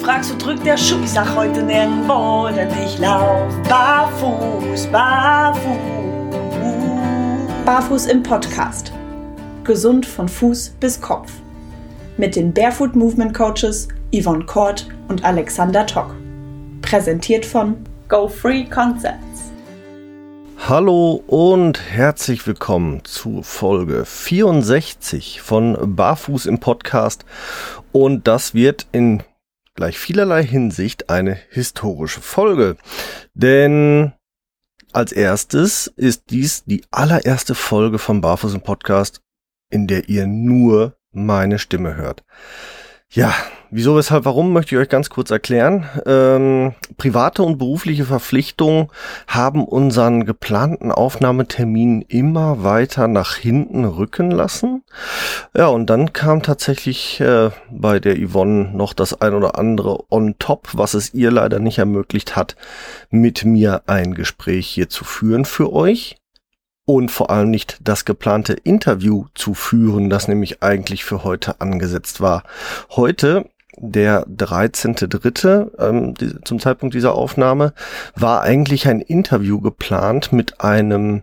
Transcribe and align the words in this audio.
fragst, 0.00 0.32
wo 0.32 0.38
drückt 0.38 0.64
der 0.64 0.78
Schuh? 0.78 1.00
Ich 1.04 1.10
sag 1.10 1.34
heute 1.36 1.62
nirgendwo, 1.62 2.48
denn 2.48 2.68
ich 2.84 2.98
lauf 2.98 3.52
barfuß, 3.68 4.86
barfuß. 4.86 6.00
Barfuß 7.66 8.06
im 8.06 8.22
Podcast. 8.22 8.92
Gesund 9.64 10.06
von 10.06 10.28
Fuß 10.28 10.70
bis 10.80 11.00
Kopf. 11.00 11.30
Mit 12.16 12.34
den 12.34 12.52
Barefoot 12.52 12.96
Movement 12.96 13.34
Coaches 13.34 13.88
Yvonne 14.14 14.44
Kort 14.46 14.88
und 15.08 15.22
Alexander 15.22 15.86
Tock. 15.86 16.14
Präsentiert 16.80 17.44
von 17.44 17.76
Go 18.08 18.26
Free 18.26 18.64
Concepts. 18.64 19.52
Hallo 20.66 21.22
und 21.26 21.80
herzlich 21.90 22.46
willkommen 22.46 23.04
zu 23.04 23.42
Folge 23.42 24.04
64 24.04 25.42
von 25.42 25.76
Barfuß 25.96 26.46
im 26.46 26.58
Podcast. 26.58 27.24
Und 27.92 28.26
das 28.26 28.54
wird 28.54 28.86
in 28.92 29.22
gleich 29.74 29.98
vielerlei 29.98 30.44
Hinsicht 30.44 31.10
eine 31.10 31.38
historische 31.50 32.20
Folge. 32.20 32.76
Denn 33.34 34.12
als 34.92 35.12
erstes 35.12 35.86
ist 35.86 36.24
dies 36.30 36.64
die 36.64 36.82
allererste 36.90 37.54
Folge 37.54 37.98
vom 37.98 38.20
Barfuß 38.20 38.54
im 38.54 38.62
Podcast, 38.62 39.20
in 39.70 39.86
der 39.86 40.08
ihr 40.08 40.26
nur 40.26 40.96
meine 41.12 41.58
Stimme 41.58 41.94
hört. 41.96 42.24
Ja, 43.12 43.34
wieso, 43.72 43.96
weshalb, 43.96 44.24
warum, 44.24 44.52
möchte 44.52 44.76
ich 44.76 44.80
euch 44.80 44.88
ganz 44.88 45.10
kurz 45.10 45.32
erklären. 45.32 45.84
Ähm, 46.06 46.74
private 46.96 47.42
und 47.42 47.58
berufliche 47.58 48.04
Verpflichtungen 48.04 48.86
haben 49.26 49.64
unseren 49.64 50.26
geplanten 50.26 50.92
Aufnahmetermin 50.92 52.02
immer 52.02 52.62
weiter 52.62 53.08
nach 53.08 53.34
hinten 53.34 53.84
rücken 53.84 54.30
lassen. 54.30 54.84
Ja, 55.56 55.66
und 55.66 55.90
dann 55.90 56.12
kam 56.12 56.44
tatsächlich 56.44 57.20
äh, 57.20 57.50
bei 57.68 57.98
der 57.98 58.14
Yvonne 58.14 58.70
noch 58.72 58.92
das 58.92 59.20
ein 59.20 59.34
oder 59.34 59.58
andere 59.58 60.04
on 60.08 60.36
top, 60.38 60.68
was 60.74 60.94
es 60.94 61.12
ihr 61.12 61.32
leider 61.32 61.58
nicht 61.58 61.78
ermöglicht 61.78 62.36
hat, 62.36 62.54
mit 63.10 63.44
mir 63.44 63.82
ein 63.86 64.14
Gespräch 64.14 64.68
hier 64.68 64.88
zu 64.88 65.02
führen 65.02 65.44
für 65.44 65.72
euch 65.72 66.19
und 66.96 67.10
vor 67.10 67.30
allem 67.30 67.50
nicht 67.50 67.78
das 67.82 68.04
geplante 68.04 68.52
Interview 68.52 69.26
zu 69.34 69.54
führen, 69.54 70.10
das 70.10 70.26
nämlich 70.26 70.60
eigentlich 70.60 71.04
für 71.04 71.22
heute 71.22 71.60
angesetzt 71.60 72.20
war. 72.20 72.42
Heute 72.90 73.48
der 73.76 74.26
13.3. 74.26 75.78
Ähm, 75.78 76.14
zum 76.44 76.58
Zeitpunkt 76.58 76.94
dieser 76.94 77.14
Aufnahme 77.14 77.74
war 78.16 78.42
eigentlich 78.42 78.88
ein 78.88 79.00
Interview 79.00 79.60
geplant 79.60 80.32
mit 80.32 80.60
einem 80.60 81.22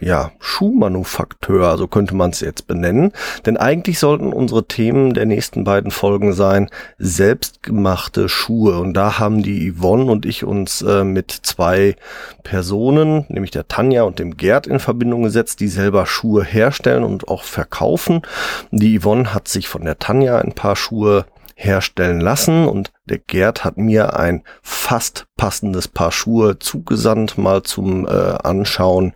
ja, 0.00 0.32
Schuhmanufakteur, 0.40 1.76
so 1.76 1.86
könnte 1.86 2.14
man 2.14 2.30
es 2.30 2.40
jetzt 2.40 2.66
benennen. 2.66 3.12
Denn 3.44 3.56
eigentlich 3.56 3.98
sollten 3.98 4.32
unsere 4.32 4.66
Themen 4.66 5.12
der 5.14 5.26
nächsten 5.26 5.64
beiden 5.64 5.90
Folgen 5.90 6.32
sein, 6.32 6.70
selbstgemachte 6.98 8.28
Schuhe. 8.28 8.78
Und 8.78 8.94
da 8.94 9.18
haben 9.18 9.42
die 9.42 9.72
Yvonne 9.72 10.10
und 10.10 10.24
ich 10.24 10.44
uns 10.44 10.82
äh, 10.82 11.04
mit 11.04 11.30
zwei 11.30 11.96
Personen, 12.42 13.26
nämlich 13.28 13.50
der 13.50 13.68
Tanja 13.68 14.04
und 14.04 14.18
dem 14.18 14.36
Gerd 14.36 14.66
in 14.66 14.80
Verbindung 14.80 15.24
gesetzt, 15.24 15.60
die 15.60 15.68
selber 15.68 16.06
Schuhe 16.06 16.42
herstellen 16.42 17.04
und 17.04 17.28
auch 17.28 17.44
verkaufen. 17.44 18.22
Die 18.70 18.98
Yvonne 18.98 19.34
hat 19.34 19.48
sich 19.48 19.68
von 19.68 19.84
der 19.84 19.98
Tanja 19.98 20.38
ein 20.38 20.52
paar 20.52 20.76
Schuhe 20.76 21.26
herstellen 21.54 22.20
lassen 22.20 22.66
und 22.66 22.92
der 23.04 23.18
Gerd 23.18 23.64
hat 23.64 23.76
mir 23.76 24.18
ein 24.18 24.44
fast 24.62 25.26
passendes 25.36 25.88
Paar 25.88 26.12
Schuhe 26.12 26.58
zugesandt, 26.58 27.38
mal 27.38 27.62
zum 27.62 28.06
äh, 28.06 28.10
Anschauen. 28.10 29.12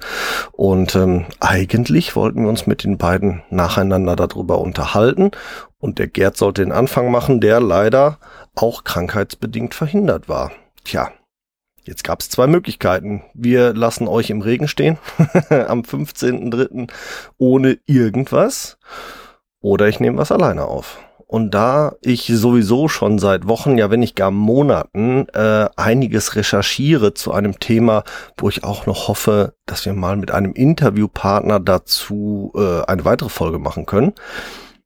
Und 0.53 0.95
ähm, 0.97 1.27
eigentlich 1.41 2.17
wollten 2.17 2.43
wir 2.43 2.48
uns 2.48 2.67
mit 2.67 2.84
den 2.84 2.98
beiden 2.98 3.43
nacheinander 3.51 4.17
darüber 4.17 4.59
unterhalten. 4.59 5.31
Und 5.78 5.98
der 5.98 6.09
Gerd 6.09 6.37
sollte 6.37 6.62
den 6.62 6.73
Anfang 6.73 7.11
machen, 7.11 7.41
der 7.41 7.61
leider 7.61 8.19
auch 8.55 8.84
krankheitsbedingt 8.84 9.75
verhindert 9.75 10.28
war. 10.28 10.53
Tja, 10.84 11.11
Jetzt 11.87 12.03
gab 12.03 12.21
es 12.21 12.28
zwei 12.28 12.48
Möglichkeiten. 12.48 13.23
Wir 13.33 13.73
lassen 13.73 14.09
euch 14.09 14.31
im 14.31 14.41
Regen 14.41 14.67
stehen 14.67 14.98
am 15.50 15.83
15.03. 15.83 16.91
ohne 17.39 17.78
irgendwas. 17.87 18.77
Oder 19.60 19.87
ich 19.87 20.00
nehme 20.00 20.19
was 20.19 20.33
alleine 20.33 20.65
auf. 20.65 20.99
Und 21.28 21.54
da 21.54 21.97
ich 22.03 22.26
sowieso 22.26 22.87
schon 22.87 23.19
seit 23.19 23.48
Wochen, 23.48 23.78
ja 23.78 23.91
wenn 23.91 24.00
nicht 24.00 24.14
gar 24.14 24.31
Monaten, 24.31 25.26
äh, 25.34 25.69
einiges 25.75 26.37
recherchiere 26.37 27.14
zu 27.14 27.32
einem 27.32 27.59
Thema, 27.59 28.04
wo 28.37 28.48
ich 28.48 28.62
auch 28.62 28.87
noch 28.87 29.09
hoffe, 29.09 29.54
dass 29.66 29.84
wir 29.84 29.92
mal 29.92 30.16
mit 30.16 30.31
einem 30.31 30.53
Interviewpartner 30.53 31.59
dazu 31.59 32.53
äh, 32.54 32.82
eine 32.84 33.04
weitere 33.04 33.28
Folge 33.28 33.59
machen 33.59 33.86
können, 33.86 34.12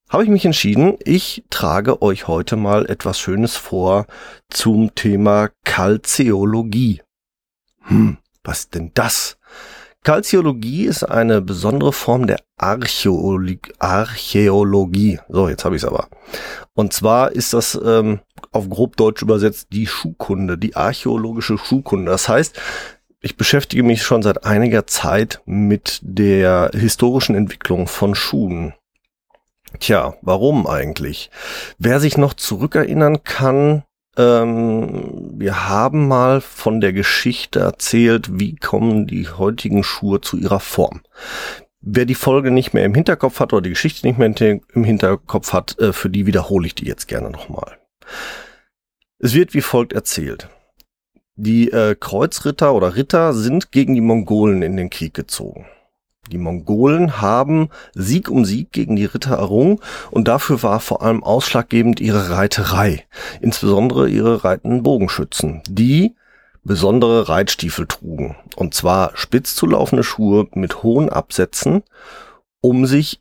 habe 0.09 0.25
ich 0.25 0.31
mich 0.31 0.45
entschieden, 0.47 0.97
ich 1.05 1.45
trage 1.51 2.01
euch 2.03 2.27
heute 2.27 2.57
mal 2.57 2.91
etwas 2.91 3.21
Schönes 3.21 3.57
vor 3.57 4.07
zum 4.49 4.95
Thema 4.95 5.51
Kalzeologie. 5.65 7.03
Hm, 7.83 8.17
was 8.43 8.71
denn 8.71 8.93
das? 8.95 9.37
Kalziologie 10.03 10.87
ist 10.87 11.05
eine 11.05 11.43
besondere 11.43 11.93
Form 11.93 12.27
der 12.27 12.39
Archäologie. 12.57 13.61
Archäologie. 13.79 15.19
So, 15.29 15.49
jetzt 15.49 15.65
habe 15.65 15.77
ich 15.77 15.83
es 15.83 15.89
aber. 15.89 16.09
Und 16.75 16.95
zwar 16.95 17.33
ist 17.33 17.53
das 17.53 17.79
ähm, 17.85 18.21
auf 18.53 18.69
grob 18.71 18.97
Deutsch 18.97 19.21
übersetzt 19.21 19.69
die 19.73 19.87
Schuhkunde, 19.87 20.57
die 20.57 20.75
archäologische 20.75 21.59
Schuhkunde. 21.59 22.11
Das 22.11 22.29
heißt, 22.29 22.59
ich 23.21 23.37
beschäftige 23.37 23.83
mich 23.83 24.03
schon 24.03 24.23
seit 24.23 24.45
einiger 24.45 24.87
Zeit 24.87 25.43
mit 25.45 26.01
der 26.03 26.71
historischen 26.73 27.35
Entwicklung 27.35 27.87
von 27.87 28.15
Schuhen. 28.15 28.73
Tja, 29.79 30.15
warum 30.23 30.67
eigentlich? 30.67 31.31
Wer 31.79 32.01
sich 32.01 32.17
noch 32.17 32.33
zurückerinnern 32.35 33.23
kann, 33.23 33.85
ähm, 34.17 35.31
wir 35.39 35.69
haben 35.69 36.09
mal 36.09 36.41
von 36.41 36.81
der 36.81 36.93
Geschichte 36.93 37.61
erzählt, 37.61 38.39
wie 38.39 38.57
kommen 38.57 39.07
die 39.07 39.29
heutigen 39.29 39.83
Schuhe 39.83 40.21
zu 40.21 40.37
ihrer 40.37 40.61
Form. 40.61 41.03
Wer 41.81 42.05
die 42.05 42.15
Folge 42.15 42.51
nicht 42.51 42.75
mehr 42.75 42.85
im 42.85 42.95
Hinterkopf 42.95 43.41
hat 43.41 43.53
oder 43.53 43.63
die 43.63 43.71
Geschichte 43.71 44.07
nicht 44.07 44.19
mehr 44.19 44.61
im 44.75 44.85
Hinterkopf 44.85 45.53
hat, 45.53 45.79
äh, 45.79 45.93
für 45.93 46.11
die 46.11 46.27
wiederhole 46.27 46.67
ich 46.67 46.75
die 46.75 46.87
jetzt 46.87 47.09
gerne 47.09 47.31
nochmal. 47.31 47.79
Es 49.19 49.35
wird 49.35 49.55
wie 49.55 49.61
folgt 49.61 49.93
erzählt. 49.93 50.49
Die 51.37 51.71
äh, 51.71 51.95
Kreuzritter 51.99 52.75
oder 52.75 52.97
Ritter 52.97 53.33
sind 53.33 53.73
gegen 53.73 53.95
die 53.95 54.03
Mongolen 54.03 54.63
in 54.63 54.77
den 54.77 54.91
Krieg 54.91 55.15
gezogen. 55.15 55.67
Die 56.31 56.39
Mongolen 56.39 57.21
haben 57.21 57.71
Sieg 57.95 58.31
um 58.31 58.45
Sieg 58.45 58.73
gegen 58.73 58.97
die 58.97 59.05
Ritter 59.05 59.37
errungen 59.37 59.81
und 60.11 60.29
dafür 60.29 60.63
war 60.63 60.81
vor 60.81 61.03
allem 61.03 61.25
ausschlaggebend 61.25 62.01
ihre 62.01 62.31
Reiterei, 62.31 63.05
insbesondere 63.41 64.09
ihre 64.09 64.45
reitenden 64.45 64.83
Bogenschützen, 64.83 65.63
die 65.69 66.15
besondere 66.63 67.29
Reitstiefel 67.29 67.87
trugen, 67.87 68.37
und 68.55 68.75
zwar 68.75 69.13
spitz 69.15 69.57
zulaufende 69.57 70.05
Schuhe 70.05 70.47
mit 70.53 70.83
hohen 70.83 71.09
Absätzen, 71.09 71.83
um 72.61 72.87
sich 72.87 73.21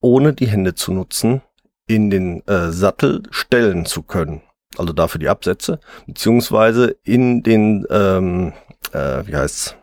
ohne 0.00 0.34
die 0.34 0.48
Hände 0.48 0.74
zu 0.74 0.92
nutzen 0.92 1.40
in 1.86 2.10
den 2.10 2.46
äh, 2.46 2.70
Sattel 2.70 3.22
stellen 3.30 3.86
zu 3.86 4.02
können. 4.02 4.42
Also 4.76 4.92
dafür 4.92 5.18
die 5.18 5.28
Absätze, 5.28 5.80
beziehungsweise 6.06 6.96
in 7.04 7.42
den, 7.42 7.86
ähm, 7.90 8.52
äh, 8.92 9.26
wie 9.26 9.36
heißt's, 9.36 9.76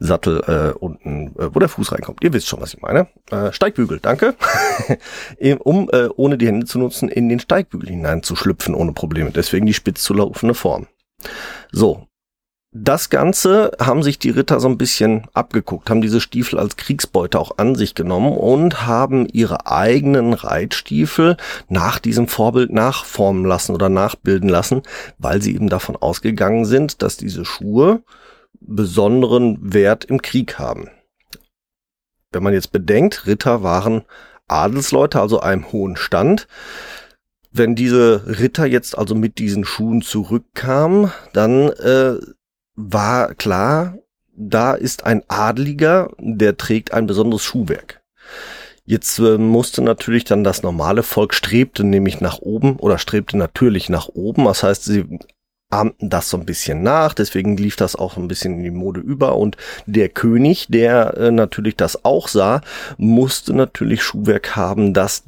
Sattel 0.00 0.42
äh, 0.46 0.78
unten, 0.78 1.28
äh, 1.38 1.54
wo 1.54 1.58
der 1.58 1.68
Fuß 1.68 1.92
reinkommt. 1.92 2.24
Ihr 2.24 2.32
wisst 2.32 2.48
schon, 2.48 2.60
was 2.60 2.74
ich 2.74 2.80
meine. 2.80 3.06
Äh, 3.30 3.52
Steigbügel, 3.52 4.00
danke. 4.00 4.34
um 5.60 5.88
äh, 5.92 6.08
ohne 6.16 6.38
die 6.38 6.46
Hände 6.46 6.66
zu 6.66 6.78
nutzen, 6.78 7.08
in 7.08 7.28
den 7.28 7.38
Steigbügel 7.38 7.90
hineinzuschlüpfen 7.90 8.74
ohne 8.74 8.92
Probleme. 8.92 9.30
Deswegen 9.30 9.66
die 9.66 9.74
spitz 9.74 10.02
zu 10.02 10.14
laufende 10.14 10.54
Form. 10.54 10.88
So. 11.70 12.06
Das 12.72 13.10
Ganze 13.10 13.72
haben 13.80 14.04
sich 14.04 14.20
die 14.20 14.30
Ritter 14.30 14.60
so 14.60 14.68
ein 14.68 14.78
bisschen 14.78 15.26
abgeguckt, 15.34 15.90
haben 15.90 16.02
diese 16.02 16.20
Stiefel 16.20 16.56
als 16.56 16.76
Kriegsbeute 16.76 17.40
auch 17.40 17.58
an 17.58 17.74
sich 17.74 17.96
genommen 17.96 18.36
und 18.36 18.86
haben 18.86 19.26
ihre 19.26 19.66
eigenen 19.66 20.34
Reitstiefel 20.34 21.36
nach 21.68 21.98
diesem 21.98 22.28
Vorbild 22.28 22.70
nachformen 22.70 23.44
lassen 23.44 23.74
oder 23.74 23.88
nachbilden 23.88 24.48
lassen, 24.48 24.82
weil 25.18 25.42
sie 25.42 25.52
eben 25.52 25.68
davon 25.68 25.96
ausgegangen 25.96 26.64
sind, 26.64 27.02
dass 27.02 27.16
diese 27.16 27.44
Schuhe 27.44 28.04
besonderen 28.60 29.58
Wert 29.72 30.04
im 30.04 30.22
Krieg 30.22 30.58
haben. 30.58 30.90
Wenn 32.32 32.42
man 32.42 32.52
jetzt 32.52 32.72
bedenkt, 32.72 33.26
Ritter 33.26 33.62
waren 33.62 34.02
Adelsleute, 34.48 35.20
also 35.20 35.40
einem 35.40 35.72
hohen 35.72 35.96
Stand. 35.96 36.46
Wenn 37.52 37.74
diese 37.74 38.24
Ritter 38.26 38.66
jetzt 38.66 38.96
also 38.96 39.14
mit 39.14 39.38
diesen 39.38 39.64
Schuhen 39.64 40.02
zurückkamen, 40.02 41.10
dann 41.32 41.70
äh, 41.70 42.18
war 42.76 43.34
klar, 43.34 43.98
da 44.36 44.74
ist 44.74 45.04
ein 45.04 45.22
Adliger, 45.28 46.10
der 46.18 46.56
trägt 46.56 46.92
ein 46.92 47.06
besonderes 47.06 47.42
Schuhwerk. 47.42 48.02
Jetzt 48.84 49.18
äh, 49.18 49.38
musste 49.38 49.82
natürlich 49.82 50.24
dann 50.24 50.44
das 50.44 50.62
normale 50.62 51.02
Volk 51.02 51.34
strebte 51.34 51.84
nämlich 51.84 52.20
nach 52.20 52.38
oben 52.38 52.76
oder 52.76 52.98
strebte 52.98 53.36
natürlich 53.36 53.88
nach 53.88 54.08
oben. 54.08 54.44
Das 54.44 54.62
heißt, 54.62 54.84
sie 54.84 55.18
ahmten 55.70 56.10
das 56.10 56.28
so 56.28 56.36
ein 56.36 56.46
bisschen 56.46 56.82
nach, 56.82 57.14
deswegen 57.14 57.56
lief 57.56 57.76
das 57.76 57.96
auch 57.96 58.16
ein 58.16 58.28
bisschen 58.28 58.58
in 58.58 58.64
die 58.64 58.70
Mode 58.70 59.00
über 59.00 59.36
und 59.36 59.56
der 59.86 60.08
König, 60.08 60.66
der 60.68 61.16
äh, 61.16 61.30
natürlich 61.30 61.76
das 61.76 62.04
auch 62.04 62.28
sah, 62.28 62.60
musste 62.98 63.54
natürlich 63.54 64.02
Schuhwerk 64.02 64.56
haben, 64.56 64.92
das 64.92 65.22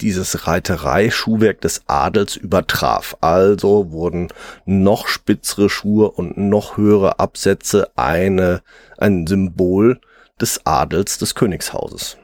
dieses 0.00 0.46
Reiterei-Schuhwerk 0.46 1.60
des 1.60 1.82
Adels 1.86 2.36
übertraf. 2.36 3.16
Also 3.20 3.92
wurden 3.92 4.28
noch 4.64 5.08
spitzere 5.08 5.68
Schuhe 5.68 6.10
und 6.10 6.38
noch 6.38 6.76
höhere 6.76 7.18
Absätze 7.18 7.90
eine, 7.96 8.62
ein 8.98 9.26
Symbol 9.26 10.00
des 10.40 10.64
Adels 10.64 11.18
des 11.18 11.34
Königshauses. 11.34 12.16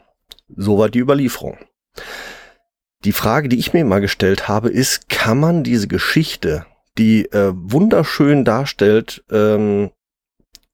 So 0.56 0.78
war 0.78 0.88
die 0.88 1.00
Überlieferung. 1.00 1.58
Die 3.04 3.12
Frage, 3.12 3.48
die 3.48 3.58
ich 3.58 3.72
mir 3.72 3.84
mal 3.84 4.00
gestellt 4.00 4.48
habe, 4.48 4.68
ist, 4.70 5.08
kann 5.08 5.38
man 5.38 5.62
diese 5.62 5.86
Geschichte, 5.86 6.66
die 6.98 7.26
äh, 7.32 7.52
wunderschön 7.54 8.44
darstellt, 8.44 9.25
ähm, 9.31 9.90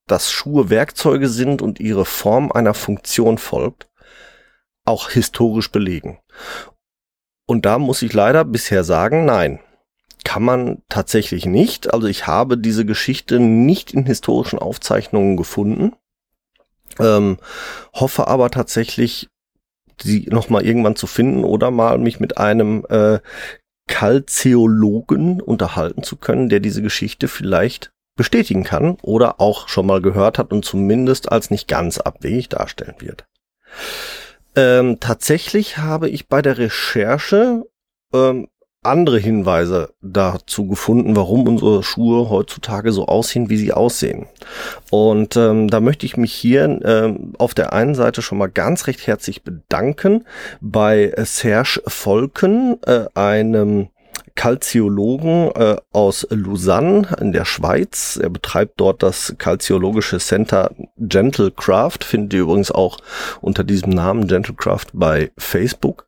dass 0.06 0.30
Schuhe 0.30 0.70
Werkzeuge 0.70 1.28
sind 1.28 1.62
und 1.62 1.80
ihre 1.80 2.04
Form 2.04 2.52
einer 2.52 2.74
Funktion 2.74 3.38
folgt, 3.38 3.88
auch 4.84 5.10
historisch 5.10 5.70
belegen. 5.70 6.19
Und 7.46 7.66
da 7.66 7.78
muss 7.78 8.02
ich 8.02 8.12
leider 8.12 8.44
bisher 8.44 8.84
sagen, 8.84 9.24
nein, 9.24 9.60
kann 10.24 10.42
man 10.42 10.82
tatsächlich 10.88 11.46
nicht. 11.46 11.92
Also 11.92 12.06
ich 12.06 12.26
habe 12.26 12.56
diese 12.56 12.84
Geschichte 12.84 13.40
nicht 13.40 13.92
in 13.92 14.06
historischen 14.06 14.58
Aufzeichnungen 14.58 15.36
gefunden. 15.36 15.92
Ähm, 16.98 17.38
hoffe 17.94 18.28
aber 18.28 18.50
tatsächlich, 18.50 19.28
sie 20.00 20.28
nochmal 20.30 20.64
irgendwann 20.64 20.96
zu 20.96 21.06
finden 21.06 21.44
oder 21.44 21.70
mal 21.70 21.98
mich 21.98 22.20
mit 22.20 22.38
einem 22.38 22.84
äh, 22.88 23.20
Kalzeologen 23.88 25.40
unterhalten 25.40 26.02
zu 26.02 26.17
können, 26.17 26.49
der 26.49 26.61
diese 26.61 26.82
Geschichte 26.82 27.29
vielleicht 27.29 27.93
bestätigen 28.17 28.64
kann 28.64 28.99
oder 29.02 29.40
auch 29.40 29.69
schon 29.69 29.87
mal 29.87 30.00
gehört 30.00 30.38
hat 30.38 30.52
und 30.52 30.64
zumindest 30.64 31.32
als 31.32 31.50
nicht 31.50 31.69
ganz 31.69 31.99
abwegig 31.99 32.49
darstellen 32.49 32.96
wird. 32.99 33.25
Ähm, 34.55 35.00
tatsächlich 35.00 35.79
habe 35.79 36.11
ich 36.11 36.29
bei 36.29 36.43
der 36.43 36.58
Recherche 36.58 37.64
ähm, 38.12 38.49
andere 38.82 39.19
Hinweise 39.19 39.90
dazu 40.02 40.67
gefunden, 40.67 41.14
warum 41.14 41.46
unsere 41.46 41.82
Schuhe 41.82 42.29
heutzutage 42.31 42.93
so 42.93 43.06
aussehen, 43.06 43.49
wie 43.49 43.56
sie 43.56 43.73
aussehen. 43.73 44.26
Und 44.90 45.37
ähm, 45.37 45.69
da 45.69 45.81
möchte 45.81 46.05
ich 46.06 46.17
mich 46.17 46.32
hier 46.32 46.81
ähm, 46.84 47.34
auf 47.38 47.55
der 47.55 47.73
einen 47.73 47.94
Seite 47.94 48.23
schon 48.23 48.38
mal 48.38 48.50
ganz 48.50 48.87
recht 48.87 49.06
herzlich 49.06 49.43
bedanken 49.43 50.25
bei 50.61 51.12
Serge 51.25 51.81
Volken, 51.87 52.79
äh, 52.82 53.06
einem 53.14 53.88
Kalziologen 54.34 55.50
äh, 55.55 55.76
aus 55.93 56.26
Lausanne 56.31 57.08
in 57.20 57.32
der 57.32 57.44
Schweiz. 57.44 58.19
Er 58.20 58.31
betreibt 58.31 58.81
dort 58.81 59.02
das 59.02 59.35
kalziologische 59.38 60.19
Center 60.19 60.70
Gentle 60.96 61.50
Craft, 61.50 61.99
findet 62.05 62.35
ihr 62.35 62.40
übrigens 62.40 62.70
auch 62.70 62.99
unter 63.40 63.62
diesem 63.62 63.90
Namen 63.90 64.26
Gentle 64.26 64.55
Craft 64.55 64.87
bei 64.94 65.31
Facebook. 65.37 66.06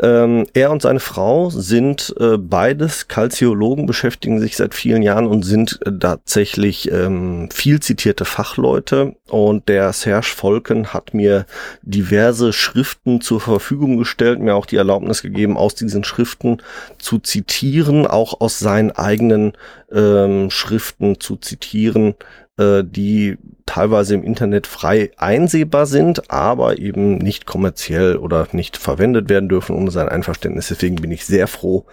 Ähm, 0.00 0.46
er 0.54 0.70
und 0.70 0.82
seine 0.82 1.00
Frau 1.00 1.50
sind 1.50 2.14
äh, 2.20 2.36
beides 2.36 3.08
Kalziologen, 3.08 3.86
beschäftigen 3.86 4.38
sich 4.40 4.56
seit 4.56 4.74
vielen 4.74 5.02
Jahren 5.02 5.26
und 5.26 5.42
sind 5.42 5.80
äh, 5.84 5.90
tatsächlich 5.98 6.90
ähm, 6.92 7.48
viel 7.52 7.80
zitierte 7.80 8.24
Fachleute. 8.24 9.16
Und 9.28 9.68
der 9.68 9.92
Serge 9.92 10.28
Volken 10.34 10.92
hat 10.92 11.14
mir 11.14 11.46
diverse 11.82 12.52
Schriften 12.52 13.20
zur 13.20 13.40
Verfügung 13.40 13.96
gestellt, 13.96 14.38
mir 14.40 14.54
auch 14.54 14.66
die 14.66 14.76
Erlaubnis 14.76 15.22
gegeben, 15.22 15.56
aus 15.56 15.74
diesen 15.74 16.04
Schriften 16.04 16.62
zu 16.98 17.18
zitieren, 17.18 18.06
auch 18.06 18.40
aus 18.40 18.58
seinen 18.58 18.92
eigenen 18.92 19.52
ähm, 19.92 20.50
Schriften 20.50 21.18
zu 21.18 21.36
zitieren, 21.36 22.14
äh, 22.58 22.82
die 22.84 23.38
teilweise 23.68 24.14
im 24.14 24.24
Internet 24.24 24.66
frei 24.66 25.10
einsehbar 25.18 25.86
sind, 25.86 26.30
aber 26.30 26.78
eben 26.78 27.18
nicht 27.18 27.46
kommerziell 27.46 28.16
oder 28.16 28.48
nicht 28.52 28.76
verwendet 28.76 29.28
werden 29.28 29.48
dürfen 29.48 29.76
ohne 29.76 29.90
sein 29.90 30.08
Einverständnis. 30.08 30.68
Deswegen 30.68 30.96
bin 30.96 31.12
ich 31.12 31.26
sehr 31.26 31.46
froh, 31.46 31.84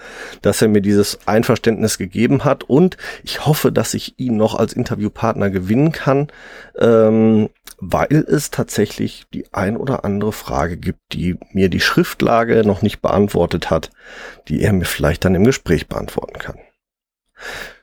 dass 0.42 0.62
er 0.62 0.70
mir 0.70 0.82
dieses 0.82 1.20
Einverständnis 1.28 1.98
gegeben 1.98 2.46
hat 2.46 2.64
und 2.64 2.98
ich 3.24 3.46
hoffe, 3.46 3.72
dass 3.72 3.94
ich 3.94 4.18
ihn 4.18 4.38
noch 4.38 4.56
als 4.56 4.74
Interviewpartner 4.74 5.50
gewinnen 5.50 5.92
kann, 5.92 6.28
ähm, 6.80 7.50
weil 7.78 8.26
es 8.28 8.52
tatsächlich 8.52 9.26
die 9.34 9.46
ein 9.54 9.76
oder 9.76 10.06
andere 10.06 10.32
Frage 10.32 10.78
gibt, 10.78 11.14
die 11.14 11.38
mir 11.52 11.70
die 11.70 11.82
Schriftlage 11.82 12.64
noch 12.66 12.82
nicht 12.82 13.02
beantwortet 13.02 13.70
hat, 13.70 13.90
die 14.48 14.62
er 14.62 14.72
mir 14.72 14.86
vielleicht 14.86 15.26
dann 15.26 15.36
im 15.36 15.44
Gespräch 15.44 15.90
beantworten 15.90 16.40
kann. 16.40 16.58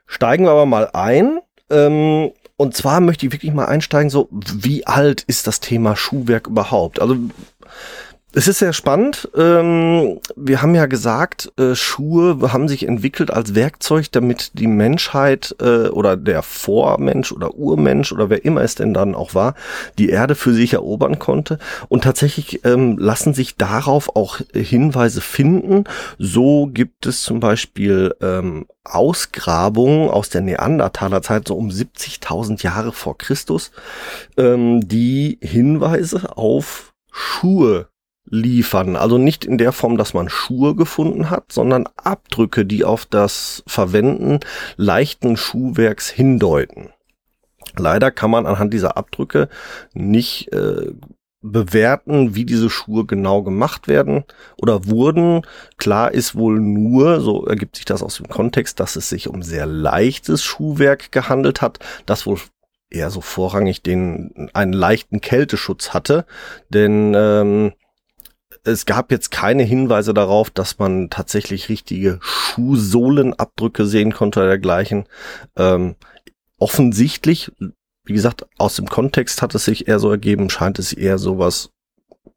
Steigen 0.07 0.45
wir 0.45 0.53
aber 0.53 0.67
mal 0.67 0.89
ein. 0.93 1.41
Ähm, 1.71 2.33
und 2.63 2.77
zwar 2.77 3.01
möchte 3.01 3.27
ich 3.27 3.33
wirklich 3.33 3.53
mal 3.53 3.67
einsteigen, 3.67 4.09
so 4.09 4.29
wie 4.31 4.87
alt 4.87 5.23
ist 5.23 5.49
das 5.49 5.59
Thema 5.59 5.97
Schuhwerk 5.97 6.47
überhaupt? 6.47 7.01
Also 7.01 7.17
es 8.35 8.49
ist 8.49 8.61
sehr 8.61 8.73
spannend. 8.73 9.29
Ähm, 9.37 10.21
wir 10.37 10.63
haben 10.63 10.75
ja 10.75 10.87
gesagt, 10.87 11.53
äh, 11.59 11.75
Schuhe 11.75 12.53
haben 12.53 12.67
sich 12.67 12.89
entwickelt 12.89 13.31
als 13.31 13.55
Werkzeug, 13.55 14.11
damit 14.11 14.53
die 14.55 14.67
Menschheit 14.67 15.55
äh, 15.61 15.89
oder 15.89 16.17
der 16.17 16.43
Vormensch 16.43 17.33
oder 17.33 17.55
Urmensch 17.55 18.11
oder 18.11 18.31
wer 18.31 18.45
immer 18.45 18.63
es 18.63 18.75
denn 18.75 18.95
dann 18.95 19.15
auch 19.15 19.35
war, 19.35 19.55
die 19.99 20.09
Erde 20.09 20.35
für 20.35 20.55
sich 20.55 20.73
erobern 20.73 21.19
konnte. 21.19 21.59
Und 21.89 22.05
tatsächlich 22.05 22.65
ähm, 22.65 22.97
lassen 22.97 23.35
sich 23.35 23.57
darauf 23.57 24.17
auch 24.17 24.39
Hinweise 24.55 25.21
finden. 25.21 25.85
So 26.19 26.71
gibt 26.73 27.05
es 27.05 27.23
zum 27.23 27.39
Beispiel 27.39 28.15
ähm, 28.23 28.67
Ausgrabungen 28.85 30.09
aus 30.09 30.31
der 30.31 30.41
Neandertalerzeit, 30.41 31.47
so 31.47 31.55
um 31.55 31.69
70.000 31.69 32.63
Jahre 32.65 32.93
vor 32.93 33.17
Christus, 33.17 33.71
die 34.37 35.39
Hinweise 35.41 36.37
auf 36.37 36.93
Schuhe 37.13 37.87
liefern. 38.33 38.97
Also 38.97 39.19
nicht 39.19 39.45
in 39.45 39.59
der 39.59 39.73
Form, 39.73 39.99
dass 39.99 40.15
man 40.15 40.31
Schuhe 40.31 40.75
gefunden 40.75 41.29
hat, 41.29 41.53
sondern 41.53 41.87
Abdrücke, 41.97 42.65
die 42.65 42.83
auf 42.83 43.05
das 43.05 43.63
Verwenden 43.67 44.41
leichten 44.77 45.37
Schuhwerks 45.37 46.09
hindeuten. 46.09 46.89
Leider 47.77 48.11
kann 48.11 48.31
man 48.31 48.47
anhand 48.47 48.73
dieser 48.73 48.97
Abdrücke 48.97 49.51
nicht 49.93 50.51
äh, 50.53 50.93
bewerten, 51.43 52.35
wie 52.35 52.47
diese 52.47 52.71
Schuhe 52.71 53.05
genau 53.05 53.43
gemacht 53.43 53.87
werden 53.87 54.25
oder 54.57 54.87
wurden. 54.87 55.43
Klar 55.77 56.13
ist 56.13 56.35
wohl 56.35 56.59
nur, 56.59 57.21
so 57.21 57.45
ergibt 57.45 57.77
sich 57.77 57.85
das 57.85 58.03
aus 58.03 58.17
dem 58.17 58.29
Kontext, 58.29 58.81
dass 58.81 58.97
es 58.97 59.11
sich 59.11 59.29
um 59.29 59.43
sehr 59.43 59.67
leichtes 59.67 60.43
Schuhwerk 60.43 61.13
gehandelt 61.13 61.61
hat, 61.61 61.81
das 62.07 62.27
wohl 62.27 62.39
eher 62.89 63.11
so 63.11 63.21
vorrangig 63.21 63.83
den 63.83 64.51
einen 64.55 64.73
leichten 64.73 65.21
Kälteschutz 65.21 65.91
hatte, 65.91 66.25
denn 66.71 67.13
ähm, 67.15 67.73
es 68.65 68.87
gab 68.87 69.11
jetzt 69.11 69.31
keine 69.31 69.63
Hinweise 69.63 70.15
darauf, 70.15 70.51
dass 70.51 70.79
man 70.79 71.11
tatsächlich 71.11 71.69
richtige 71.69 72.19
Schuhsohlenabdrücke 72.23 73.87
sehen 73.87 74.13
konnte 74.13 74.41
oder 74.41 74.49
dergleichen. 74.51 75.07
Ähm, 75.57 75.97
offensichtlich, 76.59 77.51
wie 78.05 78.13
gesagt, 78.13 78.47
aus 78.59 78.77
dem 78.77 78.89
Kontext 78.89 79.43
hat 79.43 79.55
es 79.55 79.65
sich 79.65 79.89
eher 79.89 79.99
so 79.99 80.11
ergeben, 80.11 80.49
scheint 80.49 80.79
es 80.79 80.93
eher 80.93 81.19
sowas 81.19 81.71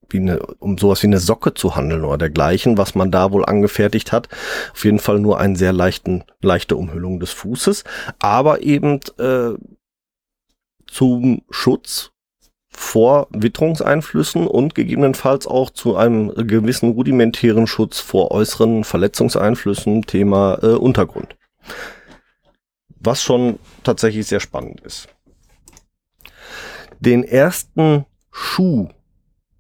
wie 0.10 0.20
eine, 0.20 0.40
um 0.60 0.78
sowas 0.78 1.02
wie 1.04 1.08
eine 1.08 1.20
Socke 1.20 1.54
zu 1.54 1.76
handeln 1.76 2.04
oder 2.04 2.18
dergleichen, 2.18 2.78
was 2.78 2.96
man 2.96 3.12
da 3.12 3.32
wohl 3.32 3.46
angefertigt 3.46 4.12
hat. 4.12 4.30
Auf 4.72 4.86
jeden 4.86 5.00
Fall 5.00 5.20
nur 5.20 5.40
einen 5.40 5.56
sehr 5.56 5.74
leichten, 5.74 6.24
leichte 6.42 6.76
Umhüllung 6.76 7.20
des 7.20 7.32
Fußes, 7.32 7.84
aber 8.20 8.62
eben 8.62 9.00
äh, 9.18 9.54
zum 10.88 11.42
Schutz 11.50 12.12
vor 12.76 13.28
Witterungseinflüssen 13.32 14.48
und 14.48 14.76
gegebenenfalls 14.76 15.48
auch 15.48 15.70
zu 15.70 15.96
einem 15.96 16.34
gewissen 16.36 16.92
rudimentären 16.92 17.68
Schutz 17.68 18.00
vor 18.00 18.32
äußeren 18.32 18.84
Verletzungseinflüssen, 18.84 20.04
Thema 20.04 20.60
äh, 20.62 20.68
Untergrund. 20.68 21.36
Was 23.00 23.24
schon 23.24 23.60
tatsächlich 23.84 24.28
sehr 24.28 24.40
spannend 24.40 24.82
ist. 24.82 25.08
Den 27.00 27.24
ersten 27.24 28.06
Schuh, 28.32 28.90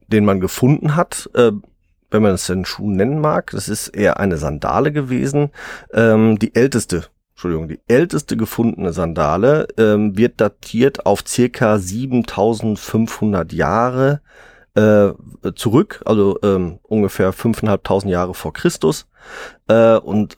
den 0.07 0.25
man 0.25 0.39
gefunden 0.39 0.95
hat, 0.95 1.29
äh, 1.33 1.51
wenn 2.11 2.21
man 2.21 2.33
es 2.33 2.49
einen 2.49 2.65
Schuh 2.65 2.89
nennen 2.89 3.19
mag, 3.19 3.51
das 3.51 3.67
ist 3.67 3.89
eher 3.89 4.19
eine 4.19 4.37
Sandale 4.37 4.91
gewesen, 4.91 5.51
ähm, 5.93 6.39
die 6.39 6.55
älteste 6.55 7.05
Entschuldigung, 7.35 7.67
die 7.67 7.81
älteste 7.89 8.37
gefundene 8.37 8.93
Sandale 8.93 9.67
ähm, 9.77 10.17
wird 10.17 10.39
datiert 10.39 11.05
auf 11.05 11.25
circa 11.27 11.77
7500 11.77 13.51
Jahre 13.51 14.21
äh, 14.75 15.11
zurück, 15.55 16.01
also 16.05 16.39
ähm, 16.43 16.79
ungefähr 16.83 17.33
5.500 17.33 18.07
Jahre 18.07 18.33
vor 18.33 18.53
Christus. 18.53 19.07
Äh, 19.67 19.97
und 19.97 20.37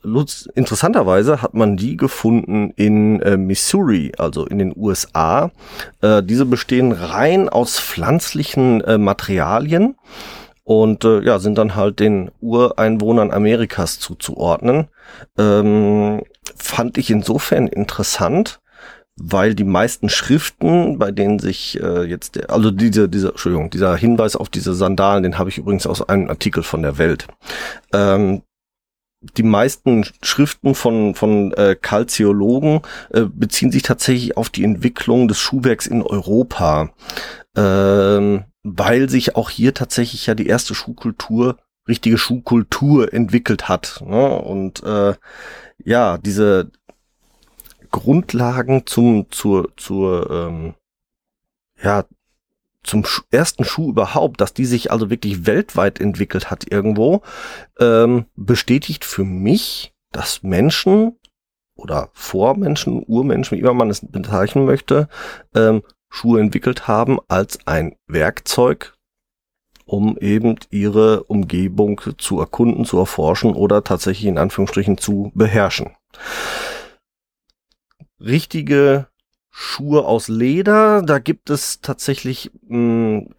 interessanterweise 0.55 1.43
hat 1.43 1.53
man 1.53 1.77
die 1.77 1.97
gefunden 1.97 2.71
in 2.75 3.21
äh, 3.21 3.37
Missouri, 3.37 4.13
also 4.17 4.47
in 4.47 4.57
den 4.57 4.73
USA. 4.75 5.51
Äh, 6.01 6.23
diese 6.23 6.45
bestehen 6.45 6.93
rein 6.93 7.47
aus 7.47 7.79
pflanzlichen 7.79 8.81
äh, 8.81 8.97
Materialien 8.97 9.97
und 10.67 11.05
äh, 11.05 11.21
ja, 11.21 11.39
sind 11.39 11.57
dann 11.57 11.75
halt 11.75 12.01
den 12.01 12.29
Ureinwohnern 12.41 13.31
Amerikas 13.31 13.99
zuzuordnen. 13.99 14.89
Ähm, 15.37 16.23
fand 16.57 16.97
ich 16.97 17.09
insofern 17.09 17.67
interessant, 17.67 18.59
weil 19.15 19.55
die 19.55 19.63
meisten 19.63 20.09
Schriften, 20.09 20.99
bei 20.99 21.11
denen 21.11 21.39
sich 21.39 21.81
äh, 21.81 22.03
jetzt, 22.03 22.35
der, 22.35 22.49
also 22.49 22.69
diese, 22.69 23.07
dieser, 23.07 23.29
Entschuldigung, 23.29 23.69
dieser 23.69 23.95
Hinweis 23.95 24.35
auf 24.35 24.49
diese 24.49 24.73
Sandalen, 24.73 25.23
den 25.23 25.37
habe 25.37 25.49
ich 25.49 25.57
übrigens 25.57 25.87
aus 25.87 26.01
einem 26.09 26.29
Artikel 26.29 26.63
von 26.63 26.81
der 26.81 26.97
Welt. 26.97 27.27
Ähm, 27.93 28.41
die 29.37 29.43
meisten 29.43 30.05
Schriften 30.21 30.75
von, 30.75 31.15
von 31.15 31.53
äh, 31.53 31.77
Kalziologen 31.81 32.81
äh, 33.11 33.21
beziehen 33.21 33.71
sich 33.71 33.83
tatsächlich 33.83 34.35
auf 34.35 34.49
die 34.49 34.65
Entwicklung 34.65 35.29
des 35.29 35.39
Schuhwerks 35.39 35.87
in 35.87 36.03
Europa, 36.03 36.89
ähm, 37.55 38.43
weil 38.75 39.09
sich 39.09 39.35
auch 39.35 39.49
hier 39.49 39.73
tatsächlich 39.73 40.25
ja 40.25 40.35
die 40.35 40.47
erste 40.47 40.75
Schuhkultur, 40.75 41.57
richtige 41.87 42.17
Schuhkultur 42.17 43.13
entwickelt 43.13 43.69
hat. 43.69 44.03
Ne? 44.05 44.27
Und 44.27 44.83
äh, 44.83 45.13
ja, 45.83 46.17
diese 46.17 46.69
Grundlagen 47.91 48.85
zum, 48.85 49.31
zur, 49.31 49.69
zur, 49.77 50.29
ähm, 50.29 50.73
ja, 51.81 52.03
zum 52.83 53.05
ersten 53.31 53.63
Schuh 53.63 53.89
überhaupt, 53.89 54.41
dass 54.41 54.53
die 54.53 54.65
sich 54.65 54.91
also 54.91 55.09
wirklich 55.09 55.45
weltweit 55.45 56.01
entwickelt 56.01 56.51
hat 56.51 56.69
irgendwo, 56.69 57.21
ähm, 57.79 58.25
bestätigt 58.35 59.05
für 59.05 59.23
mich, 59.23 59.93
dass 60.11 60.43
Menschen 60.43 61.17
oder 61.75 62.09
Vormenschen, 62.13 63.03
Urmenschen, 63.03 63.57
wie 63.57 63.61
immer 63.61 63.73
man 63.73 63.89
es 63.89 64.05
bezeichnen 64.05 64.65
möchte, 64.65 65.07
ähm, 65.53 65.83
Schuhe 66.09 66.41
entwickelt 66.41 66.87
haben 66.87 67.19
als 67.27 67.59
ein 67.67 67.95
Werkzeug, 68.07 68.95
um 69.85 70.17
eben 70.17 70.55
ihre 70.69 71.23
Umgebung 71.23 72.01
zu 72.17 72.39
erkunden, 72.39 72.85
zu 72.85 72.97
erforschen 72.97 73.53
oder 73.53 73.83
tatsächlich 73.83 74.27
in 74.27 74.37
Anführungsstrichen 74.37 74.97
zu 74.97 75.31
beherrschen. 75.35 75.95
Richtige 78.19 79.07
Schuhe 79.49 80.05
aus 80.05 80.27
Leder. 80.27 81.01
Da 81.01 81.19
gibt 81.19 81.49
es 81.49 81.81
tatsächlich 81.81 82.51
mh, 82.67 82.69
hm, 82.69 83.35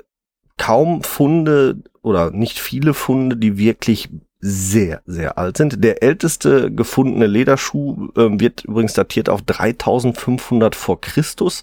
kaum 0.57 1.03
Funde 1.03 1.83
oder 2.03 2.31
nicht 2.31 2.59
viele 2.59 2.95
Funde, 2.95 3.37
die 3.37 3.59
wirklich 3.59 4.11
sehr, 4.41 5.03
sehr 5.05 5.37
alt 5.37 5.57
sind. 5.57 5.83
Der 5.83 6.03
älteste 6.03 6.71
gefundene 6.71 7.27
Lederschuh 7.27 8.09
äh, 8.17 8.29
wird 8.39 8.65
übrigens 8.65 8.93
datiert 8.93 9.29
auf 9.29 9.43
3500 9.43 10.77
vor 10.77 11.01
Christus 11.01 11.63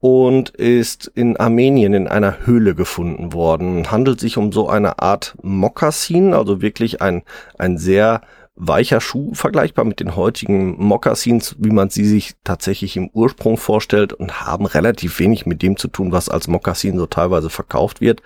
und 0.00 0.50
ist 0.50 1.10
in 1.14 1.36
Armenien 1.36 1.94
in 1.94 2.08
einer 2.08 2.46
Höhle 2.46 2.74
gefunden 2.74 3.32
worden. 3.32 3.90
Handelt 3.90 4.18
sich 4.18 4.36
um 4.36 4.52
so 4.52 4.68
eine 4.68 4.98
Art 4.98 5.36
Mokassin, 5.42 6.34
also 6.34 6.60
wirklich 6.60 7.00
ein, 7.02 7.22
ein 7.56 7.78
sehr 7.78 8.22
weicher 8.58 9.00
Schuh 9.00 9.34
vergleichbar 9.34 9.84
mit 9.84 10.00
den 10.00 10.16
heutigen 10.16 10.74
Moccasins, 10.82 11.54
wie 11.58 11.70
man 11.70 11.90
sie 11.90 12.04
sich 12.04 12.34
tatsächlich 12.42 12.96
im 12.96 13.08
Ursprung 13.12 13.56
vorstellt 13.56 14.12
und 14.12 14.40
haben 14.40 14.66
relativ 14.66 15.20
wenig 15.20 15.46
mit 15.46 15.62
dem 15.62 15.76
zu 15.76 15.86
tun, 15.86 16.10
was 16.10 16.28
als 16.28 16.48
Moccasin 16.48 16.98
so 16.98 17.06
teilweise 17.06 17.50
verkauft 17.50 18.00
wird. 18.00 18.22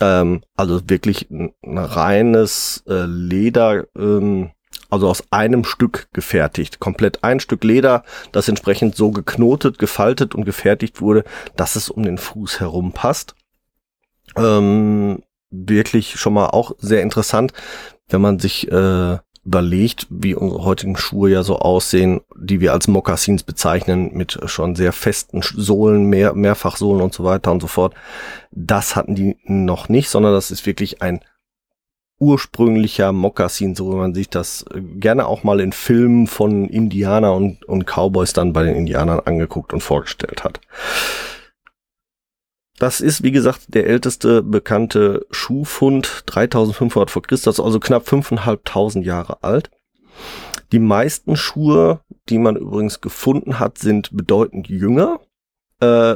Ähm, 0.00 0.42
also 0.56 0.80
wirklich 0.88 1.30
ein, 1.30 1.52
ein 1.62 1.78
reines 1.78 2.82
äh, 2.88 3.04
Leder, 3.06 3.86
ähm, 3.96 4.50
also 4.88 5.08
aus 5.08 5.24
einem 5.30 5.64
Stück 5.64 6.08
gefertigt. 6.12 6.80
Komplett 6.80 7.22
ein 7.22 7.40
Stück 7.40 7.64
Leder, 7.64 8.04
das 8.32 8.48
entsprechend 8.48 8.96
so 8.96 9.10
geknotet, 9.10 9.78
gefaltet 9.78 10.34
und 10.34 10.44
gefertigt 10.44 11.00
wurde, 11.00 11.24
dass 11.56 11.76
es 11.76 11.88
um 11.88 12.02
den 12.02 12.18
Fuß 12.18 12.60
herum 12.60 12.92
passt. 12.92 13.34
Ähm, 14.36 15.22
wirklich 15.50 16.18
schon 16.18 16.34
mal 16.34 16.46
auch 16.46 16.72
sehr 16.78 17.02
interessant, 17.02 17.52
wenn 18.08 18.20
man 18.20 18.38
sich 18.38 18.70
äh, 18.70 19.18
überlegt, 19.44 20.06
wie 20.10 20.34
unsere 20.34 20.64
heutigen 20.64 20.96
Schuhe 20.96 21.30
ja 21.30 21.42
so 21.42 21.58
aussehen, 21.58 22.20
die 22.36 22.60
wir 22.60 22.72
als 22.72 22.88
Mokassins 22.88 23.42
bezeichnen, 23.42 24.10
mit 24.12 24.38
schon 24.46 24.76
sehr 24.76 24.92
festen 24.92 25.40
Sohlen, 25.42 26.04
mehr, 26.04 26.34
Mehrfachsohlen 26.34 27.02
und 27.02 27.14
so 27.14 27.24
weiter 27.24 27.50
und 27.50 27.60
so 27.60 27.66
fort. 27.66 27.94
Das 28.50 28.96
hatten 28.96 29.14
die 29.14 29.38
noch 29.44 29.88
nicht, 29.88 30.10
sondern 30.10 30.32
das 30.32 30.50
ist 30.50 30.66
wirklich 30.66 31.00
ein 31.00 31.20
ursprünglicher 32.20 33.12
Mokassin, 33.12 33.74
so 33.74 33.90
wie 33.90 33.96
man 33.96 34.14
sich 34.14 34.28
das 34.28 34.64
äh, 34.74 34.80
gerne 34.80 35.26
auch 35.26 35.42
mal 35.42 35.58
in 35.58 35.72
Filmen 35.72 36.26
von 36.26 36.68
Indianer 36.68 37.34
und, 37.34 37.64
und 37.64 37.86
Cowboys 37.86 38.34
dann 38.34 38.52
bei 38.52 38.62
den 38.62 38.76
Indianern 38.76 39.20
angeguckt 39.20 39.72
und 39.72 39.80
vorgestellt 39.80 40.44
hat. 40.44 40.60
Das 42.80 43.02
ist, 43.02 43.22
wie 43.22 43.30
gesagt, 43.30 43.74
der 43.74 43.86
älteste 43.86 44.42
bekannte 44.42 45.26
Schuhfund, 45.30 46.22
3500 46.24 47.10
vor 47.10 47.20
Christus, 47.20 47.60
also 47.60 47.78
knapp 47.78 48.08
5.500 48.08 49.02
Jahre 49.02 49.44
alt. 49.44 49.70
Die 50.72 50.78
meisten 50.78 51.36
Schuhe, 51.36 52.00
die 52.30 52.38
man 52.38 52.56
übrigens 52.56 53.02
gefunden 53.02 53.58
hat, 53.58 53.76
sind 53.76 54.16
bedeutend 54.16 54.70
jünger. 54.70 55.20
Äh, 55.80 56.14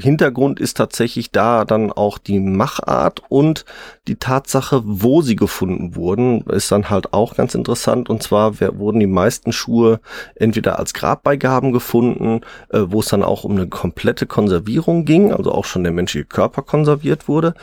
Hintergrund 0.00 0.60
ist 0.60 0.76
tatsächlich 0.76 1.32
da 1.32 1.64
dann 1.64 1.90
auch 1.90 2.18
die 2.18 2.38
Machart 2.38 3.22
und 3.28 3.64
die 4.06 4.14
Tatsache, 4.14 4.82
wo 4.84 5.22
sie 5.22 5.34
gefunden 5.34 5.96
wurden, 5.96 6.42
ist 6.42 6.70
dann 6.70 6.88
halt 6.88 7.12
auch 7.12 7.34
ganz 7.34 7.56
interessant. 7.56 8.08
Und 8.08 8.22
zwar 8.22 8.60
wurden 8.60 9.00
die 9.00 9.08
meisten 9.08 9.52
Schuhe 9.52 10.00
entweder 10.36 10.78
als 10.78 10.94
Grabbeigaben 10.94 11.72
gefunden, 11.72 12.42
äh, 12.70 12.84
wo 12.86 13.00
es 13.00 13.08
dann 13.08 13.24
auch 13.24 13.42
um 13.42 13.52
eine 13.52 13.66
komplette 13.66 14.26
Konservierung 14.26 15.04
ging, 15.04 15.32
also 15.32 15.50
auch 15.50 15.64
schon 15.64 15.82
der 15.82 15.92
menschliche 15.92 16.26
Körper 16.26 16.62
konserviert 16.62 17.26
wurde, 17.26 17.54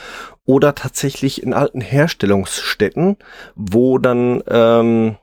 oder 0.43 0.75
tatsächlich 0.75 1.41
in 1.41 1.53
alten 1.53 1.79
Herstellungsstätten, 1.79 3.15
wo 3.55 3.97
dann 3.97 4.43
ähm, 4.47 5.15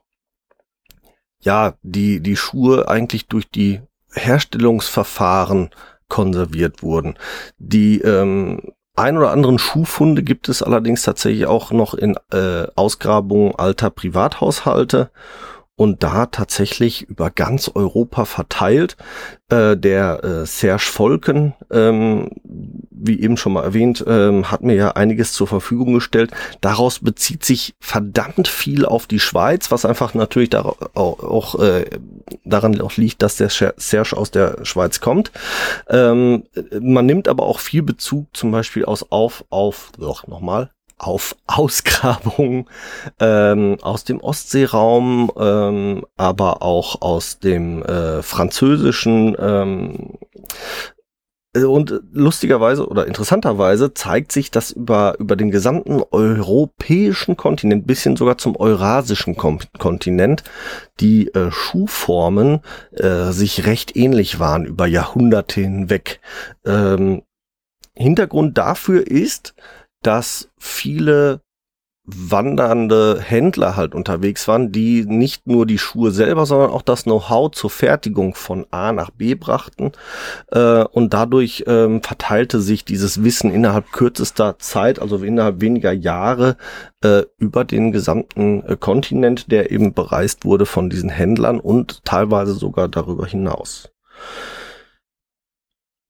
ja 1.40 1.75
die 1.83 2.21
die 2.21 2.37
Schuhe 2.37 2.88
eigentlich 2.88 3.26
durch 3.26 3.50
die 3.50 3.83
Herstellungsverfahren 4.14 5.71
konserviert 6.12 6.83
wurden. 6.83 7.14
Die 7.57 8.02
ähm, 8.02 8.61
ein 8.95 9.16
oder 9.16 9.31
anderen 9.31 9.59
Schuhfunde 9.59 10.23
gibt 10.23 10.50
es 10.50 10.62
allerdings 10.62 11.00
tatsächlich 11.00 11.47
auch 11.47 11.73
noch 11.73 11.95
in 11.95 12.16
äh, 12.31 12.66
Ausgrabungen 12.76 13.54
alter 13.57 13.88
Privathaushalte 13.88 15.11
und 15.76 16.02
da 16.02 16.26
tatsächlich 16.26 17.02
über 17.02 17.31
ganz 17.31 17.71
Europa 17.75 18.25
verteilt. 18.25 18.97
Äh, 19.49 19.76
der 19.76 20.23
äh, 20.23 20.47
Serge 20.47 20.83
Volken, 20.83 21.55
ähm, 21.71 22.31
wie 22.45 23.21
eben 23.21 23.37
schon 23.37 23.55
mal 23.55 23.64
erwähnt, 23.64 24.05
ähm, 24.07 24.50
hat 24.50 24.62
mir 24.62 24.75
ja 24.75 24.93
einiges 24.93 25.33
zur 25.33 25.47
Verfügung 25.47 25.95
gestellt. 25.95 26.31
Daraus 26.61 27.00
bezieht 27.00 27.45
sich 27.45 27.75
verdammt 27.81 28.49
viel 28.49 28.85
auf 28.85 29.07
die 29.07 29.19
Schweiz, 29.19 29.71
was 29.71 29.85
einfach 29.85 30.14
natürlich 30.14 30.50
da 30.50 30.62
auch, 30.62 30.85
auch 30.95 31.59
äh, 31.59 31.87
daran 32.45 32.81
auch 32.81 32.97
liegt, 32.97 33.23
dass 33.23 33.37
der 33.37 33.50
Serge 33.50 34.17
aus 34.17 34.31
der 34.31 34.64
Schweiz 34.64 35.00
kommt. 35.00 35.33
Ähm, 35.88 36.45
man 36.81 37.07
nimmt 37.07 37.29
aber 37.29 37.45
auch 37.45 37.59
viel 37.59 37.83
Bezug 37.83 38.29
zum 38.35 38.52
Beispiel 38.52 38.85
aus 38.85 39.11
auf 39.11 39.45
auf 39.50 39.91
doch 39.99 40.26
nochmal 40.26 40.71
auf 41.02 41.37
Ausgrabungen 41.47 42.66
ähm, 43.21 43.76
aus 43.82 44.04
dem 44.04 44.21
Ostseeraum, 44.21 45.30
ähm, 45.38 46.06
aber 46.16 46.62
auch 46.62 47.02
aus 47.02 47.38
dem 47.38 47.82
äh, 47.82 48.23
französischen 48.23 49.37
ähm, 49.38 50.18
äh, 51.54 51.64
und 51.64 52.00
lustigerweise 52.12 52.87
oder 52.87 53.06
interessanterweise 53.06 53.94
zeigt 53.94 54.32
sich, 54.32 54.50
dass 54.50 54.71
über, 54.71 55.16
über 55.18 55.37
den 55.37 55.50
gesamten 55.50 56.02
europäischen 56.11 57.37
Kontinent, 57.37 57.87
bisschen 57.87 58.16
sogar 58.16 58.38
zum 58.38 58.56
eurasischen 58.56 59.37
Kontinent, 59.37 60.44
die 61.00 61.28
äh, 61.35 61.50
Schuhformen 61.50 62.61
äh, 62.92 63.32
sich 63.32 63.66
recht 63.66 63.97
ähnlich 63.97 64.38
waren 64.38 64.64
über 64.64 64.87
Jahrhunderte 64.87 65.61
hinweg. 65.61 66.21
Ähm, 66.64 67.23
Hintergrund 67.94 68.56
dafür 68.56 69.06
ist, 69.06 69.54
dass 70.02 70.50
viele 70.59 71.40
wandernde 72.04 73.21
Händler 73.21 73.76
halt 73.76 73.94
unterwegs 73.94 74.49
waren, 74.49 74.73
die 74.73 75.04
nicht 75.06 75.47
nur 75.47 75.66
die 75.66 75.78
Schuhe 75.78 76.11
selber, 76.11 76.47
sondern 76.47 76.71
auch 76.71 76.82
das 76.82 77.04
Know-how 77.04 77.52
zur 77.52 77.71
Fertigung 77.71 78.35
von 78.35 78.66
A 78.73 78.92
nach 78.92 79.11
B 79.11 79.37
brachten. 79.37 79.92
Äh, 80.50 80.82
und 80.85 81.14
dadurch 81.14 81.62
ähm, 81.68 82.02
verteilte 82.02 82.61
sich 82.61 82.85
dieses 82.85 83.23
Wissen 83.23 83.52
innerhalb 83.52 83.92
kürzester 83.92 84.59
Zeit, 84.59 84.99
also 84.99 85.16
innerhalb 85.18 85.61
weniger 85.61 85.92
Jahre, 85.92 86.56
äh, 87.04 87.23
über 87.38 87.64
den 87.64 87.92
gesamten 87.92 88.64
äh, 88.66 88.76
Kontinent, 88.76 89.52
der 89.52 89.71
eben 89.71 89.94
bereist 89.94 90.44
wurde 90.44 90.66
von 90.66 90.90
diesen 90.90 91.09
Händlern 91.09 91.61
und 91.61 92.04
teilweise 92.04 92.54
sogar 92.54 92.88
darüber 92.88 93.26
hinaus. 93.26 93.90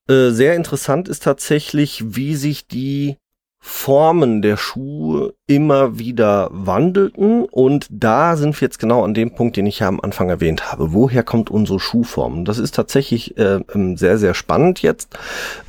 Äh, 0.09 0.31
sehr 0.31 0.57
interessant 0.57 1.07
ist 1.09 1.23
tatsächlich, 1.23 2.03
wie 2.17 2.35
sich 2.35 2.67
die 2.67 3.19
Formen 3.65 4.43
der 4.43 4.57
Schuhe 4.57 5.35
immer 5.47 5.97
wieder 5.97 6.49
wandelten 6.51 7.45
und 7.45 7.87
da 7.91 8.37
sind 8.37 8.61
wir 8.61 8.67
jetzt 8.67 8.81
genau 8.81 9.05
an 9.05 9.15
dem 9.15 9.37
Punkt, 9.37 9.57
den 9.57 9.67
ich 9.67 9.79
ja 9.79 9.87
am 9.87 10.01
Anfang 10.01 10.29
erwähnt 10.29 10.73
habe. 10.73 10.93
Woher 10.93 11.23
kommt 11.23 11.49
unsere 11.49 11.79
Schuhform? 11.79 12.45
Das 12.45 12.59
ist 12.59 12.75
tatsächlich 12.75 13.39
äh, 13.39 13.61
ähm, 13.73 13.97
sehr, 13.97 14.19
sehr 14.19 14.35
spannend 14.35 14.83
jetzt, 14.83 15.17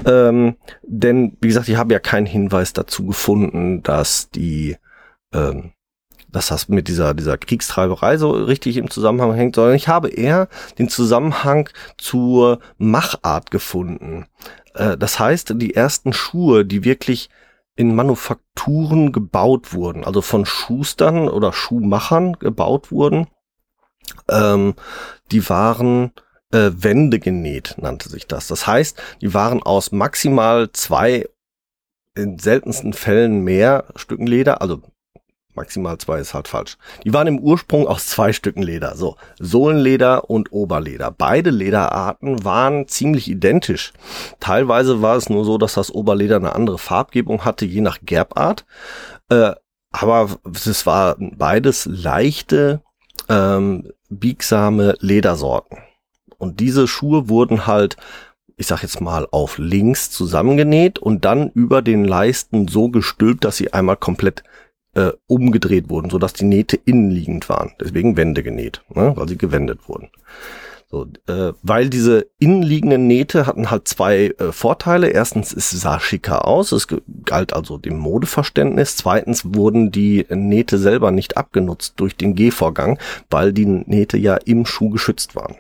ähm, 0.08 0.56
denn 0.82 1.38
wie 1.40 1.50
gesagt, 1.50 1.70
ich 1.70 1.78
habe 1.78 1.94
ja 1.94 2.00
keinen 2.00 2.26
Hinweis 2.26 2.74
dazu 2.74 3.06
gefunden, 3.06 3.84
dass 3.84 4.32
die 4.32 4.76
ähm, 5.32 5.74
dass 6.32 6.48
das 6.48 6.68
mit 6.68 6.88
dieser, 6.88 7.14
dieser 7.14 7.38
Kriegstreiberei 7.38 8.18
so 8.18 8.32
richtig 8.32 8.78
im 8.78 8.90
Zusammenhang 8.90 9.36
hängt, 9.36 9.54
sondern 9.54 9.76
ich 9.76 9.88
habe 9.88 10.10
eher 10.10 10.48
den 10.80 10.90
Zusammenhang 10.90 11.70
zur 12.00 12.58
Machart 12.80 13.52
gefunden. 13.52 14.26
Äh, 14.74 14.98
das 14.98 15.20
heißt, 15.20 15.54
die 15.58 15.76
ersten 15.76 16.12
Schuhe, 16.12 16.66
die 16.66 16.84
wirklich 16.84 17.30
in 17.76 17.96
Manufakturen 17.96 19.12
gebaut 19.12 19.74
wurden, 19.74 20.04
also 20.04 20.22
von 20.22 20.46
Schustern 20.46 21.28
oder 21.28 21.54
Schuhmachern 21.54 22.34
gebaut 22.34 22.92
wurden, 22.92 23.28
ähm, 24.30 24.76
die 25.32 25.50
waren 25.50 26.12
äh, 26.52 26.72
Wände 26.74 27.20
genäht, 27.20 27.76
nannte 27.78 28.10
sich 28.10 28.28
das. 28.28 28.48
Das 28.48 28.68
heißt, 28.68 29.02
die 29.22 29.34
waren 29.34 29.64
aus 29.64 29.92
maximal 29.92 30.72
zwei, 30.72 31.28
in 32.16 32.38
seltensten 32.38 32.94
Fällen 32.94 33.44
mehr 33.44 33.86
Stücken 33.96 34.28
Leder, 34.28 34.62
also 34.62 34.82
maximal 35.56 35.98
zwei 35.98 36.20
ist 36.20 36.34
halt 36.34 36.48
falsch. 36.48 36.78
Die 37.04 37.14
waren 37.14 37.28
im 37.28 37.40
Ursprung 37.40 37.88
aus 37.88 38.08
zwei 38.08 38.34
Stücken 38.34 38.64
Leder, 38.64 38.96
so 38.96 39.16
Sohlenleder 39.40 40.30
und 40.30 40.52
Oberleder. 40.52 41.12
Beide 41.12 41.50
Lederarten 41.50 42.44
waren 42.44 42.88
ziemlich 42.88 43.30
identisch. 43.30 43.94
Teilweise 44.40 45.02
war 45.02 45.16
es 45.16 45.30
nur 45.30 45.46
so, 45.46 45.58
dass 45.58 45.74
das 45.74 45.92
Oberleder 45.92 46.38
eine 46.38 46.56
andere 46.56 46.78
Farbgebung 46.78 47.46
hatte, 47.46 47.66
je 47.66 47.82
nach 47.82 48.00
Gerbart. 48.04 48.66
Äh, 49.30 49.54
aber 49.92 50.30
es 50.54 50.86
war 50.86 51.16
beides 51.20 51.86
leichte, 51.86 52.82
ähm, 53.30 53.92
biegsame 54.10 54.96
Ledersorten. 55.00 55.78
Und 56.38 56.60
diese 56.60 56.88
Schuhe 56.88 57.30
wurden 57.30 57.68
halt, 57.68 57.96
ich 58.58 58.68
sag 58.68 58.82
jetzt 58.82 59.02
mal, 59.02 59.28
auf 59.32 59.58
links 59.58 60.12
zusammengenäht 60.12 61.00
und 61.00 61.26
dann 61.26 61.50
über 61.52 61.82
den 61.82 62.06
Leisten 62.06 62.68
so 62.68 62.90
gestülpt, 62.90 63.46
dass 63.46 63.58
sie 63.58 63.72
einmal 63.72 63.98
komplett 63.98 64.44
äh, 64.96 65.12
umgedreht 65.28 65.90
wurden, 65.90 66.10
sodass 66.10 66.34
die 66.34 66.46
Nähte 66.46 66.78
innenliegend 66.78 67.50
waren. 67.50 67.72
Deswegen 67.80 68.18
Wände 68.18 68.44
genäht, 68.44 68.82
ne, 68.94 69.14
weil 69.16 69.28
sie 69.28 69.38
gewendet 69.38 69.88
wurden. 69.88 70.10
So, 70.94 71.08
äh, 71.26 71.54
weil 71.64 71.90
diese 71.90 72.28
innenliegenden 72.38 73.08
Nähte 73.08 73.48
hatten 73.48 73.72
halt 73.72 73.88
zwei 73.88 74.26
äh, 74.38 74.52
Vorteile. 74.52 75.08
Erstens, 75.08 75.52
es 75.52 75.72
sah 75.72 76.00
schicker 76.00 76.48
aus, 76.48 76.72
es 76.72 76.88
galt 77.26 77.52
also 77.52 77.80
dem 77.80 77.98
Modeverständnis. 77.98 78.96
Zweitens 78.96 79.56
wurden 79.56 79.90
die 79.90 80.28
Nähte 80.30 80.78
selber 80.78 81.10
nicht 81.10 81.36
abgenutzt 81.36 81.96
durch 81.96 82.16
den 82.16 82.36
Gehvorgang, 82.36 83.00
weil 83.32 83.54
die 83.54 83.66
Nähte 83.66 84.18
ja 84.18 84.36
im 84.36 84.68
Schuh 84.68 84.92
geschützt 84.92 85.36
waren. 85.36 85.56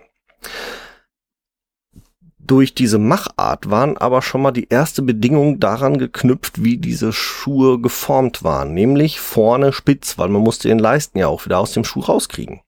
Durch 2.45 2.75
diese 2.75 2.99
Machart 2.99 3.69
waren 3.69 3.97
aber 3.97 4.21
schon 4.21 4.41
mal 4.41 4.51
die 4.51 4.67
erste 4.67 5.01
Bedingung 5.01 5.61
daran 5.61 5.97
geknüpft, 5.97 6.61
wie 6.61 6.75
diese 6.75 7.13
Schuhe 7.13 7.79
geformt 7.79 8.43
waren, 8.43 8.73
nämlich 8.73 9.21
vorne 9.21 9.71
spitz, 9.71 10.17
weil 10.17 10.27
man 10.27 10.41
musste 10.41 10.67
den 10.67 10.79
Leisten 10.79 11.19
ja 11.19 11.27
auch 11.27 11.45
wieder 11.45 11.59
aus 11.59 11.71
dem 11.71 11.85
Schuh 11.85 12.01
rauskriegen. 12.01 12.59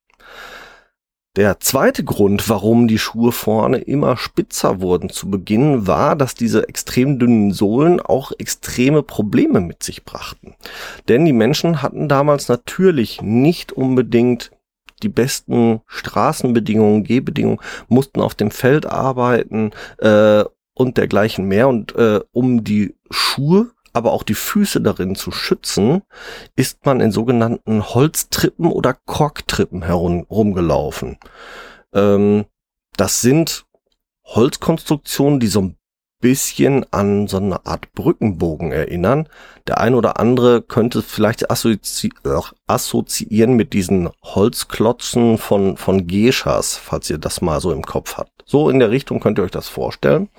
Der 1.36 1.60
zweite 1.60 2.06
Grund, 2.06 2.48
warum 2.48 2.88
die 2.88 2.98
Schuhe 2.98 3.34
vorne 3.34 3.80
immer 3.80 4.16
spitzer 4.16 4.80
wurden 4.80 5.10
zu 5.10 5.30
Beginn, 5.30 5.86
war, 5.86 6.16
dass 6.16 6.36
diese 6.36 6.70
extrem 6.70 7.20
dünnen 7.20 7.52
Sohlen 7.52 8.00
auch 8.00 8.32
extreme 8.38 9.04
Probleme 9.04 9.60
mit 9.60 9.84
sich 9.84 10.06
brachten. 10.06 10.56
Denn 11.10 11.26
die 11.26 11.34
Menschen 11.34 11.82
hatten 11.82 12.08
damals 12.08 12.48
natürlich 12.48 13.22
nicht 13.22 13.74
unbedingt 13.74 14.52
die 15.06 15.10
besten 15.10 15.82
Straßenbedingungen, 15.86 17.04
Gehbedingungen, 17.04 17.60
mussten 17.88 18.22
auf 18.22 18.34
dem 18.34 18.50
Feld 18.50 18.88
arbeiten 18.88 19.72
äh, 20.00 20.44
und 20.74 20.98
dergleichen 20.98 21.48
mehr. 21.48 21.68
Und 21.68 21.96
äh, 21.96 22.22
um 22.32 22.64
die 22.64 22.96
Schuhe, 23.12 23.72
aber 23.94 24.12
auch 24.12 24.24
die 24.24 24.34
Füße 24.34 24.82
darin 24.82 25.16
zu 25.16 25.32
schützen, 25.32 26.02
ist 26.56 26.86
man 26.86 27.00
in 27.00 27.12
sogenannten 27.12 27.86
Holztrippen 27.86 28.66
oder 28.66 28.98
Korktrippen 29.06 29.84
herumgelaufen. 29.84 31.18
Ähm, 31.94 32.46
das 32.98 33.22
sind 33.22 33.66
Holzkonstruktionen, 34.26 35.40
die 35.40 35.48
so 35.48 35.62
ein 35.62 35.78
bisschen 36.26 36.92
an 36.92 37.28
so 37.28 37.38
eine 37.38 37.68
Art 37.68 37.94
Brückenbogen 37.94 38.72
erinnern. 38.72 39.30
Der 39.68 39.80
ein 39.80 39.94
oder 39.94 40.20
andere 40.20 40.64
könnte 40.64 41.04
vielleicht 41.04 41.52
assozi 41.52 42.10
äh, 42.24 42.40
assoziieren 42.66 43.54
mit 43.54 43.74
diesen 43.74 44.10
Holzklotzen 44.24 45.38
von, 45.38 45.78
von 45.78 46.08
Geishas, 46.08 46.78
falls 46.78 47.12
ihr 47.12 47.20
das 47.20 47.42
mal 47.42 47.62
so 47.62 47.72
im 47.72 47.84
Kopf 47.84 48.18
habt. 48.18 48.32
So 48.44 48.72
in 48.72 48.80
der 48.80 48.90
Richtung 48.90 49.20
könnt 49.20 49.38
ihr 49.38 49.44
euch 49.44 49.52
das 49.52 49.68
vorstellen. 49.68 50.30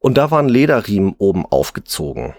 Und 0.00 0.18
da 0.18 0.32
waren 0.32 0.48
Lederriemen 0.48 1.14
oben 1.18 1.46
aufgezogen. 1.46 2.34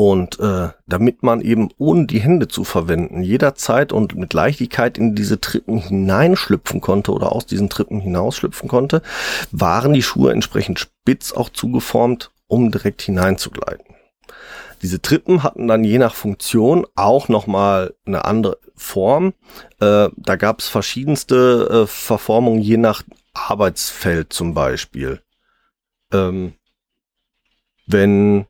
Und 0.00 0.38
äh, 0.38 0.68
damit 0.86 1.24
man 1.24 1.40
eben 1.40 1.70
ohne 1.76 2.06
die 2.06 2.20
Hände 2.20 2.46
zu 2.46 2.62
verwenden 2.62 3.24
jederzeit 3.24 3.92
und 3.92 4.14
mit 4.14 4.32
Leichtigkeit 4.32 4.96
in 4.96 5.16
diese 5.16 5.40
Trippen 5.40 5.78
hineinschlüpfen 5.78 6.80
konnte 6.80 7.10
oder 7.10 7.32
aus 7.32 7.46
diesen 7.46 7.68
Trippen 7.68 7.98
hinausschlüpfen 7.98 8.68
konnte, 8.68 9.02
waren 9.50 9.92
die 9.92 10.04
Schuhe 10.04 10.30
entsprechend 10.30 10.78
spitz 10.78 11.32
auch 11.32 11.48
zugeformt, 11.48 12.30
um 12.46 12.70
direkt 12.70 13.02
hineinzugleiten. 13.02 13.96
Diese 14.82 15.02
Trippen 15.02 15.42
hatten 15.42 15.66
dann 15.66 15.82
je 15.82 15.98
nach 15.98 16.14
Funktion 16.14 16.86
auch 16.94 17.28
nochmal 17.28 17.96
eine 18.06 18.24
andere 18.24 18.58
Form. 18.76 19.34
Äh, 19.80 20.10
da 20.14 20.36
gab 20.36 20.60
es 20.60 20.68
verschiedenste 20.68 21.68
äh, 21.72 21.86
Verformungen 21.88 22.60
je 22.60 22.76
nach 22.76 23.02
Arbeitsfeld 23.34 24.32
zum 24.32 24.54
Beispiel. 24.54 25.22
Ähm, 26.12 26.52
wenn 27.88 28.46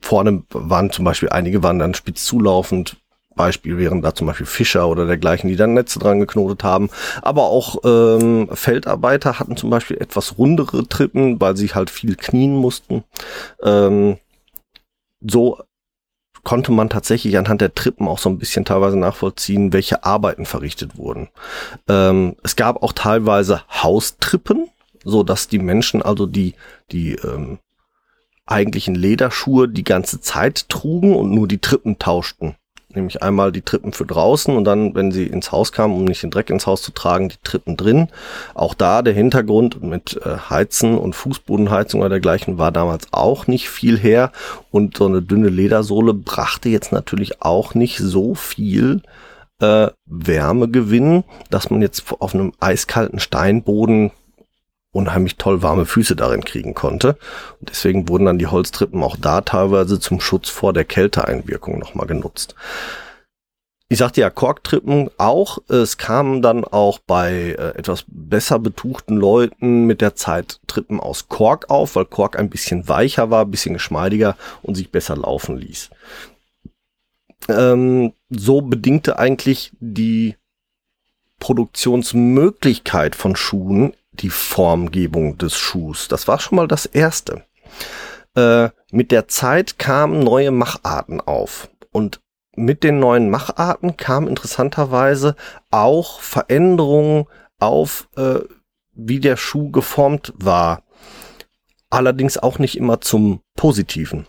vorne 0.00 0.42
waren 0.50 0.90
zum 0.90 1.04
Beispiel 1.04 1.28
einige 1.28 1.62
waren 1.62 1.78
dann 1.78 1.94
spitz 1.94 2.24
zulaufend. 2.24 2.96
Beispiel 3.36 3.78
wären 3.78 4.00
da 4.00 4.14
zum 4.14 4.28
Beispiel 4.28 4.46
Fischer 4.46 4.88
oder 4.88 5.06
dergleichen, 5.06 5.48
die 5.48 5.56
dann 5.56 5.74
Netze 5.74 5.98
dran 5.98 6.20
geknotet 6.20 6.62
haben. 6.62 6.88
Aber 7.20 7.44
auch 7.44 7.78
ähm, 7.84 8.48
Feldarbeiter 8.52 9.40
hatten 9.40 9.56
zum 9.56 9.70
Beispiel 9.70 9.98
etwas 9.98 10.38
rundere 10.38 10.86
Trippen, 10.86 11.40
weil 11.40 11.56
sie 11.56 11.68
halt 11.68 11.90
viel 11.90 12.14
knien 12.14 12.54
mussten. 12.54 13.02
Ähm, 13.62 14.18
so 15.20 15.58
konnte 16.44 16.70
man 16.70 16.90
tatsächlich 16.90 17.36
anhand 17.38 17.60
der 17.60 17.74
Trippen 17.74 18.06
auch 18.06 18.18
so 18.18 18.28
ein 18.28 18.38
bisschen 18.38 18.64
teilweise 18.64 18.98
nachvollziehen, 18.98 19.72
welche 19.72 20.04
Arbeiten 20.04 20.46
verrichtet 20.46 20.96
wurden. 20.96 21.28
Ähm, 21.88 22.36
es 22.42 22.54
gab 22.54 22.82
auch 22.82 22.92
teilweise 22.92 23.62
Haustrippen, 23.68 24.68
so 25.04 25.22
dass 25.22 25.48
die 25.48 25.58
Menschen 25.58 26.02
also 26.02 26.26
die 26.26 26.54
die 26.92 27.14
ähm, 27.14 27.58
eigentlichen 28.46 28.94
Lederschuhe 28.94 29.68
die 29.68 29.84
ganze 29.84 30.20
Zeit 30.20 30.68
trugen 30.68 31.14
und 31.16 31.30
nur 31.30 31.48
die 31.48 31.58
Trippen 31.58 31.98
tauschten. 31.98 32.56
Nämlich 32.94 33.22
einmal 33.22 33.50
die 33.50 33.62
Trippen 33.62 33.92
für 33.92 34.06
draußen 34.06 34.56
und 34.56 34.64
dann, 34.64 34.94
wenn 34.94 35.10
sie 35.10 35.26
ins 35.26 35.50
Haus 35.50 35.72
kamen, 35.72 35.94
um 35.94 36.04
nicht 36.04 36.22
den 36.22 36.30
Dreck 36.30 36.48
ins 36.50 36.66
Haus 36.66 36.82
zu 36.82 36.92
tragen, 36.92 37.28
die 37.28 37.42
Trippen 37.42 37.76
drin. 37.76 38.08
Auch 38.54 38.74
da 38.74 39.02
der 39.02 39.14
Hintergrund 39.14 39.82
mit 39.82 40.20
äh, 40.24 40.36
Heizen 40.48 40.96
und 40.96 41.14
Fußbodenheizung 41.14 42.00
oder 42.00 42.10
dergleichen 42.10 42.56
war 42.56 42.70
damals 42.70 43.08
auch 43.10 43.48
nicht 43.48 43.68
viel 43.68 43.98
her. 43.98 44.30
Und 44.70 44.96
so 44.96 45.06
eine 45.06 45.22
dünne 45.22 45.48
Ledersohle 45.48 46.14
brachte 46.14 46.68
jetzt 46.68 46.92
natürlich 46.92 47.42
auch 47.42 47.74
nicht 47.74 47.98
so 47.98 48.36
viel 48.36 49.02
äh, 49.60 49.88
Wärmegewinn, 50.06 51.24
dass 51.50 51.70
man 51.70 51.82
jetzt 51.82 52.04
auf 52.20 52.34
einem 52.34 52.52
eiskalten 52.60 53.18
Steinboden 53.18 54.12
unheimlich 54.94 55.36
toll 55.36 55.62
warme 55.62 55.84
Füße 55.84 56.16
darin 56.16 56.44
kriegen 56.44 56.74
konnte. 56.74 57.18
Und 57.60 57.68
deswegen 57.68 58.08
wurden 58.08 58.26
dann 58.26 58.38
die 58.38 58.46
Holztrippen 58.46 59.02
auch 59.02 59.16
da 59.16 59.40
teilweise 59.42 60.00
zum 60.00 60.20
Schutz 60.20 60.48
vor 60.48 60.72
der 60.72 60.84
Kälteeinwirkung 60.84 61.78
nochmal 61.78 62.06
genutzt. 62.06 62.54
Ich 63.88 63.98
sagte 63.98 64.22
ja 64.22 64.30
Korktrippen 64.30 65.10
auch. 65.18 65.58
Es 65.68 65.98
kamen 65.98 66.40
dann 66.42 66.64
auch 66.64 66.98
bei 66.98 67.54
äh, 67.58 67.76
etwas 67.76 68.04
besser 68.08 68.58
betuchten 68.58 69.16
Leuten 69.16 69.84
mit 69.84 70.00
der 70.00 70.14
Zeit 70.14 70.60
Trippen 70.66 71.00
aus 71.00 71.28
Kork 71.28 71.70
auf, 71.70 71.94
weil 71.94 72.06
Kork 72.06 72.38
ein 72.38 72.48
bisschen 72.48 72.88
weicher 72.88 73.30
war, 73.30 73.44
ein 73.44 73.50
bisschen 73.50 73.74
geschmeidiger 73.74 74.36
und 74.62 74.74
sich 74.74 74.90
besser 74.90 75.16
laufen 75.16 75.58
ließ. 75.58 75.90
Ähm, 77.48 78.14
so 78.30 78.62
bedingte 78.62 79.18
eigentlich 79.18 79.72
die 79.80 80.36
Produktionsmöglichkeit 81.40 83.14
von 83.14 83.36
Schuhen 83.36 83.94
die 84.20 84.30
Formgebung 84.30 85.38
des 85.38 85.56
Schuhs. 85.56 86.08
Das 86.08 86.28
war 86.28 86.38
schon 86.38 86.56
mal 86.56 86.68
das 86.68 86.86
Erste. 86.86 87.44
Äh, 88.34 88.70
mit 88.90 89.10
der 89.10 89.28
Zeit 89.28 89.78
kamen 89.78 90.20
neue 90.20 90.50
Macharten 90.50 91.20
auf. 91.20 91.68
Und 91.92 92.20
mit 92.56 92.84
den 92.84 92.98
neuen 92.98 93.30
Macharten 93.30 93.96
kam 93.96 94.28
interessanterweise 94.28 95.36
auch 95.70 96.20
Veränderungen 96.20 97.26
auf, 97.58 98.08
äh, 98.16 98.40
wie 98.92 99.20
der 99.20 99.36
Schuh 99.36 99.70
geformt 99.70 100.32
war. 100.36 100.82
Allerdings 101.90 102.38
auch 102.38 102.58
nicht 102.58 102.76
immer 102.76 103.00
zum 103.00 103.40
Positiven. 103.56 104.26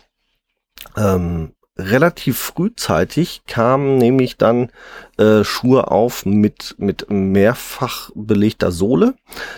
Ähm, 0.96 1.52
relativ 1.78 2.38
frühzeitig 2.38 3.42
kamen 3.46 3.98
nämlich 3.98 4.36
dann 4.36 4.70
äh, 5.18 5.44
Schuhe 5.44 5.90
auf 5.90 6.24
mit, 6.24 6.74
mit 6.78 7.10
mehrfach 7.10 8.10
belegter 8.14 8.72
Sohle, 8.72 9.14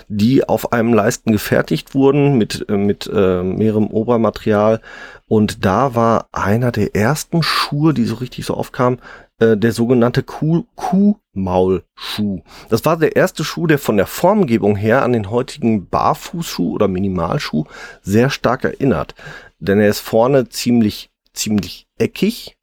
die 0.08 0.48
auf 0.48 0.72
einem 0.72 0.94
Leisten 0.94 1.32
gefertigt 1.32 1.94
wurden 1.94 2.36
mit, 2.36 2.66
äh, 2.68 2.76
mit 2.76 3.08
äh, 3.12 3.42
mehrerem 3.42 3.86
Obermaterial. 3.88 4.80
Und 5.28 5.64
da 5.64 5.94
war 5.94 6.28
einer 6.32 6.72
der 6.72 6.96
ersten 6.96 7.42
Schuhe, 7.42 7.94
die 7.94 8.04
so 8.04 8.16
richtig 8.16 8.46
so 8.46 8.54
aufkamen, 8.54 9.00
äh, 9.40 9.56
der 9.56 9.72
sogenannte 9.72 10.22
Kuh 10.22 10.64
Kuhmaulschuh. 10.74 12.42
Das 12.68 12.84
war 12.84 12.96
der 12.96 13.14
erste 13.14 13.44
Schuh, 13.44 13.66
der 13.66 13.78
von 13.78 13.96
der 13.96 14.06
Formgebung 14.06 14.74
her 14.74 15.02
an 15.02 15.12
den 15.12 15.30
heutigen 15.30 15.88
Barfußschuh 15.88 16.72
oder 16.72 16.88
Minimalschuh 16.88 17.64
sehr 18.02 18.30
stark 18.30 18.64
erinnert. 18.64 19.14
Denn 19.60 19.78
er 19.78 19.88
ist 19.88 20.00
vorne 20.00 20.48
ziemlich, 20.48 21.10
ziemlich 21.38 21.86
eckig 21.98 22.56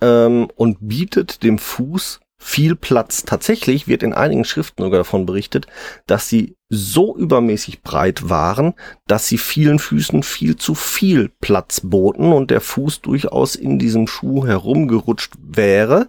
ähm, 0.00 0.48
und 0.56 0.78
bietet 0.80 1.42
dem 1.42 1.58
Fuß 1.58 2.20
viel 2.42 2.74
Platz. 2.74 3.22
Tatsächlich 3.24 3.86
wird 3.86 4.02
in 4.02 4.12
einigen 4.12 4.44
Schriften 4.44 4.82
sogar 4.82 4.98
davon 4.98 5.26
berichtet, 5.26 5.68
dass 6.06 6.28
sie 6.28 6.56
so 6.68 7.16
übermäßig 7.16 7.82
breit 7.82 8.28
waren, 8.28 8.74
dass 9.06 9.28
sie 9.28 9.38
vielen 9.38 9.78
Füßen 9.78 10.24
viel 10.24 10.56
zu 10.56 10.74
viel 10.74 11.30
Platz 11.40 11.82
boten 11.84 12.32
und 12.32 12.50
der 12.50 12.60
Fuß 12.60 13.00
durchaus 13.02 13.54
in 13.54 13.78
diesem 13.78 14.08
Schuh 14.08 14.44
herumgerutscht 14.44 15.34
wäre, 15.40 16.08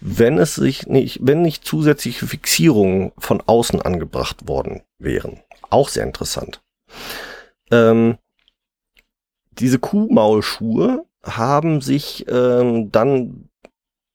wenn 0.00 0.38
es 0.38 0.54
sich 0.54 0.86
nicht, 0.86 1.18
wenn 1.22 1.42
nicht 1.42 1.66
zusätzliche 1.66 2.26
Fixierungen 2.26 3.12
von 3.18 3.42
außen 3.44 3.82
angebracht 3.82 4.48
worden 4.48 4.82
wären. 4.98 5.40
Auch 5.68 5.90
sehr 5.90 6.04
interessant. 6.04 6.62
Ähm, 7.70 8.16
diese 9.58 9.78
Kuhmaulschuhe 9.78 11.04
haben 11.26 11.80
sich 11.80 12.26
ähm, 12.28 12.90
dann 12.92 13.48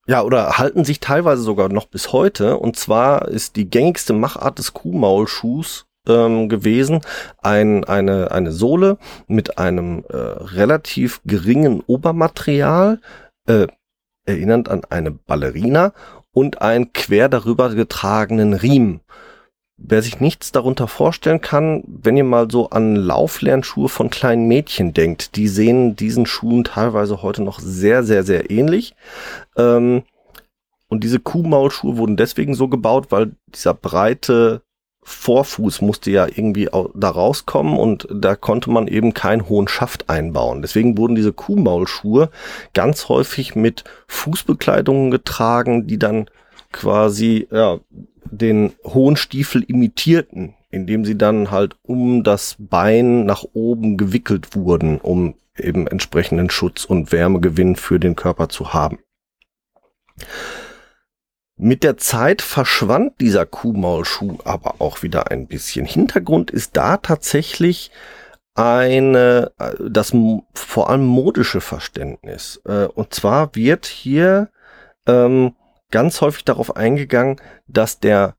ja, 0.08 0.24
oder 0.24 0.58
halten 0.58 0.84
sich 0.84 1.00
teilweise 1.00 1.42
sogar 1.42 1.70
noch 1.70 1.86
bis 1.86 2.12
heute. 2.12 2.58
Und 2.58 2.76
zwar 2.76 3.28
ist 3.28 3.56
die 3.56 3.70
gängigste 3.70 4.14
Machart 4.14 4.58
des 4.58 4.74
Kuhmaulschuhs 4.74 5.86
ähm, 6.08 6.50
gewesen 6.50 7.02
ein, 7.42 7.84
eine, 7.84 8.32
eine 8.32 8.52
Sohle 8.52 8.98
mit 9.28 9.58
einem 9.58 10.04
äh, 10.10 10.16
relativ 10.18 11.22
geringen 11.26 11.82
Obermaterial, 11.86 13.00
äh, 13.48 13.68
erinnernd 14.26 14.70
an 14.70 14.82
eine 14.90 15.12
Ballerina 15.12 15.94
und 16.34 16.62
einen 16.62 16.94
quer 16.94 17.30
darüber 17.30 17.70
getragenen 17.74 18.54
Riemen. 18.54 19.02
Wer 19.84 20.02
sich 20.02 20.20
nichts 20.20 20.52
darunter 20.52 20.88
vorstellen 20.88 21.42
kann, 21.42 21.84
wenn 21.88 22.16
ihr 22.16 22.24
mal 22.24 22.50
so 22.50 22.70
an 22.70 22.96
Lauflernschuhe 22.96 23.90
von 23.90 24.10
kleinen 24.10 24.48
Mädchen 24.48 24.94
denkt, 24.94 25.36
die 25.36 25.48
sehen 25.48 25.96
diesen 25.96 26.26
Schuhen 26.26 26.64
teilweise 26.64 27.22
heute 27.22 27.42
noch 27.42 27.60
sehr, 27.60 28.04
sehr, 28.04 28.24
sehr 28.24 28.52
ähnlich. 28.52 28.96
Ähm, 29.58 30.04
und 30.88 31.04
diese 31.04 31.20
Kuhmaulschuhe 31.20 31.98
wurden 31.98 32.18
deswegen 32.18 32.54
so 32.54 32.68
gebaut, 32.68 33.08
weil 33.10 33.32
dieser 33.54 33.74
breite 33.74 34.62
Vorfuß 35.04 35.82
musste 35.82 36.12
ja 36.12 36.28
irgendwie 36.28 36.70
da 36.94 37.10
rauskommen 37.10 37.78
und 37.78 38.08
da 38.14 38.36
konnte 38.36 38.70
man 38.70 38.88
eben 38.88 39.14
keinen 39.14 39.50
hohen 39.50 39.68
Schaft 39.68 40.10
einbauen. 40.10 40.62
Deswegen 40.62 40.98
wurden 40.98 41.16
diese 41.16 41.34
Kuhmaulschuhe 41.34 42.30
ganz 42.74 43.10
häufig 43.10 43.56
mit 43.56 43.84
Fußbekleidungen 44.08 45.10
getragen, 45.10 45.88
die 45.88 45.98
dann 45.98 46.30
quasi 46.72 47.48
ja, 47.52 47.80
den 48.30 48.74
hohen 48.84 49.16
Stiefel 49.16 49.64
imitierten, 49.64 50.56
indem 50.70 51.06
sie 51.06 51.18
dann 51.18 51.52
halt 51.52 51.76
um 51.84 52.24
das 52.24 52.56
Bein 52.60 53.26
nach 53.26 53.44
oben 53.54 53.98
gewickelt 53.98 54.56
wurden, 54.56 55.00
um 55.00 55.36
eben 55.58 55.88
entsprechenden 55.88 56.50
Schutz 56.50 56.86
und 56.86 57.12
Wärmegewinn 57.12 57.76
für 57.76 58.00
den 58.00 58.16
Körper 58.16 58.50
zu 58.50 58.74
haben. 58.74 59.00
Mit 61.58 61.84
der 61.84 61.98
Zeit 61.98 62.42
verschwand 62.42 63.22
dieser 63.22 63.46
Kuhmaulschuh 63.46 64.40
aber 64.46 64.76
auch 64.80 65.04
wieder 65.04 65.30
ein 65.30 65.48
bisschen. 65.48 65.86
Hintergrund 65.86 66.50
ist 66.50 66.76
da 66.76 66.98
tatsächlich 66.98 67.92
eine, 68.56 69.52
das 69.80 70.12
vor 70.54 70.90
allem 70.90 71.06
modische 71.06 71.62
Verständnis. 71.62 72.62
Äh, 72.66 72.86
und 72.86 73.14
zwar 73.14 73.56
wird 73.56 73.86
hier 73.86 74.50
ähm, 75.08 75.54
ganz 75.92 76.22
häufig 76.22 76.46
darauf 76.46 76.76
eingegangen, 76.76 77.40
dass 77.68 78.00
der 78.00 78.36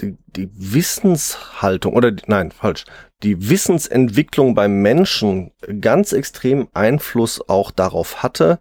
die, 0.00 0.16
die 0.26 0.50
Wissenshaltung 0.52 1.94
oder 1.94 2.12
nein, 2.26 2.50
falsch, 2.50 2.84
die 3.22 3.48
Wissensentwicklung 3.48 4.54
beim 4.54 4.82
Menschen 4.82 5.52
ganz 5.80 6.12
extrem 6.12 6.68
Einfluss 6.74 7.48
auch 7.48 7.70
darauf 7.70 8.22
hatte, 8.22 8.60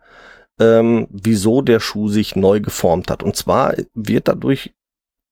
ähm, 0.59 1.07
wieso 1.11 1.61
der 1.61 1.81
Schuh 1.81 2.07
sich 2.07 2.35
neu 2.35 2.61
geformt 2.61 3.11
hat. 3.11 3.21
Und 3.21 3.35
zwar 3.35 3.75
wird 3.93 4.27
dadurch 4.27 4.73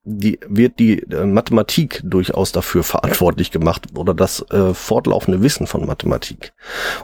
die 0.06 0.38
wird 0.48 0.80
die 0.80 1.02
äh, 1.04 1.26
Mathematik 1.26 2.02
durchaus 2.04 2.52
dafür 2.52 2.84
verantwortlich 2.84 3.52
gemacht 3.52 3.88
oder 3.96 4.14
das 4.14 4.42
äh, 4.52 4.74
fortlaufende 4.74 5.42
Wissen 5.42 5.66
von 5.66 5.86
Mathematik. 5.86 6.54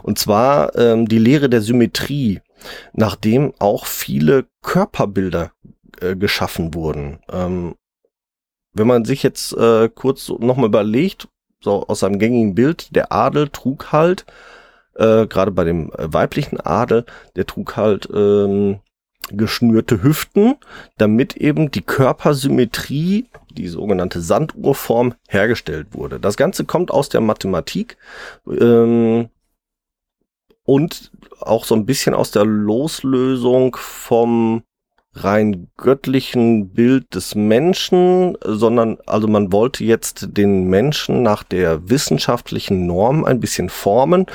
Und 0.02 0.18
zwar 0.18 0.76
ähm, 0.76 1.08
die 1.08 1.18
Lehre 1.18 1.48
der 1.48 1.62
Symmetrie, 1.62 2.40
nachdem 2.92 3.54
auch 3.58 3.86
viele 3.86 4.46
Körperbilder 4.62 5.52
äh, 6.00 6.16
geschaffen 6.16 6.74
wurden. 6.74 7.18
Ähm, 7.30 7.74
wenn 8.72 8.86
man 8.86 9.04
sich 9.04 9.22
jetzt 9.22 9.52
äh, 9.52 9.88
kurz 9.88 10.28
nochmal 10.28 10.66
überlegt, 10.66 11.28
so 11.62 11.86
aus 11.86 12.04
einem 12.04 12.18
gängigen 12.18 12.54
Bild, 12.54 12.94
der 12.94 13.12
Adel 13.12 13.48
trug 13.48 13.92
halt, 13.92 14.24
äh, 14.94 15.26
gerade 15.26 15.50
bei 15.50 15.64
dem 15.64 15.90
äh, 15.92 16.12
weiblichen 16.12 16.60
Adel, 16.60 17.04
der 17.36 17.46
trug 17.46 17.76
halt 17.76 18.08
ähm, 18.12 18.80
geschnürte 19.32 20.02
Hüften, 20.02 20.56
damit 20.98 21.36
eben 21.36 21.70
die 21.70 21.82
Körpersymmetrie, 21.82 23.26
die 23.50 23.68
sogenannte 23.68 24.20
Sanduhrform, 24.20 25.14
hergestellt 25.28 25.88
wurde. 25.92 26.18
Das 26.18 26.36
Ganze 26.36 26.64
kommt 26.64 26.90
aus 26.90 27.08
der 27.08 27.20
Mathematik 27.20 27.96
ähm, 28.48 29.28
und 30.64 31.12
auch 31.40 31.64
so 31.64 31.74
ein 31.74 31.86
bisschen 31.86 32.14
aus 32.14 32.30
der 32.30 32.44
Loslösung 32.44 33.76
vom 33.76 34.62
rein 35.12 35.68
göttlichen 35.76 36.72
Bild 36.72 37.14
des 37.14 37.34
Menschen, 37.34 38.36
sondern 38.44 38.98
also 39.06 39.26
man 39.26 39.52
wollte 39.52 39.84
jetzt 39.84 40.36
den 40.36 40.64
Menschen 40.64 41.22
nach 41.22 41.42
der 41.42 41.88
wissenschaftlichen 41.90 42.86
Norm 42.86 43.24
ein 43.24 43.40
bisschen 43.40 43.68
formen 43.68 44.26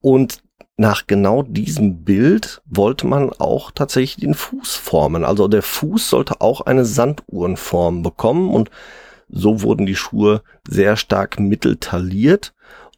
und 0.00 0.42
nach 0.76 1.06
genau 1.06 1.42
diesem 1.42 2.04
Bild 2.04 2.62
wollte 2.64 3.06
man 3.06 3.30
auch 3.34 3.70
tatsächlich 3.70 4.24
den 4.24 4.34
Fuß 4.34 4.76
formen. 4.76 5.24
Also 5.24 5.46
der 5.46 5.62
Fuß 5.62 6.08
sollte 6.08 6.40
auch 6.40 6.62
eine 6.62 6.86
Sanduhrenform 6.86 8.02
bekommen 8.02 8.48
und 8.48 8.70
so 9.28 9.62
wurden 9.62 9.84
die 9.84 9.96
Schuhe 9.96 10.42
sehr 10.66 10.96
stark 10.96 11.38
mitteltaliert 11.38 12.54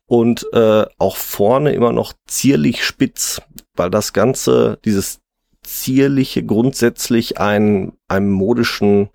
und 0.07 0.47
äh, 0.53 0.87
auch 0.99 1.17
vorne 1.17 1.73
immer 1.73 1.93
noch 1.93 2.13
zierlich 2.27 2.85
spitz, 2.85 3.43
weil 3.75 3.91
das 3.91 4.13
Ganze, 4.13 4.79
dieses 4.85 5.22
zierliche 5.63 6.45
grundsätzlich 6.45 7.39
ein, 7.39 7.93
einem 8.09 8.31
modischen 8.31 9.11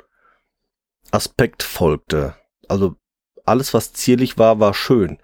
Aspekt 1.11 1.63
folgte. 1.63 2.35
Also 2.67 2.95
alles, 3.45 3.73
was 3.73 3.93
zierlich 3.93 4.37
war, 4.37 4.59
war 4.59 4.73
schön. 4.73 5.19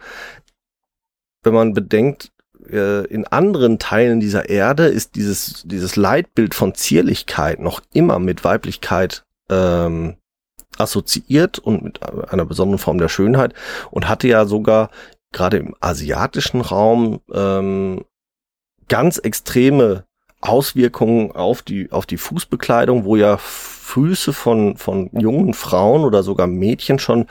Wenn 1.43 1.53
man 1.53 1.73
bedenkt, 1.73 2.31
äh, 2.69 3.05
in 3.07 3.27
anderen 3.27 3.79
Teilen 3.79 4.19
dieser 4.19 4.49
Erde 4.49 4.85
ist 4.85 5.15
dieses, 5.15 5.63
dieses 5.65 5.95
Leitbild 5.95 6.55
von 6.55 6.73
Zierlichkeit 6.75 7.59
noch 7.59 7.81
immer 7.93 8.19
mit 8.19 8.43
Weiblichkeit 8.43 9.25
ähm, 9.49 10.17
assoziiert 10.77 11.59
und 11.59 11.83
mit 11.83 12.01
einer 12.03 12.45
besonderen 12.45 12.79
Form 12.79 12.97
der 12.97 13.09
Schönheit 13.09 13.53
und 13.91 14.07
hatte 14.07 14.27
ja 14.27 14.45
sogar 14.45 14.89
gerade 15.31 15.57
im 15.57 15.75
asiatischen 15.81 16.61
Raum 16.61 17.19
ähm, 17.33 18.05
ganz 18.87 19.17
extreme 19.17 20.05
Auswirkungen 20.43 21.31
auf 21.31 21.61
die, 21.61 21.91
auf 21.91 22.05
die 22.05 22.17
Fußbekleidung, 22.17 23.05
wo 23.05 23.15
ja 23.15 23.37
Füße 23.37 24.33
von, 24.33 24.77
von 24.77 25.09
jungen 25.13 25.53
Frauen 25.53 26.03
oder 26.03 26.23
sogar 26.23 26.47
Mädchen 26.47 26.99
schon 26.99 27.27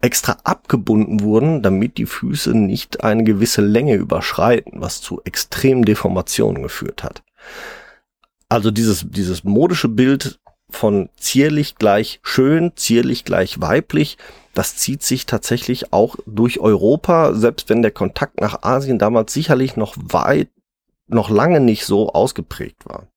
extra 0.00 0.36
abgebunden 0.44 1.20
wurden, 1.20 1.62
damit 1.62 1.98
die 1.98 2.06
Füße 2.06 2.56
nicht 2.56 3.02
eine 3.02 3.24
gewisse 3.24 3.62
Länge 3.62 3.94
überschreiten, 3.94 4.80
was 4.80 5.00
zu 5.00 5.20
extremen 5.24 5.84
Deformationen 5.84 6.62
geführt 6.62 7.02
hat. 7.02 7.22
Also 8.48 8.70
dieses, 8.70 9.06
dieses 9.08 9.44
modische 9.44 9.88
Bild 9.88 10.38
von 10.70 11.08
zierlich 11.16 11.76
gleich 11.76 12.20
schön, 12.22 12.72
zierlich 12.76 13.24
gleich 13.24 13.60
weiblich, 13.60 14.18
das 14.54 14.76
zieht 14.76 15.02
sich 15.02 15.26
tatsächlich 15.26 15.92
auch 15.92 16.16
durch 16.26 16.60
Europa, 16.60 17.34
selbst 17.34 17.68
wenn 17.68 17.82
der 17.82 17.90
Kontakt 17.90 18.40
nach 18.40 18.62
Asien 18.62 18.98
damals 18.98 19.32
sicherlich 19.32 19.76
noch 19.76 19.94
weit 19.96 20.48
noch 21.08 21.30
lange 21.30 21.60
nicht 21.60 21.84
so 21.84 22.12
ausgeprägt 22.12 22.86
war. 22.86 23.08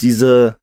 Diese 0.00 0.56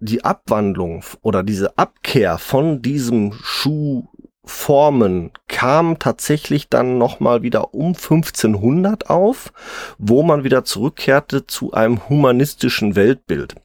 die 0.00 0.24
Abwandlung 0.24 1.04
oder 1.20 1.42
diese 1.42 1.76
Abkehr 1.76 2.38
von 2.38 2.80
diesem 2.80 3.34
Schuhformen 3.42 5.30
kam 5.46 5.98
tatsächlich 5.98 6.70
dann 6.70 6.96
nochmal 6.96 7.42
wieder 7.42 7.74
um 7.74 7.88
1500 7.88 9.10
auf, 9.10 9.52
wo 9.98 10.22
man 10.22 10.42
wieder 10.42 10.64
zurückkehrte 10.64 11.46
zu 11.46 11.72
einem 11.72 12.08
humanistischen 12.08 12.96
Weltbild. 12.96 13.56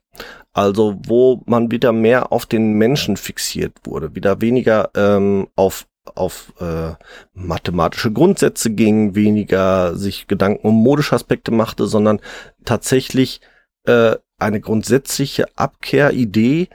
Also 0.53 0.97
wo 1.05 1.41
man 1.45 1.71
wieder 1.71 1.91
mehr 1.91 2.31
auf 2.31 2.45
den 2.45 2.73
Menschen 2.73 3.17
fixiert 3.17 3.73
wurde, 3.83 4.15
wieder 4.15 4.39
weniger 4.41 4.89
ähm, 4.95 5.47
auf 5.55 5.85
auf 6.13 6.53
äh, 6.59 6.93
mathematische 7.33 8.11
Grundsätze 8.11 8.69
ging, 8.71 9.15
weniger 9.15 9.95
sich 9.95 10.27
Gedanken 10.27 10.67
um 10.67 10.75
modische 10.75 11.15
Aspekte 11.15 11.51
machte, 11.51 11.87
sondern 11.87 12.21
tatsächlich 12.63 13.41
äh, 13.85 14.15
eine 14.37 14.61
grundsätzliche 14.61 15.45
Abkehridee 15.55 16.69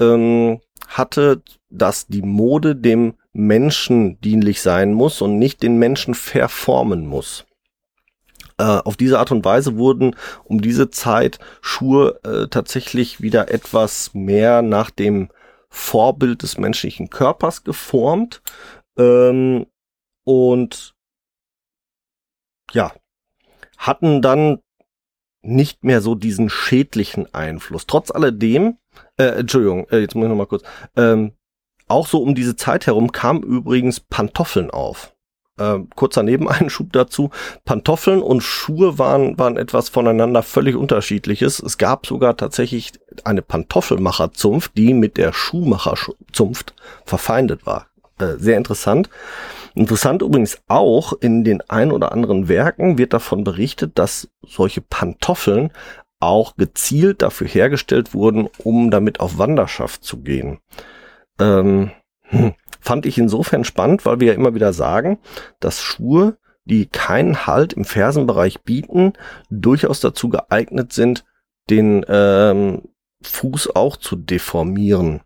ähm, 0.00 0.60
hatte, 0.88 1.42
dass 1.70 2.06
die 2.06 2.22
Mode 2.22 2.76
dem 2.76 3.14
Menschen 3.32 4.20
dienlich 4.20 4.60
sein 4.60 4.92
muss 4.92 5.22
und 5.22 5.38
nicht 5.38 5.62
den 5.62 5.78
Menschen 5.78 6.14
verformen 6.14 7.06
muss. 7.06 7.46
Äh, 8.58 8.64
auf 8.64 8.96
diese 8.96 9.18
Art 9.18 9.32
und 9.32 9.44
Weise 9.44 9.76
wurden 9.76 10.14
um 10.44 10.60
diese 10.60 10.90
Zeit 10.90 11.38
Schuhe 11.60 12.20
äh, 12.24 12.48
tatsächlich 12.48 13.20
wieder 13.20 13.50
etwas 13.50 14.12
mehr 14.14 14.62
nach 14.62 14.90
dem 14.90 15.28
Vorbild 15.74 16.42
des 16.42 16.58
menschlichen 16.58 17.08
Körpers 17.08 17.64
geformt 17.64 18.42
ähm, 18.98 19.66
und 20.24 20.94
ja, 22.72 22.92
hatten 23.78 24.20
dann 24.20 24.60
nicht 25.40 25.82
mehr 25.82 26.02
so 26.02 26.14
diesen 26.14 26.50
schädlichen 26.50 27.34
Einfluss. 27.34 27.86
Trotz 27.86 28.10
alledem, 28.10 28.76
äh, 29.16 29.24
Entschuldigung, 29.24 29.88
äh, 29.88 30.00
jetzt 30.00 30.14
muss 30.14 30.24
ich 30.24 30.28
noch 30.28 30.36
mal 30.36 30.46
kurz, 30.46 30.62
ähm, 30.94 31.32
auch 31.88 32.06
so 32.06 32.22
um 32.22 32.34
diese 32.34 32.54
Zeit 32.54 32.86
herum 32.86 33.10
kamen 33.10 33.42
übrigens 33.42 33.98
Pantoffeln 33.98 34.70
auf. 34.70 35.11
Äh, 35.58 35.80
kurzer 35.94 36.22
Nebeneinschub 36.22 36.92
dazu. 36.92 37.30
Pantoffeln 37.64 38.22
und 38.22 38.42
Schuhe 38.42 38.98
waren, 38.98 39.38
waren 39.38 39.58
etwas 39.58 39.90
voneinander 39.90 40.42
völlig 40.42 40.76
unterschiedliches. 40.76 41.60
Es 41.60 41.76
gab 41.76 42.06
sogar 42.06 42.36
tatsächlich 42.36 42.92
eine 43.24 43.42
Pantoffelmacherzunft, 43.42 44.76
die 44.76 44.94
mit 44.94 45.18
der 45.18 45.32
Schuhmacherzunft 45.32 46.74
verfeindet 47.04 47.66
war. 47.66 47.86
Äh, 48.18 48.36
sehr 48.38 48.56
interessant. 48.56 49.10
Interessant 49.74 50.22
übrigens 50.22 50.58
auch 50.68 51.12
in 51.20 51.44
den 51.44 51.62
ein 51.68 51.92
oder 51.92 52.12
anderen 52.12 52.48
Werken 52.48 52.98
wird 52.98 53.12
davon 53.12 53.44
berichtet, 53.44 53.98
dass 53.98 54.28
solche 54.42 54.80
Pantoffeln 54.80 55.70
auch 56.20 56.56
gezielt 56.56 57.20
dafür 57.20 57.48
hergestellt 57.48 58.14
wurden, 58.14 58.48
um 58.58 58.90
damit 58.90 59.20
auf 59.20 59.38
Wanderschaft 59.38 60.04
zu 60.04 60.18
gehen. 60.18 60.60
Ähm, 61.38 61.90
fand 62.80 63.06
ich 63.06 63.18
insofern 63.18 63.64
spannend, 63.64 64.04
weil 64.04 64.20
wir 64.20 64.28
ja 64.28 64.34
immer 64.34 64.54
wieder 64.54 64.72
sagen, 64.72 65.18
dass 65.60 65.82
Schuhe, 65.82 66.36
die 66.64 66.86
keinen 66.86 67.46
Halt 67.46 67.72
im 67.72 67.84
Fersenbereich 67.84 68.62
bieten, 68.62 69.14
durchaus 69.50 70.00
dazu 70.00 70.28
geeignet 70.28 70.92
sind, 70.92 71.24
den 71.70 72.04
ähm, 72.08 72.82
Fuß 73.22 73.74
auch 73.74 73.96
zu 73.96 74.16
deformieren. 74.16 75.20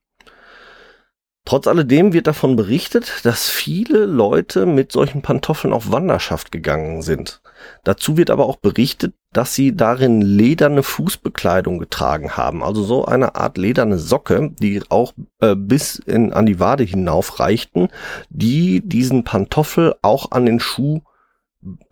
Trotz 1.46 1.68
alledem 1.68 2.12
wird 2.12 2.26
davon 2.26 2.56
berichtet, 2.56 3.24
dass 3.24 3.48
viele 3.48 4.04
Leute 4.04 4.66
mit 4.66 4.90
solchen 4.90 5.22
Pantoffeln 5.22 5.72
auf 5.72 5.92
Wanderschaft 5.92 6.50
gegangen 6.50 7.02
sind. 7.02 7.40
Dazu 7.84 8.16
wird 8.16 8.30
aber 8.30 8.46
auch 8.46 8.56
berichtet, 8.56 9.14
dass 9.36 9.54
sie 9.54 9.76
darin 9.76 10.22
lederne 10.22 10.82
Fußbekleidung 10.82 11.78
getragen 11.78 12.38
haben, 12.38 12.62
also 12.62 12.82
so 12.82 13.04
eine 13.04 13.34
Art 13.34 13.58
lederne 13.58 13.98
Socke, 13.98 14.52
die 14.58 14.80
auch 14.88 15.12
äh, 15.40 15.54
bis 15.54 15.96
in, 15.96 16.32
an 16.32 16.46
die 16.46 16.58
Wade 16.58 16.84
hinauf 16.84 17.38
reichten, 17.38 17.88
die 18.30 18.80
diesen 18.80 19.24
Pantoffel 19.24 19.94
auch 20.00 20.30
an 20.30 20.46
den 20.46 20.58
Schuh 20.58 21.02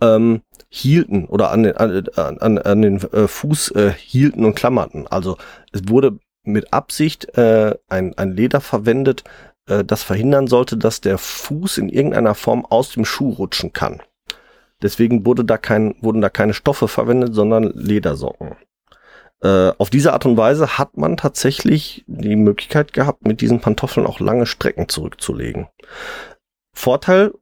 ähm, 0.00 0.40
hielten 0.70 1.26
oder 1.26 1.50
an 1.50 1.64
den, 1.64 1.76
an, 1.76 2.08
an, 2.38 2.58
an 2.58 2.80
den 2.80 2.96
äh, 3.12 3.28
Fuß 3.28 3.72
äh, 3.72 3.92
hielten 3.92 4.46
und 4.46 4.54
klammerten. 4.54 5.06
Also 5.06 5.36
es 5.72 5.82
wurde 5.86 6.18
mit 6.44 6.72
Absicht 6.72 7.36
äh, 7.36 7.76
ein, 7.90 8.16
ein 8.16 8.32
Leder 8.32 8.62
verwendet, 8.62 9.22
äh, 9.66 9.84
das 9.84 10.02
verhindern 10.02 10.46
sollte, 10.46 10.78
dass 10.78 11.02
der 11.02 11.18
Fuß 11.18 11.76
in 11.76 11.90
irgendeiner 11.90 12.34
Form 12.34 12.64
aus 12.64 12.92
dem 12.92 13.04
Schuh 13.04 13.30
rutschen 13.30 13.74
kann. 13.74 14.00
Deswegen 14.84 15.24
wurde 15.24 15.46
da 15.46 15.56
kein, 15.56 15.94
wurden 16.02 16.20
da 16.20 16.28
keine 16.28 16.52
Stoffe 16.52 16.88
verwendet, 16.88 17.34
sondern 17.34 17.72
Ledersocken. 17.74 18.56
Äh, 19.40 19.72
auf 19.78 19.88
diese 19.88 20.12
Art 20.12 20.26
und 20.26 20.36
Weise 20.36 20.76
hat 20.76 20.98
man 20.98 21.16
tatsächlich 21.16 22.04
die 22.06 22.36
Möglichkeit 22.36 22.92
gehabt, 22.92 23.26
mit 23.26 23.40
diesen 23.40 23.60
Pantoffeln 23.60 24.06
auch 24.06 24.20
lange 24.20 24.44
Strecken 24.44 24.90
zurückzulegen. 24.90 25.68
Vorteil 26.74 27.32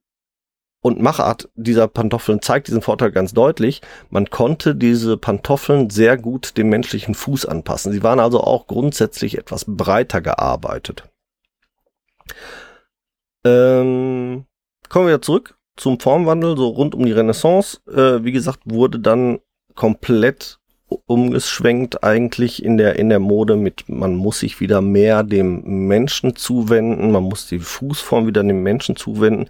und 0.82 1.02
Machart 1.02 1.50
dieser 1.56 1.88
Pantoffeln 1.88 2.40
zeigt 2.42 2.68
diesen 2.68 2.80
Vorteil 2.80 3.10
ganz 3.10 3.34
deutlich. 3.34 3.82
Man 4.08 4.30
konnte 4.30 4.76
diese 4.76 5.16
Pantoffeln 5.16 5.90
sehr 5.90 6.16
gut 6.16 6.56
dem 6.56 6.68
menschlichen 6.68 7.16
Fuß 7.16 7.46
anpassen. 7.46 7.90
Sie 7.90 8.04
waren 8.04 8.20
also 8.20 8.40
auch 8.40 8.68
grundsätzlich 8.68 9.36
etwas 9.36 9.64
breiter 9.66 10.20
gearbeitet. 10.20 11.10
Ähm, 13.44 14.46
kommen 14.88 15.08
wir 15.08 15.20
zurück 15.20 15.58
zum 15.76 15.98
Formwandel, 15.98 16.56
so 16.56 16.68
rund 16.68 16.94
um 16.94 17.04
die 17.04 17.12
Renaissance. 17.12 17.80
Äh, 17.88 18.24
wie 18.24 18.32
gesagt, 18.32 18.60
wurde 18.64 18.98
dann 18.98 19.40
komplett 19.74 20.58
umgeschwenkt 21.06 22.04
eigentlich 22.04 22.62
in 22.62 22.76
der, 22.76 22.96
in 22.96 23.08
der 23.08 23.20
Mode 23.20 23.56
mit, 23.56 23.88
man 23.88 24.14
muss 24.14 24.40
sich 24.40 24.60
wieder 24.60 24.80
mehr 24.80 25.22
dem 25.22 25.88
Menschen 25.88 26.36
zuwenden, 26.36 27.10
man 27.12 27.24
muss 27.24 27.46
die 27.46 27.58
Fußform 27.58 28.26
wieder 28.26 28.42
dem 28.42 28.62
Menschen 28.62 28.96
zuwenden. 28.96 29.48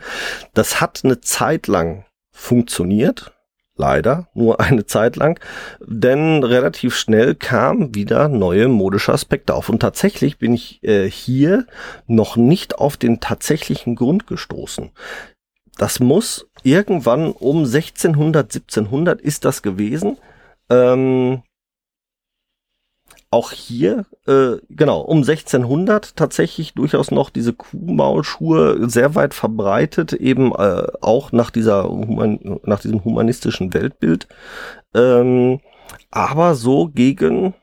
Das 0.55 0.81
hat 0.81 1.01
eine 1.05 1.21
Zeit 1.21 1.67
lang 1.67 2.05
funktioniert. 2.31 3.33
Leider 3.75 4.29
nur 4.35 4.61
eine 4.61 4.85
Zeit 4.85 5.17
lang, 5.17 5.41
denn 5.81 6.45
relativ 6.45 6.95
schnell 6.95 7.35
kamen 7.35 7.95
wieder 7.95 8.29
neue 8.29 8.69
modische 8.69 9.15
Aspekte 9.15 9.55
auf. 9.55 9.71
Und 9.71 9.81
tatsächlich 9.81 10.37
bin 10.37 10.53
ich 10.53 10.85
äh, 10.85 11.11
hier 11.11 11.67
noch 12.07 12.37
nicht 12.37 12.79
auf 12.79 12.99
den 12.99 13.21
tatsächlichen 13.21 13.97
Grund 13.97 14.27
gestoßen. 14.27 14.91
Das 15.79 16.01
muss 16.01 16.49
irgendwann 16.63 17.33
um 17.33 17.59
1600, 17.65 18.55
1700 18.55 19.21
ist 19.21 19.45
das 19.45 19.63
gewesen 19.63 20.19
ähm, 20.73 21.43
auch 23.31 23.53
hier, 23.53 24.05
äh, 24.27 24.57
genau, 24.69 25.01
um 25.01 25.19
1600 25.19 26.17
tatsächlich 26.17 26.75
durchaus 26.75 27.11
noch 27.11 27.31
diese 27.31 27.55
Kuhmaulschuhe 27.55 28.91
sehr 28.91 29.15
weit 29.15 29.33
verbreitet, 29.33 30.13
eben 30.13 30.53
äh, 30.53 30.87
auch 31.01 31.33
nach 31.33 31.51
dieser 31.51 31.85
human 31.89 32.61
nach 32.65 32.81
diesem 32.81 33.05
humanistischen 33.05 33.73
Weltbild. 33.73 34.29
Ähm, 34.95 35.61
aber 36.11 36.55
so 36.55 36.89
gegen 36.89 37.55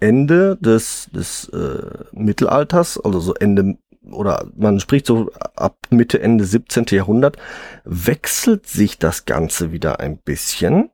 Ende 0.00 0.58
des, 0.60 1.08
des 1.14 1.48
äh, 1.48 2.04
Mittelalters, 2.12 3.00
also 3.02 3.20
so 3.20 3.34
Ende 3.34 3.78
oder 4.10 4.50
man 4.56 4.80
spricht 4.80 5.06
so 5.06 5.30
ab 5.56 5.76
Mitte, 5.90 6.20
Ende 6.20 6.44
17. 6.44 6.86
Jahrhundert, 6.90 7.36
wechselt 7.84 8.66
sich 8.66 8.98
das 8.98 9.24
Ganze 9.24 9.72
wieder 9.72 10.00
ein 10.00 10.18
bisschen 10.18 10.90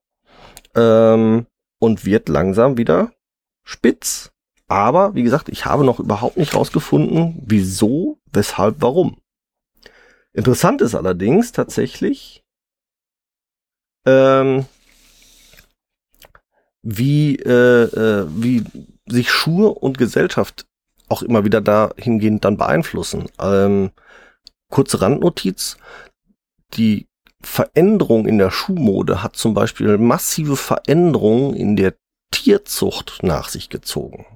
ähm, 0.74 1.46
und 1.78 2.04
wird 2.04 2.28
langsam 2.28 2.76
wieder 2.76 3.12
spitz. 3.64 4.32
Aber 4.68 5.14
wie 5.14 5.24
gesagt, 5.24 5.48
ich 5.48 5.64
habe 5.64 5.84
noch 5.84 5.98
überhaupt 5.98 6.36
nicht 6.36 6.54
rausgefunden, 6.54 7.42
wieso, 7.44 8.20
weshalb, 8.32 8.76
warum. 8.80 9.16
Interessant 10.32 10.80
ist 10.80 10.94
allerdings 10.94 11.50
tatsächlich, 11.50 12.44
ähm, 14.06 14.66
wie, 16.82 17.36
äh, 17.36 17.82
äh, 17.82 18.26
wie 18.30 18.64
sich 19.06 19.30
Schuhe 19.30 19.70
und 19.70 19.98
Gesellschaft 19.98 20.69
auch 21.10 21.22
immer 21.22 21.44
wieder 21.44 21.60
dahingehend 21.60 22.44
dann 22.44 22.56
beeinflussen. 22.56 23.26
Ähm, 23.40 23.90
kurze 24.70 25.02
Randnotiz. 25.02 25.76
Die 26.74 27.08
Veränderung 27.42 28.26
in 28.26 28.38
der 28.38 28.50
Schuhmode 28.50 29.22
hat 29.22 29.36
zum 29.36 29.54
Beispiel 29.54 29.98
massive 29.98 30.56
Veränderungen 30.56 31.54
in 31.54 31.76
der 31.76 31.94
Tierzucht 32.30 33.20
nach 33.22 33.48
sich 33.48 33.70
gezogen. 33.70 34.26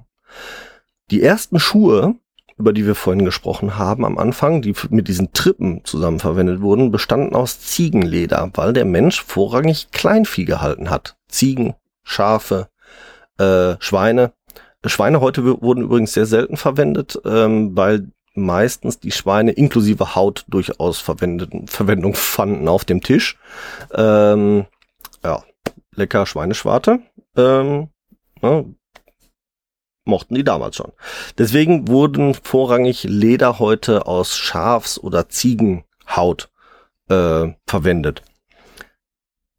Die 1.11 1.21
ersten 1.21 1.59
Schuhe, 1.59 2.15
über 2.57 2.73
die 2.73 2.85
wir 2.85 2.95
vorhin 2.95 3.25
gesprochen 3.25 3.77
haben 3.77 4.05
am 4.05 4.17
Anfang, 4.17 4.61
die 4.61 4.73
mit 4.89 5.07
diesen 5.07 5.33
Trippen 5.33 5.83
zusammen 5.85 6.19
verwendet 6.19 6.61
wurden, 6.61 6.91
bestanden 6.91 7.35
aus 7.35 7.59
Ziegenleder, 7.59 8.51
weil 8.55 8.73
der 8.73 8.85
Mensch 8.85 9.23
vorrangig 9.23 9.91
Kleinvieh 9.91 10.45
gehalten 10.45 10.89
hat. 10.89 11.15
Ziegen, 11.27 11.75
Schafe, 12.03 12.69
äh, 13.37 13.75
Schweine. 13.79 14.33
Schweine 14.89 15.21
heute 15.21 15.61
wurden 15.61 15.83
übrigens 15.83 16.13
sehr 16.13 16.25
selten 16.25 16.57
verwendet, 16.57 17.19
ähm, 17.25 17.75
weil 17.75 18.07
meistens 18.35 18.99
die 18.99 19.11
Schweine 19.11 19.51
inklusive 19.51 20.15
Haut 20.15 20.45
durchaus 20.47 20.99
Verwendung 20.99 22.13
fanden 22.13 22.67
auf 22.67 22.85
dem 22.85 23.01
Tisch. 23.01 23.37
Ähm, 23.93 24.65
ja, 25.23 25.43
lecker 25.95 26.25
Schweineschwarte. 26.25 26.99
Ähm, 27.35 27.89
ne, 28.41 28.75
mochten 30.05 30.35
die 30.35 30.43
damals 30.43 30.75
schon. 30.75 30.91
Deswegen 31.37 31.87
wurden 31.87 32.35
vorrangig 32.35 33.03
Lederhäute 33.03 34.05
aus 34.05 34.37
Schafs- 34.37 34.99
oder 34.99 35.29
Ziegenhaut 35.29 36.49
äh, 37.09 37.47
verwendet. 37.65 38.21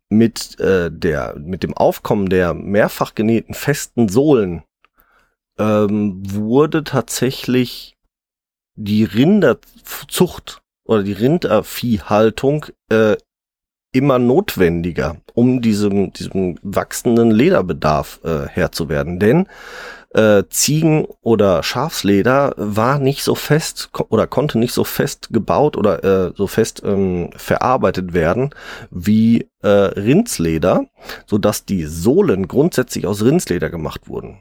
Mit, 0.08 0.60
äh, 0.60 0.90
der, 0.90 1.34
mit 1.36 1.64
dem 1.64 1.74
Aufkommen 1.74 2.28
der 2.28 2.54
mehrfach 2.54 3.16
genähten 3.16 3.54
festen 3.54 4.08
Sohlen 4.08 4.62
ähm, 5.58 6.22
wurde 6.24 6.84
tatsächlich 6.84 7.96
die 8.74 9.04
Rinderzucht 9.04 10.62
oder 10.84 11.02
die 11.02 11.12
Rinderviehhaltung 11.12 12.66
äh, 12.90 13.16
immer 13.92 14.18
notwendiger, 14.18 15.16
um 15.32 15.62
diesem, 15.62 16.12
diesem 16.12 16.58
wachsenden 16.62 17.30
Lederbedarf 17.30 18.20
äh, 18.24 18.46
Herr 18.46 18.70
zu 18.70 18.88
werden. 18.90 19.18
Denn 19.18 19.48
äh, 20.10 20.44
Ziegen- 20.50 21.06
oder 21.22 21.62
Schafsleder 21.62 22.54
war 22.56 22.98
nicht 22.98 23.22
so 23.22 23.34
fest 23.34 23.90
ko 23.92 24.06
oder 24.10 24.26
konnte 24.26 24.58
nicht 24.58 24.72
so 24.72 24.84
fest 24.84 25.28
gebaut 25.30 25.76
oder 25.76 26.04
äh, 26.04 26.32
so 26.36 26.46
fest 26.46 26.82
ähm, 26.84 27.30
verarbeitet 27.36 28.12
werden 28.12 28.50
wie 28.90 29.48
äh, 29.62 29.68
Rindsleder, 29.68 30.86
so 31.26 31.38
dass 31.38 31.64
die 31.64 31.84
Sohlen 31.84 32.48
grundsätzlich 32.48 33.06
aus 33.06 33.22
Rindsleder 33.22 33.70
gemacht 33.70 34.08
wurden. 34.08 34.40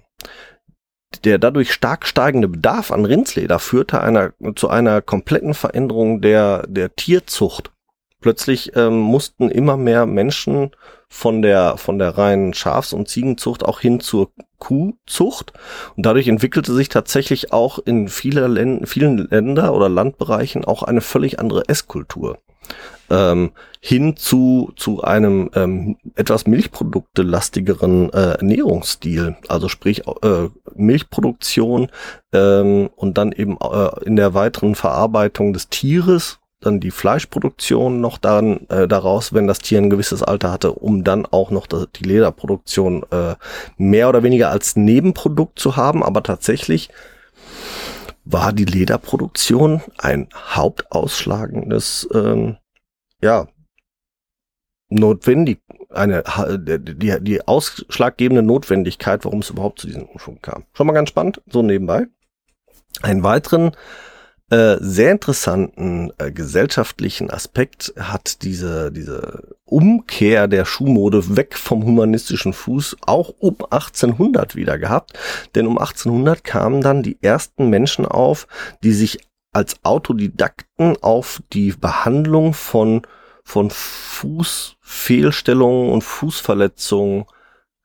Der 1.23 1.37
dadurch 1.37 1.71
stark 1.71 2.05
steigende 2.05 2.47
Bedarf 2.47 2.91
an 2.91 3.05
Rindsleder 3.05 3.59
führte 3.59 4.01
einer, 4.01 4.33
zu 4.55 4.69
einer 4.69 5.01
kompletten 5.01 5.53
Veränderung 5.53 6.21
der, 6.21 6.65
der 6.67 6.95
Tierzucht. 6.95 7.71
Plötzlich 8.21 8.75
ähm, 8.75 8.97
mussten 8.97 9.49
immer 9.51 9.77
mehr 9.77 10.05
Menschen 10.05 10.71
von 11.07 11.41
der, 11.41 11.77
von 11.77 11.99
der 11.99 12.17
reinen 12.17 12.53
Schafs- 12.53 12.93
und 12.93 13.07
Ziegenzucht 13.07 13.63
auch 13.63 13.79
hin 13.79 13.99
zur 13.99 14.31
Kuhzucht. 14.57 15.53
Und 15.95 16.05
dadurch 16.05 16.27
entwickelte 16.27 16.73
sich 16.73 16.89
tatsächlich 16.89 17.53
auch 17.53 17.77
in 17.77 18.07
viele 18.07 18.47
Län 18.47 18.85
vielen 18.85 19.17
Länder 19.29 19.73
oder 19.73 19.89
Landbereichen 19.89 20.65
auch 20.65 20.81
eine 20.81 21.01
völlig 21.01 21.39
andere 21.39 21.69
Esskultur. 21.69 22.39
Ähm, 23.09 23.51
hin 23.79 24.17
zu, 24.17 24.71
zu 24.75 25.03
einem 25.03 25.51
ähm, 25.53 25.97
etwas 26.15 26.47
milchproduktelastigeren 26.47 28.11
äh, 28.11 28.31
Ernährungsstil, 28.37 29.35
also 29.47 29.69
sprich 29.69 30.07
äh, 30.07 30.49
Milchproduktion 30.73 31.89
ähm, 32.33 32.89
und 32.95 33.17
dann 33.17 33.31
eben 33.31 33.57
äh, 33.61 34.05
in 34.05 34.15
der 34.15 34.33
weiteren 34.33 34.73
Verarbeitung 34.73 35.53
des 35.53 35.69
Tieres 35.69 36.39
dann 36.65 36.79
die 36.79 36.91
Fleischproduktion 36.91 38.01
noch 38.01 38.17
dann 38.17 38.67
äh, 38.69 38.87
daraus, 38.87 39.33
wenn 39.33 39.47
das 39.47 39.59
Tier 39.59 39.79
ein 39.79 39.89
gewisses 39.89 40.23
Alter 40.23 40.51
hatte, 40.51 40.71
um 40.71 41.03
dann 41.03 41.25
auch 41.25 41.51
noch 41.51 41.67
die 41.67 42.03
Lederproduktion 42.03 43.03
äh, 43.11 43.35
mehr 43.77 44.09
oder 44.09 44.23
weniger 44.23 44.49
als 44.49 44.75
Nebenprodukt 44.75 45.59
zu 45.59 45.75
haben. 45.75 46.03
Aber 46.03 46.23
tatsächlich 46.23 46.89
war 48.23 48.51
die 48.51 48.65
Lederproduktion 48.65 49.81
ein 49.97 50.27
hauptausschlagendes, 50.33 52.09
ähm, 52.13 52.57
ja, 53.21 53.47
notwendig, 54.89 55.59
eine, 55.89 56.23
die, 56.59 57.17
die 57.21 57.47
ausschlaggebende 57.47 58.43
Notwendigkeit, 58.43 59.25
warum 59.25 59.39
es 59.39 59.49
überhaupt 59.49 59.79
zu 59.79 59.87
diesem 59.87 60.03
Umschwung 60.03 60.39
kam. 60.41 60.65
Schon 60.73 60.87
mal 60.87 60.93
ganz 60.93 61.09
spannend, 61.09 61.41
so 61.47 61.61
nebenbei. 61.61 62.07
Einen 63.01 63.23
weiteren 63.23 63.75
äh, 64.51 64.77
sehr 64.79 65.11
interessanten 65.11 66.11
äh, 66.19 66.31
gesellschaftlichen 66.31 67.31
Aspekt 67.31 67.93
hat 67.97 68.43
diese, 68.43 68.91
diese 68.91 69.55
Umkehr 69.65 70.47
der 70.47 70.65
Schuhmode 70.65 71.35
weg 71.35 71.57
vom 71.57 71.83
humanistischen 71.83 72.53
Fuß 72.53 72.97
auch 73.07 73.33
um 73.39 73.57
1800 73.59 74.55
wieder 74.55 74.77
gehabt. 74.77 75.13
Denn 75.55 75.65
um 75.65 75.79
1800 75.79 76.43
kamen 76.43 76.81
dann 76.81 77.01
die 77.01 77.17
ersten 77.23 77.71
Menschen 77.71 78.05
auf, 78.05 78.47
die 78.83 78.93
sich 78.93 79.24
als 79.55 79.77
Autodidakten 79.83 80.97
auf 81.01 81.41
die 81.53 81.71
Behandlung 81.71 82.53
von, 82.53 83.03
von 83.45 83.69
Fußfehlstellungen 83.69 85.91
und 85.91 86.03
Fußverletzungen 86.03 87.23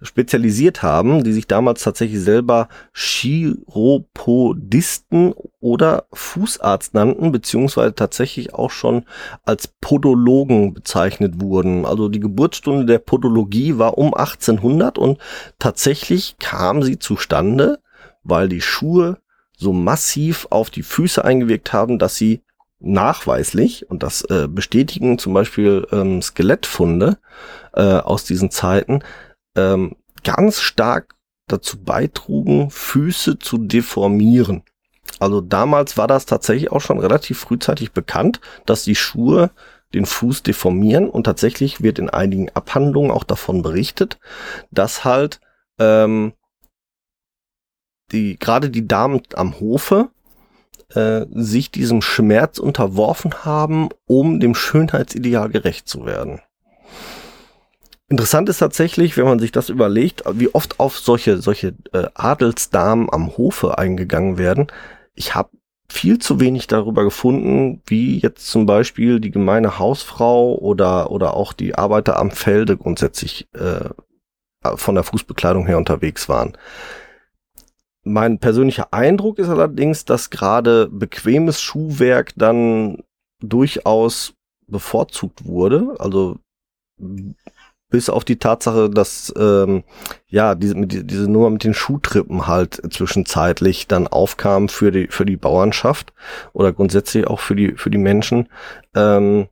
spezialisiert 0.02 0.82
haben, 0.82 1.22
die 1.22 1.32
sich 1.32 1.46
damals 1.46 1.84
tatsächlich 1.84 2.20
selber 2.20 2.68
Chiropodisten 2.92 5.32
oder 5.60 6.06
Fußarzt 6.12 6.94
nannten, 6.94 7.30
beziehungsweise 7.30 7.94
tatsächlich 7.94 8.52
auch 8.52 8.72
schon 8.72 9.04
als 9.44 9.68
Podologen 9.68 10.74
bezeichnet 10.74 11.40
wurden. 11.40 11.86
Also 11.86 12.08
die 12.08 12.18
Geburtsstunde 12.18 12.84
der 12.84 12.98
Podologie 12.98 13.78
war 13.78 13.96
um 13.96 14.12
1800 14.12 14.98
und 14.98 15.20
tatsächlich 15.60 16.34
kam 16.40 16.82
sie 16.82 16.98
zustande, 16.98 17.78
weil 18.24 18.48
die 18.48 18.60
Schuhe 18.60 19.18
so 19.60 19.72
massiv 19.72 20.46
auf 20.50 20.70
die 20.70 20.82
Füße 20.82 21.22
eingewirkt 21.22 21.72
haben, 21.72 21.98
dass 21.98 22.16
sie 22.16 22.40
nachweislich, 22.80 23.90
und 23.90 24.02
das 24.02 24.22
äh, 24.22 24.48
bestätigen 24.48 25.18
zum 25.18 25.34
Beispiel 25.34 25.86
ähm, 25.92 26.22
Skelettfunde 26.22 27.18
äh, 27.74 27.82
aus 27.82 28.24
diesen 28.24 28.50
Zeiten, 28.50 29.00
ähm, 29.54 29.96
ganz 30.24 30.60
stark 30.60 31.14
dazu 31.46 31.82
beitrugen, 31.82 32.70
Füße 32.70 33.38
zu 33.38 33.58
deformieren. 33.58 34.62
Also 35.18 35.42
damals 35.42 35.98
war 35.98 36.06
das 36.06 36.24
tatsächlich 36.24 36.72
auch 36.72 36.80
schon 36.80 36.98
relativ 36.98 37.38
frühzeitig 37.38 37.92
bekannt, 37.92 38.40
dass 38.64 38.84
die 38.84 38.94
Schuhe 38.94 39.50
den 39.92 40.06
Fuß 40.06 40.42
deformieren 40.42 41.10
und 41.10 41.24
tatsächlich 41.24 41.82
wird 41.82 41.98
in 41.98 42.08
einigen 42.08 42.48
Abhandlungen 42.50 43.10
auch 43.10 43.24
davon 43.24 43.60
berichtet, 43.60 44.18
dass 44.70 45.04
halt 45.04 45.40
ähm, 45.78 46.32
die 48.12 48.38
gerade 48.38 48.70
die 48.70 48.86
Damen 48.86 49.22
am 49.34 49.60
Hofe 49.60 50.08
äh, 50.94 51.26
sich 51.32 51.70
diesem 51.70 52.02
Schmerz 52.02 52.58
unterworfen 52.58 53.44
haben, 53.44 53.90
um 54.06 54.40
dem 54.40 54.54
Schönheitsideal 54.54 55.48
gerecht 55.48 55.88
zu 55.88 56.06
werden. 56.06 56.40
Interessant 58.08 58.48
ist 58.48 58.58
tatsächlich, 58.58 59.16
wenn 59.16 59.24
man 59.24 59.38
sich 59.38 59.52
das 59.52 59.68
überlegt, 59.68 60.24
wie 60.32 60.52
oft 60.52 60.80
auf 60.80 60.98
solche, 60.98 61.40
solche 61.40 61.74
äh, 61.92 62.08
Adelsdamen 62.14 63.08
am 63.08 63.36
Hofe 63.36 63.78
eingegangen 63.78 64.36
werden. 64.36 64.66
Ich 65.14 65.36
habe 65.36 65.50
viel 65.88 66.18
zu 66.18 66.40
wenig 66.40 66.66
darüber 66.66 67.04
gefunden, 67.04 67.82
wie 67.86 68.18
jetzt 68.18 68.50
zum 68.50 68.66
Beispiel 68.66 69.20
die 69.20 69.30
gemeine 69.30 69.78
Hausfrau 69.78 70.56
oder, 70.56 71.12
oder 71.12 71.34
auch 71.34 71.52
die 71.52 71.76
Arbeiter 71.76 72.18
am 72.18 72.32
Felde 72.32 72.76
grundsätzlich 72.76 73.48
äh, 73.54 73.90
von 74.76 74.94
der 74.96 75.04
Fußbekleidung 75.04 75.66
her 75.66 75.78
unterwegs 75.78 76.28
waren. 76.28 76.56
Mein 78.02 78.38
persönlicher 78.38 78.92
Eindruck 78.92 79.38
ist 79.38 79.48
allerdings, 79.48 80.04
dass 80.04 80.30
gerade 80.30 80.88
bequemes 80.88 81.60
Schuhwerk 81.60 82.32
dann 82.36 83.02
durchaus 83.40 84.34
bevorzugt 84.66 85.44
wurde. 85.44 85.96
Also 85.98 86.38
bis 87.90 88.08
auf 88.08 88.24
die 88.24 88.38
Tatsache, 88.38 88.88
dass 88.88 89.32
ähm, 89.36 89.82
ja 90.28 90.54
diese, 90.54 90.74
diese 90.86 91.30
Nummer 91.30 91.50
mit 91.50 91.64
den 91.64 91.74
Schuhtrippen 91.74 92.46
halt 92.46 92.80
zwischenzeitlich 92.92 93.88
dann 93.88 94.06
aufkam 94.06 94.68
für 94.68 94.92
die 94.92 95.08
für 95.08 95.26
die 95.26 95.36
Bauernschaft 95.36 96.12
oder 96.52 96.72
grundsätzlich 96.72 97.26
auch 97.26 97.40
für 97.40 97.56
die 97.56 97.72
für 97.76 97.90
die 97.90 97.98
Menschen. 97.98 98.48
Ähm, 98.94 99.48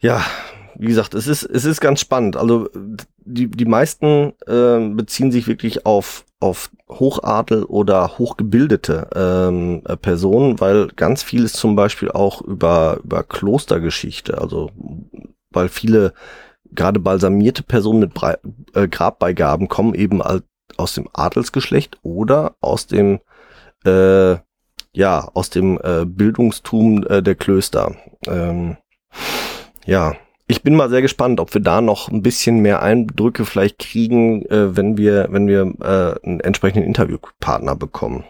ja, 0.00 0.24
wie 0.76 0.88
gesagt, 0.88 1.14
es 1.14 1.26
ist 1.26 1.44
es 1.44 1.64
ist 1.64 1.80
ganz 1.80 2.00
spannend. 2.00 2.36
Also 2.36 2.68
die 3.32 3.50
die 3.50 3.64
meisten 3.64 4.32
äh, 4.46 4.88
beziehen 4.94 5.32
sich 5.32 5.46
wirklich 5.46 5.86
auf 5.86 6.24
auf 6.40 6.70
Hochadel 6.88 7.64
oder 7.64 8.18
hochgebildete 8.18 9.08
ähm, 9.14 9.82
Personen, 10.00 10.58
weil 10.58 10.88
ganz 10.88 11.22
vieles 11.22 11.52
zum 11.52 11.76
Beispiel 11.76 12.10
auch 12.10 12.40
über 12.42 12.98
über 13.04 13.22
Klostergeschichte, 13.22 14.38
also 14.38 14.70
weil 15.50 15.68
viele 15.68 16.14
gerade 16.72 17.00
balsamierte 17.00 17.62
Personen 17.62 18.00
mit 18.00 18.14
Brei 18.14 18.38
äh, 18.74 18.88
Grabbeigaben 18.88 19.68
kommen 19.68 19.94
eben 19.94 20.22
aus 20.76 20.94
dem 20.94 21.08
Adelsgeschlecht 21.12 21.98
oder 22.02 22.56
aus 22.60 22.86
dem 22.86 23.20
äh, 23.84 24.36
ja 24.92 25.28
aus 25.34 25.50
dem 25.50 25.78
äh, 25.82 26.04
Bildungstum 26.06 27.06
äh, 27.06 27.22
der 27.22 27.34
Klöster. 27.34 27.96
Ähm, 28.26 28.76
ja, 29.84 30.14
ich 30.50 30.62
bin 30.62 30.74
mal 30.74 30.90
sehr 30.90 31.00
gespannt, 31.00 31.38
ob 31.38 31.54
wir 31.54 31.60
da 31.60 31.80
noch 31.80 32.08
ein 32.08 32.22
bisschen 32.22 32.58
mehr 32.58 32.82
Eindrücke 32.82 33.44
vielleicht 33.44 33.78
kriegen, 33.78 34.44
äh, 34.46 34.76
wenn 34.76 34.96
wir 34.98 35.28
wenn 35.30 35.46
wir 35.46 35.60
äh, 35.80 36.26
einen 36.26 36.40
entsprechenden 36.40 36.86
Interviewpartner 36.88 37.76
bekommen. 37.76 38.24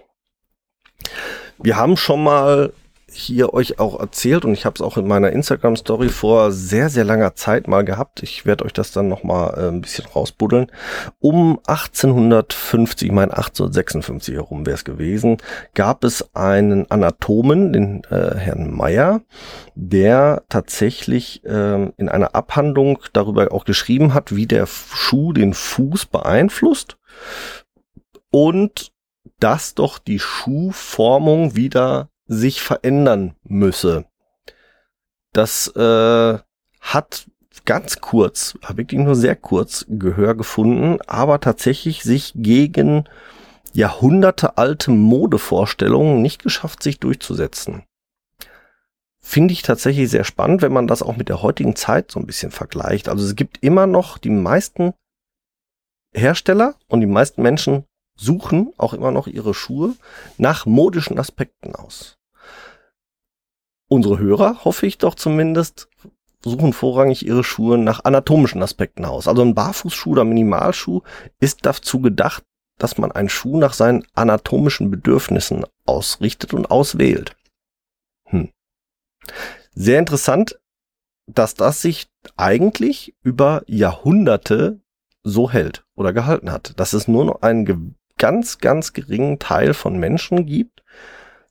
Wir 1.63 1.77
haben 1.77 1.97
schon 1.97 2.23
mal 2.23 2.75
hier 3.12 3.53
euch 3.55 3.79
auch 3.79 3.99
erzählt 3.99 4.44
und 4.44 4.53
ich 4.53 4.64
habe 4.64 4.75
es 4.75 4.81
auch 4.81 4.96
in 4.96 5.07
meiner 5.07 5.31
Instagram 5.31 5.77
Story 5.77 6.09
vor 6.09 6.53
sehr 6.53 6.88
sehr 6.88 7.05
langer 7.05 7.35
Zeit 7.35 7.68
mal 7.68 7.85
gehabt. 7.85 8.23
Ich 8.23 8.46
werde 8.46 8.64
euch 8.64 8.73
das 8.73 8.92
dann 8.92 9.09
noch 9.09 9.23
mal 9.23 9.55
äh, 9.57 9.68
ein 9.68 9.81
bisschen 9.81 10.07
rausbuddeln. 10.07 10.70
Um 11.18 11.59
1850, 11.66 13.09
ich 13.09 13.12
meine 13.12 13.33
1856 13.33 14.35
herum 14.35 14.66
wäre 14.66 14.75
es 14.75 14.85
gewesen, 14.85 15.38
gab 15.75 16.05
es 16.05 16.35
einen 16.35 16.90
Anatomen, 16.90 17.73
den 17.73 18.03
äh, 18.11 18.37
Herrn 18.37 18.75
Meyer, 18.75 19.23
der 19.75 20.42
tatsächlich 20.49 21.44
äh, 21.44 21.90
in 21.96 22.09
einer 22.09 22.35
Abhandlung 22.35 22.99
darüber 23.12 23.53
auch 23.53 23.64
geschrieben 23.64 24.14
hat, 24.14 24.35
wie 24.35 24.47
der 24.47 24.66
Schuh 24.66 25.32
den 25.32 25.55
Fuß 25.55 26.07
beeinflusst 26.07 26.97
und 28.30 28.93
dass 29.39 29.74
doch 29.74 29.99
die 29.99 30.18
Schuhformung 30.18 31.57
wieder 31.57 32.10
sich 32.31 32.62
verändern 32.62 33.35
müsse. 33.43 34.05
Das 35.33 35.66
äh, 35.74 36.39
hat 36.81 37.26
ganz 37.64 38.01
kurz, 38.01 38.57
wirklich 38.68 39.01
nur 39.01 39.16
sehr 39.16 39.35
kurz 39.35 39.85
Gehör 39.89 40.37
gefunden, 40.37 41.01
aber 41.09 41.41
tatsächlich 41.41 42.05
sich 42.05 42.33
gegen 42.37 43.05
Jahrhunderte 43.72 44.59
alte 44.59 44.93
Modevorstellungen 44.93 46.22
nicht 46.22 46.43
geschafft, 46.45 46.85
sich 46.85 47.01
durchzusetzen. 47.01 47.83
finde 49.22 49.53
ich 49.53 49.62
tatsächlich 49.62 50.09
sehr 50.09 50.24
spannend, 50.24 50.62
wenn 50.62 50.72
man 50.72 50.87
das 50.87 51.03
auch 51.03 51.16
mit 51.16 51.28
der 51.28 51.43
heutigen 51.43 51.76
Zeit 51.76 52.11
so 52.11 52.20
ein 52.20 52.26
bisschen 52.26 52.53
vergleicht. 52.53 53.09
Also 53.09 53.24
es 53.26 53.37
gibt 53.37 53.59
immer 53.62 53.87
noch 53.87 54.18
die 54.18 54.31
meisten 54.31 54.95
Hersteller 56.14 56.76
und 56.89 57.01
die 57.01 57.07
meisten 57.07 57.43
Menschen 57.43 57.85
suchen 58.16 58.72
auch 58.76 58.95
immer 58.95 59.11
noch 59.11 59.26
ihre 59.26 59.53
Schuhe 59.53 59.95
nach 60.39 60.64
modischen 60.64 61.18
Aspekten 61.18 61.74
aus. 61.74 62.20
Unsere 63.93 64.20
Hörer, 64.20 64.64
hoffe 64.64 64.86
ich 64.86 64.99
doch 64.99 65.16
zumindest, 65.16 65.88
suchen 66.45 66.72
vorrangig 66.72 67.26
ihre 67.26 67.43
Schuhe 67.43 67.76
nach 67.76 68.05
anatomischen 68.05 68.62
Aspekten 68.62 69.05
aus. 69.05 69.26
Also 69.26 69.43
ein 69.43 69.57
Barfußschuh 69.57 70.12
oder 70.12 70.24
Minimalschuh 70.24 71.03
ist 71.41 71.66
dazu 71.66 72.01
gedacht, 72.01 72.45
dass 72.78 72.99
man 72.99 73.11
einen 73.11 73.28
Schuh 73.28 73.59
nach 73.59 73.72
seinen 73.72 74.07
anatomischen 74.14 74.93
Bedürfnissen 74.93 75.66
ausrichtet 75.86 76.55
und 76.55 76.70
auswählt. 76.70 77.34
Hm. 78.26 78.51
Sehr 79.74 79.99
interessant, 79.99 80.61
dass 81.26 81.55
das 81.55 81.82
sich 81.82 82.07
eigentlich 82.36 83.16
über 83.24 83.64
Jahrhunderte 83.66 84.78
so 85.24 85.51
hält 85.51 85.84
oder 85.97 86.12
gehalten 86.12 86.53
hat. 86.53 86.78
Dass 86.78 86.93
es 86.93 87.09
nur 87.09 87.24
noch 87.24 87.43
einen 87.43 87.97
ganz, 88.18 88.59
ganz 88.59 88.93
geringen 88.93 89.41
Teil 89.41 89.74
von 89.74 89.99
Menschen 89.99 90.47
gibt, 90.47 90.84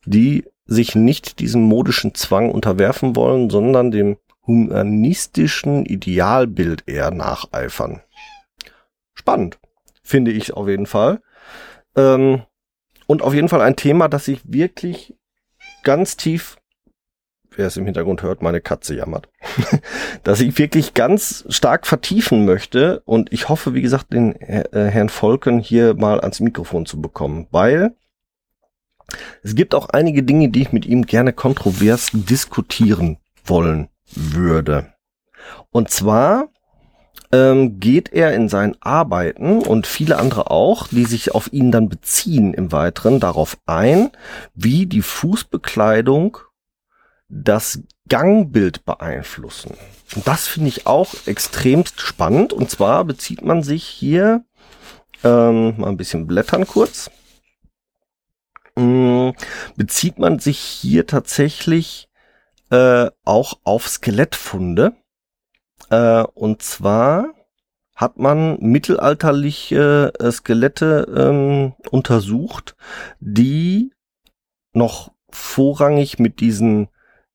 die 0.06 0.46
sich 0.70 0.94
nicht 0.94 1.40
diesem 1.40 1.62
modischen 1.62 2.14
Zwang 2.14 2.52
unterwerfen 2.52 3.16
wollen, 3.16 3.50
sondern 3.50 3.90
dem 3.90 4.16
humanistischen 4.46 5.84
Idealbild 5.84 6.84
eher 6.86 7.10
nacheifern. 7.10 8.00
Spannend, 9.12 9.58
finde 10.02 10.30
ich 10.30 10.54
auf 10.54 10.68
jeden 10.68 10.86
Fall. 10.86 11.20
Ähm, 11.96 12.42
und 13.08 13.20
auf 13.20 13.34
jeden 13.34 13.48
Fall 13.48 13.62
ein 13.62 13.74
Thema, 13.74 14.08
das 14.08 14.26
sich 14.26 14.40
wirklich 14.44 15.16
ganz 15.82 16.16
tief, 16.16 16.56
wer 17.50 17.66
es 17.66 17.76
im 17.76 17.84
Hintergrund 17.84 18.22
hört, 18.22 18.40
meine 18.40 18.60
Katze 18.60 18.94
jammert, 18.94 19.28
dass 20.22 20.40
ich 20.40 20.56
wirklich 20.56 20.94
ganz 20.94 21.44
stark 21.48 21.84
vertiefen 21.84 22.44
möchte. 22.44 23.02
Und 23.06 23.32
ich 23.32 23.48
hoffe, 23.48 23.74
wie 23.74 23.82
gesagt, 23.82 24.12
den 24.12 24.36
äh, 24.36 24.64
Herrn 24.72 25.08
Volken 25.08 25.58
hier 25.58 25.94
mal 25.94 26.20
ans 26.20 26.38
Mikrofon 26.38 26.86
zu 26.86 27.00
bekommen, 27.00 27.48
weil 27.50 27.96
es 29.42 29.54
gibt 29.54 29.74
auch 29.74 29.88
einige 29.90 30.22
Dinge, 30.22 30.48
die 30.50 30.62
ich 30.62 30.72
mit 30.72 30.86
ihm 30.86 31.06
gerne 31.06 31.32
kontrovers 31.32 32.10
diskutieren 32.12 33.18
wollen 33.44 33.88
würde. 34.14 34.92
Und 35.70 35.90
zwar 35.90 36.48
ähm, 37.32 37.78
geht 37.78 38.12
er 38.12 38.34
in 38.34 38.48
seinen 38.48 38.76
Arbeiten 38.80 39.60
und 39.60 39.86
viele 39.86 40.18
andere 40.18 40.50
auch, 40.50 40.88
die 40.88 41.04
sich 41.04 41.34
auf 41.34 41.52
ihn 41.52 41.70
dann 41.70 41.88
beziehen 41.88 42.54
im 42.54 42.72
Weiteren, 42.72 43.20
darauf 43.20 43.56
ein, 43.66 44.10
wie 44.54 44.86
die 44.86 45.02
Fußbekleidung 45.02 46.38
das 47.28 47.82
Gangbild 48.08 48.84
beeinflussen. 48.84 49.74
Und 50.16 50.26
das 50.26 50.48
finde 50.48 50.68
ich 50.68 50.86
auch 50.86 51.14
extremst 51.26 52.00
spannend. 52.00 52.52
Und 52.52 52.70
zwar 52.70 53.04
bezieht 53.04 53.42
man 53.42 53.62
sich 53.62 53.84
hier 53.84 54.44
ähm, 55.22 55.78
mal 55.78 55.88
ein 55.88 55.96
bisschen 55.96 56.26
blättern 56.26 56.66
kurz. 56.66 57.10
Bezieht 59.76 60.18
man 60.18 60.38
sich 60.38 60.58
hier 60.58 61.06
tatsächlich 61.06 62.08
äh, 62.70 63.10
auch 63.24 63.60
auf 63.64 63.88
Skelettfunde. 63.88 64.92
Äh, 65.90 66.22
und 66.34 66.62
zwar 66.62 67.34
hat 67.94 68.18
man 68.18 68.58
mittelalterliche 68.60 70.12
äh, 70.18 70.32
Skelette 70.32 71.06
ähm, 71.14 71.74
untersucht, 71.90 72.76
die 73.20 73.92
noch 74.72 75.12
vorrangig 75.30 76.18
mit 76.18 76.40
diesen 76.40 76.88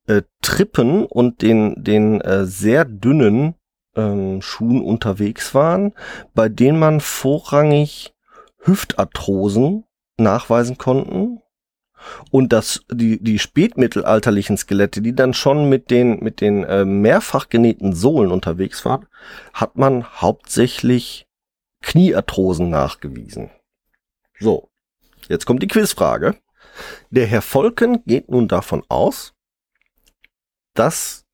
äh, 0.08 0.24
Trippen 0.42 1.06
und 1.06 1.42
den, 1.42 1.84
den 1.84 2.22
äh, 2.22 2.46
sehr 2.46 2.86
dünnen 2.86 3.56
ähm, 3.96 4.42
Schuhen 4.42 4.82
unterwegs 4.82 5.54
waren, 5.54 5.94
bei 6.34 6.50
denen 6.50 6.80
man 6.80 7.00
vorrangig 7.00 8.14
Hüftarthrosen 8.60 9.85
nachweisen 10.18 10.78
konnten 10.78 11.42
und 12.32 12.54
das 12.54 12.82
die 12.92 13.22
die 13.22 13.40
spätmittelalterlichen 13.40 14.58
Skelette, 14.58 15.02
die 15.02 15.16
dann 15.16 15.34
schon 15.34 15.70
mit 15.70 15.90
den 15.90 16.20
mit 16.20 16.42
den 16.42 16.64
äh, 16.64 16.86
mehrfach 16.86 17.50
genähten 17.50 17.94
Sohlen 17.94 18.32
unterwegs 18.32 18.86
waren, 18.86 19.08
hat 19.54 19.78
man 19.78 20.06
hauptsächlich 20.22 21.28
Kniearthrosen 21.82 22.70
nachgewiesen. 22.70 23.50
So, 24.40 24.70
jetzt 25.28 25.46
kommt 25.46 25.64
die 25.64 25.68
Quizfrage. 25.68 26.36
Der 27.10 27.26
Herr 27.26 27.42
Volken 27.42 28.04
geht 28.06 28.30
nun 28.30 28.48
davon 28.48 28.84
aus, 28.90 29.34
dass 30.74 31.26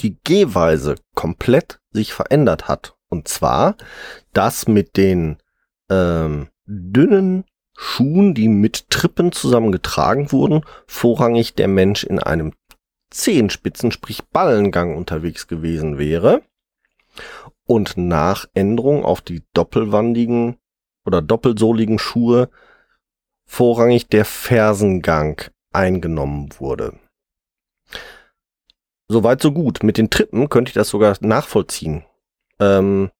die 0.00 0.18
Gehweise 0.24 0.96
komplett 1.14 1.80
sich 1.90 2.12
verändert 2.12 2.68
hat. 2.68 2.96
Und 3.08 3.28
zwar, 3.28 3.76
dass 4.32 4.66
mit 4.66 4.96
den 4.96 5.38
ähm, 5.88 6.48
dünnen 6.66 7.44
Schuhen, 7.76 8.34
die 8.34 8.48
mit 8.48 8.88
Trippen 8.90 9.32
zusammengetragen 9.32 10.30
wurden, 10.32 10.64
vorrangig 10.86 11.54
der 11.54 11.68
Mensch 11.68 12.04
in 12.04 12.18
einem 12.20 12.52
Zehenspitzen, 13.10 13.90
sprich 13.90 14.24
Ballengang 14.24 14.96
unterwegs 14.96 15.46
gewesen 15.46 15.98
wäre 15.98 16.42
und 17.66 17.96
nach 17.96 18.46
Änderung 18.54 19.04
auf 19.04 19.20
die 19.20 19.42
doppelwandigen 19.54 20.56
oder 21.04 21.22
doppelsohligen 21.22 21.98
Schuhe 21.98 22.48
vorrangig 23.46 24.08
der 24.08 24.24
Fersengang 24.24 25.42
eingenommen 25.72 26.50
wurde. 26.58 26.98
Soweit 29.08 29.42
so 29.42 29.52
gut. 29.52 29.82
Mit 29.82 29.98
den 29.98 30.10
Trippen 30.10 30.48
könnte 30.48 30.70
ich 30.70 30.74
das 30.74 30.88
sogar 30.88 31.16
nachvollziehen. 31.20 32.04
Ähm, 32.58 33.10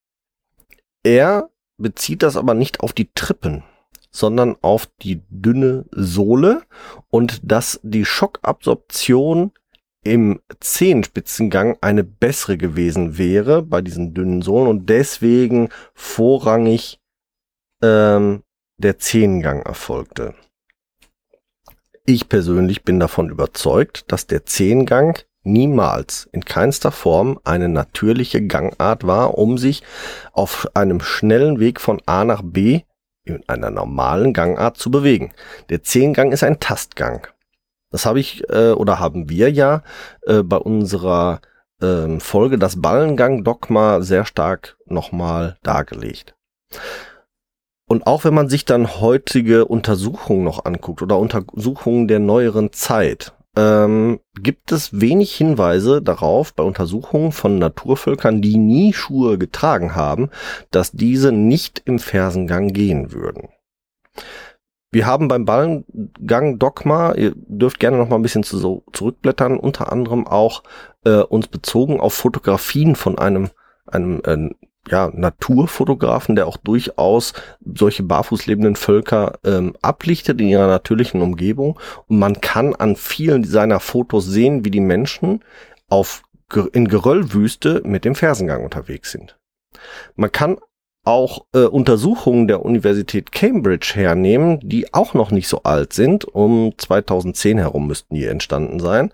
er 1.02 1.50
bezieht 1.76 2.22
das 2.22 2.36
aber 2.36 2.54
nicht 2.54 2.80
auf 2.80 2.92
die 2.92 3.10
Trippen 3.14 3.64
sondern 4.14 4.56
auf 4.62 4.86
die 5.02 5.22
dünne 5.28 5.86
Sohle 5.90 6.62
und 7.10 7.40
dass 7.42 7.80
die 7.82 8.04
Schockabsorption 8.04 9.50
im 10.04 10.40
Zehenspitzengang 10.60 11.78
eine 11.80 12.04
bessere 12.04 12.56
gewesen 12.56 13.18
wäre 13.18 13.62
bei 13.62 13.80
diesen 13.80 14.14
dünnen 14.14 14.40
Sohlen 14.40 14.68
und 14.68 14.88
deswegen 14.88 15.70
vorrangig 15.94 17.00
ähm, 17.82 18.44
der 18.78 18.98
Zehengang 18.98 19.62
erfolgte. 19.62 20.34
Ich 22.06 22.28
persönlich 22.28 22.84
bin 22.84 23.00
davon 23.00 23.30
überzeugt, 23.30 24.12
dass 24.12 24.28
der 24.28 24.46
Zehengang 24.46 25.18
niemals 25.44 26.28
in 26.32 26.44
keinster 26.44 26.90
Form 26.90 27.38
eine 27.44 27.68
natürliche 27.68 28.46
Gangart 28.46 29.06
war, 29.06 29.38
um 29.38 29.58
sich 29.58 29.82
auf 30.32 30.68
einem 30.74 31.00
schnellen 31.00 31.60
Weg 31.60 31.80
von 31.80 32.00
A 32.06 32.24
nach 32.24 32.42
B 32.42 32.82
in 33.24 33.42
einer 33.48 33.70
normalen 33.70 34.32
Gangart 34.32 34.76
zu 34.76 34.90
bewegen. 34.90 35.32
Der 35.70 35.82
Zehngang 35.82 36.32
ist 36.32 36.42
ein 36.42 36.60
Tastgang. 36.60 37.26
Das 37.90 38.06
habe 38.06 38.20
ich 38.20 38.48
äh, 38.50 38.72
oder 38.72 38.98
haben 38.98 39.28
wir 39.28 39.50
ja 39.50 39.82
äh, 40.22 40.42
bei 40.42 40.56
unserer 40.56 41.40
äh, 41.80 42.18
Folge 42.18 42.58
das 42.58 42.80
Ballengang-Dogma 42.80 44.02
sehr 44.02 44.24
stark 44.24 44.76
nochmal 44.86 45.56
dargelegt. 45.62 46.34
Und 47.86 48.06
auch 48.06 48.24
wenn 48.24 48.34
man 48.34 48.48
sich 48.48 48.64
dann 48.64 49.00
heutige 49.00 49.66
Untersuchungen 49.66 50.44
noch 50.44 50.64
anguckt 50.64 51.02
oder 51.02 51.18
Untersuchungen 51.18 52.08
der 52.08 52.18
neueren 52.18 52.72
Zeit, 52.72 53.33
ähm, 53.56 54.20
gibt 54.40 54.72
es 54.72 55.00
wenig 55.00 55.34
Hinweise 55.34 56.02
darauf 56.02 56.54
bei 56.54 56.62
Untersuchungen 56.62 57.32
von 57.32 57.58
Naturvölkern, 57.58 58.42
die 58.42 58.56
nie 58.56 58.92
Schuhe 58.92 59.38
getragen 59.38 59.94
haben, 59.94 60.30
dass 60.70 60.92
diese 60.92 61.32
nicht 61.32 61.82
im 61.84 61.98
Fersengang 61.98 62.68
gehen 62.72 63.12
würden. 63.12 63.48
Wir 64.90 65.06
haben 65.06 65.26
beim 65.26 65.44
Ballengang 65.44 66.58
Dogma, 66.58 67.14
ihr 67.14 67.32
dürft 67.34 67.80
gerne 67.80 67.96
noch 67.96 68.08
mal 68.08 68.16
ein 68.16 68.22
bisschen 68.22 68.44
zu, 68.44 68.58
so 68.58 68.84
zurückblättern, 68.92 69.58
unter 69.58 69.90
anderem 69.90 70.26
auch 70.26 70.62
äh, 71.04 71.18
uns 71.18 71.48
bezogen 71.48 71.98
auf 71.98 72.14
Fotografien 72.14 72.94
von 72.94 73.18
einem 73.18 73.50
einem 73.86 74.20
äh, 74.24 74.50
ja, 74.88 75.10
Naturfotografen, 75.12 76.36
der 76.36 76.46
auch 76.46 76.56
durchaus 76.56 77.32
solche 77.64 78.02
barfuß 78.02 78.46
lebenden 78.46 78.76
Völker 78.76 79.38
ähm, 79.44 79.74
ablichtet 79.82 80.40
in 80.40 80.48
ihrer 80.48 80.66
natürlichen 80.66 81.22
Umgebung. 81.22 81.78
Und 82.06 82.18
man 82.18 82.40
kann 82.40 82.74
an 82.74 82.96
vielen 82.96 83.44
seiner 83.44 83.80
Fotos 83.80 84.26
sehen, 84.26 84.64
wie 84.64 84.70
die 84.70 84.80
Menschen 84.80 85.40
auf, 85.88 86.22
in 86.72 86.88
Geröllwüste 86.88 87.82
mit 87.84 88.04
dem 88.04 88.14
Fersengang 88.14 88.64
unterwegs 88.64 89.10
sind. 89.10 89.38
Man 90.16 90.30
kann 90.30 90.58
auch 91.04 91.44
äh, 91.54 91.64
Untersuchungen 91.64 92.48
der 92.48 92.64
Universität 92.64 93.30
Cambridge 93.32 93.92
hernehmen, 93.94 94.58
die 94.62 94.92
auch 94.94 95.14
noch 95.14 95.30
nicht 95.30 95.48
so 95.48 95.62
alt 95.62 95.92
sind, 95.92 96.24
um 96.24 96.72
2010 96.76 97.58
herum 97.58 97.86
müssten 97.86 98.14
die 98.14 98.24
entstanden 98.24 98.80
sein, 98.80 99.12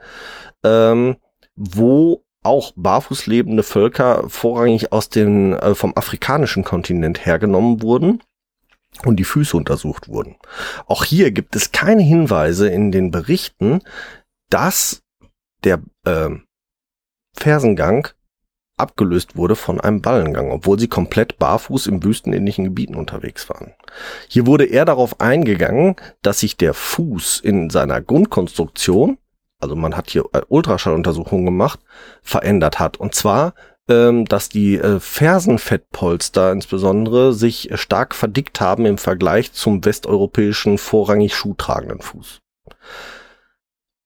ähm, 0.65 1.17
wo 1.57 2.25
auch 2.43 2.73
barfuß 2.77 3.27
lebende 3.27 3.63
Völker 3.63 4.29
vorrangig 4.29 4.93
aus 4.93 5.09
dem 5.09 5.53
äh, 5.55 5.75
vom 5.75 5.93
afrikanischen 5.97 6.65
Kontinent 6.65 7.25
hergenommen 7.27 7.83
wurden 7.83 8.23
und 9.05 9.17
die 9.17 9.25
Füße 9.25 9.57
untersucht 9.57 10.09
wurden. 10.09 10.37
Auch 10.87 11.05
hier 11.05 11.31
gibt 11.31 11.55
es 11.55 11.73
keine 11.73 12.03
Hinweise 12.03 12.69
in 12.69 12.93
den 12.93 13.11
Berichten, 13.11 13.83
dass 14.49 15.03
der 15.65 15.83
äh, 16.05 16.31
Fersengang 17.37 18.09
abgelöst 18.81 19.37
wurde 19.37 19.57
von 19.57 19.79
einem 19.79 20.01
Ballengang, 20.01 20.51
obwohl 20.51 20.79
sie 20.79 20.89
komplett 20.89 21.39
barfuß 21.39 21.87
im 21.87 22.03
wüstenähnlichen 22.03 22.65
Gebieten 22.65 22.97
unterwegs 22.97 23.49
waren. 23.51 23.75
Hier 24.29 24.47
wurde 24.47 24.65
er 24.65 24.87
darauf 24.87 25.21
eingegangen, 25.21 25.97
dass 26.23 26.41
sich 26.41 26.57
der 26.57 26.73
Fuß 26.73 27.41
in 27.41 27.69
seiner 27.69 28.01
Grundkonstruktion, 28.01 29.19
also 29.61 29.77
man 29.77 29.97
hat 29.97 30.11
hier 30.11 30.25
äh, 30.33 30.43
Ultraschalluntersuchungen 30.49 31.45
gemacht, 31.45 31.81
verändert 32.23 32.79
hat. 32.79 32.97
Und 32.99 33.15
zwar, 33.15 33.55
ähm, 33.89 34.25
dass 34.25 34.49
die 34.49 34.77
äh, 34.77 35.01
Fersenfettpolster 35.01 36.53
insbesondere 36.53 37.33
sich 37.33 37.71
stark 37.75 38.15
verdickt 38.15 38.61
haben 38.61 38.87
im 38.87 38.99
Vergleich 38.99 39.53
zum 39.53 39.85
westeuropäischen 39.85 40.79
vorrangig 40.79 41.35
schuhtragenden 41.35 42.01
Fuß. 42.01 42.41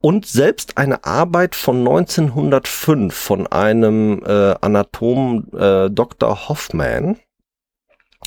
Und 0.01 0.27
selbst 0.27 0.77
eine 0.77 1.05
Arbeit 1.05 1.55
von 1.55 1.79
1905 1.79 3.15
von 3.15 3.47
einem 3.47 4.23
äh, 4.25 4.55
Anatom 4.61 5.47
äh, 5.57 5.89
Dr. 5.89 6.49
Hoffman 6.49 7.17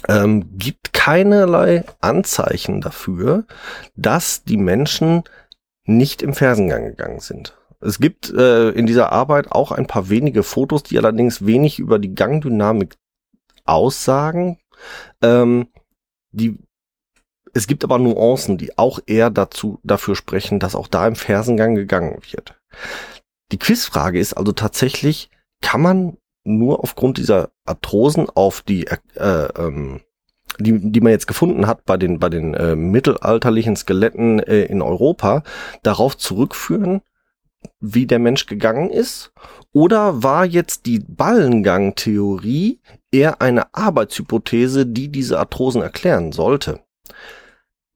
ähm, 0.08 0.58
gibt 0.58 0.94
keinerlei 0.94 1.84
Anzeichen 2.02 2.82
dafür, 2.82 3.46
dass 3.96 4.44
die 4.44 4.58
Menschen 4.58 5.24
nicht 5.88 6.22
im 6.22 6.34
Fersengang 6.34 6.86
gegangen 6.86 7.20
sind. 7.20 7.58
Es 7.80 8.00
gibt 8.00 8.30
äh, 8.32 8.70
in 8.70 8.86
dieser 8.86 9.12
Arbeit 9.12 9.52
auch 9.52 9.72
ein 9.72 9.88
paar 9.88 10.10
wenige 10.10 10.44
Fotos, 10.44 10.84
die 10.84 10.98
allerdings 10.98 11.46
wenig 11.46 11.80
über 11.80 12.00
die 12.00 12.14
Gangdynamik 12.16 12.96
aussagen. 13.66 14.60
Ähm, 15.22 15.68
die 16.32 16.58
es 17.54 17.66
gibt 17.66 17.84
aber 17.84 17.98
Nuancen, 17.98 18.60
die 18.60 18.78
auch 18.78 19.00
eher 19.08 19.32
dazu, 19.32 19.80
dafür 19.84 20.16
sprechen, 20.16 20.60
dass 20.60 20.76
auch 20.76 20.88
da 20.88 21.08
im 21.08 21.16
Fersengang 21.16 21.74
gegangen 21.74 22.20
wird. 22.30 22.56
Die 23.52 23.58
Quizfrage 23.58 24.20
ist 24.20 24.34
also 24.34 24.52
tatsächlich, 24.52 25.32
kann 25.64 25.82
man 25.82 26.18
nur 26.44 26.84
aufgrund 26.84 27.18
dieser 27.18 27.50
Arthrosen 27.66 28.30
auf 28.30 28.62
die, 28.62 28.86
äh, 28.86 28.98
ähm, 29.16 30.02
die, 30.60 30.92
die 30.92 31.02
man 31.02 31.12
jetzt 31.12 31.28
gefunden 31.28 31.68
hat 31.68 31.86
bei 31.86 31.98
den, 31.98 32.20
bei 32.20 32.30
den 32.30 32.54
äh, 32.54 32.76
mittelalterlichen 32.76 33.76
Skeletten 33.76 34.40
äh, 34.40 34.64
in 34.64 34.82
Europa, 34.82 35.44
darauf 35.84 36.18
zurückführen, 36.18 37.02
wie 37.80 38.06
der 38.06 38.20
Mensch 38.20 38.46
gegangen 38.46 38.90
ist? 38.90 39.32
Oder 39.72 40.24
war 40.24 40.46
jetzt 40.46 40.86
die 40.86 41.00
Ballengang-Theorie 41.00 42.80
eher 43.12 43.42
eine 43.42 43.74
Arbeitshypothese, 43.74 44.86
die 44.86 45.10
diese 45.10 45.40
Arthrosen 45.40 45.82
erklären 45.82 46.32
sollte? 46.32 46.80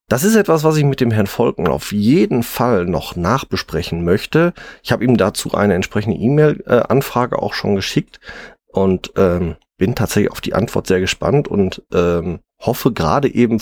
Das 0.07 0.25
ist 0.25 0.35
etwas, 0.35 0.65
was 0.65 0.75
ich 0.75 0.83
mit 0.83 0.99
dem 0.99 1.11
Herrn 1.11 1.25
Volken 1.25 1.67
auf 1.67 1.93
jeden 1.93 2.43
Fall 2.43 2.85
noch 2.85 3.15
nachbesprechen 3.15 4.03
möchte. 4.03 4.53
Ich 4.83 4.91
habe 4.91 5.05
ihm 5.05 5.15
dazu 5.15 5.53
eine 5.53 5.73
entsprechende 5.73 6.17
E-Mail-Anfrage 6.17 7.41
auch 7.41 7.53
schon 7.53 7.75
geschickt 7.75 8.19
und 8.67 9.13
ähm, 9.15 9.55
bin 9.77 9.95
tatsächlich 9.95 10.31
auf 10.31 10.41
die 10.41 10.53
Antwort 10.53 10.87
sehr 10.87 10.99
gespannt 10.99 11.47
und 11.47 11.83
ähm, 11.93 12.39
hoffe 12.61 12.91
gerade 12.91 13.33
eben 13.33 13.59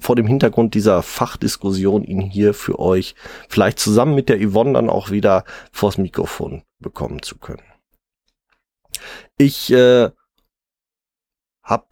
vor 0.00 0.16
dem 0.16 0.26
Hintergrund 0.26 0.74
dieser 0.74 1.02
Fachdiskussion 1.02 2.04
ihn 2.04 2.20
hier 2.20 2.54
für 2.54 2.78
euch 2.78 3.14
vielleicht 3.48 3.78
zusammen 3.78 4.14
mit 4.14 4.28
der 4.28 4.40
Yvonne 4.40 4.74
dann 4.74 4.90
auch 4.90 5.10
wieder 5.10 5.44
vors 5.70 5.98
Mikrofon 5.98 6.62
bekommen 6.80 7.22
zu 7.22 7.38
können. 7.38 7.62
Ich 9.36 9.72
äh, 9.72 10.10
habe 11.62 11.86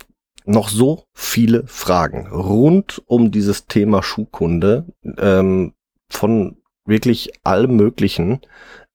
noch 0.44 0.68
so 0.68 1.04
viele 1.12 1.66
Fragen 1.66 2.26
rund 2.28 3.02
um 3.06 3.30
dieses 3.30 3.66
Thema 3.66 4.02
Schuhkunde 4.02 4.86
ähm, 5.18 5.74
von 6.08 6.56
wirklich 6.84 7.30
allem 7.44 7.76
Möglichen, 7.76 8.40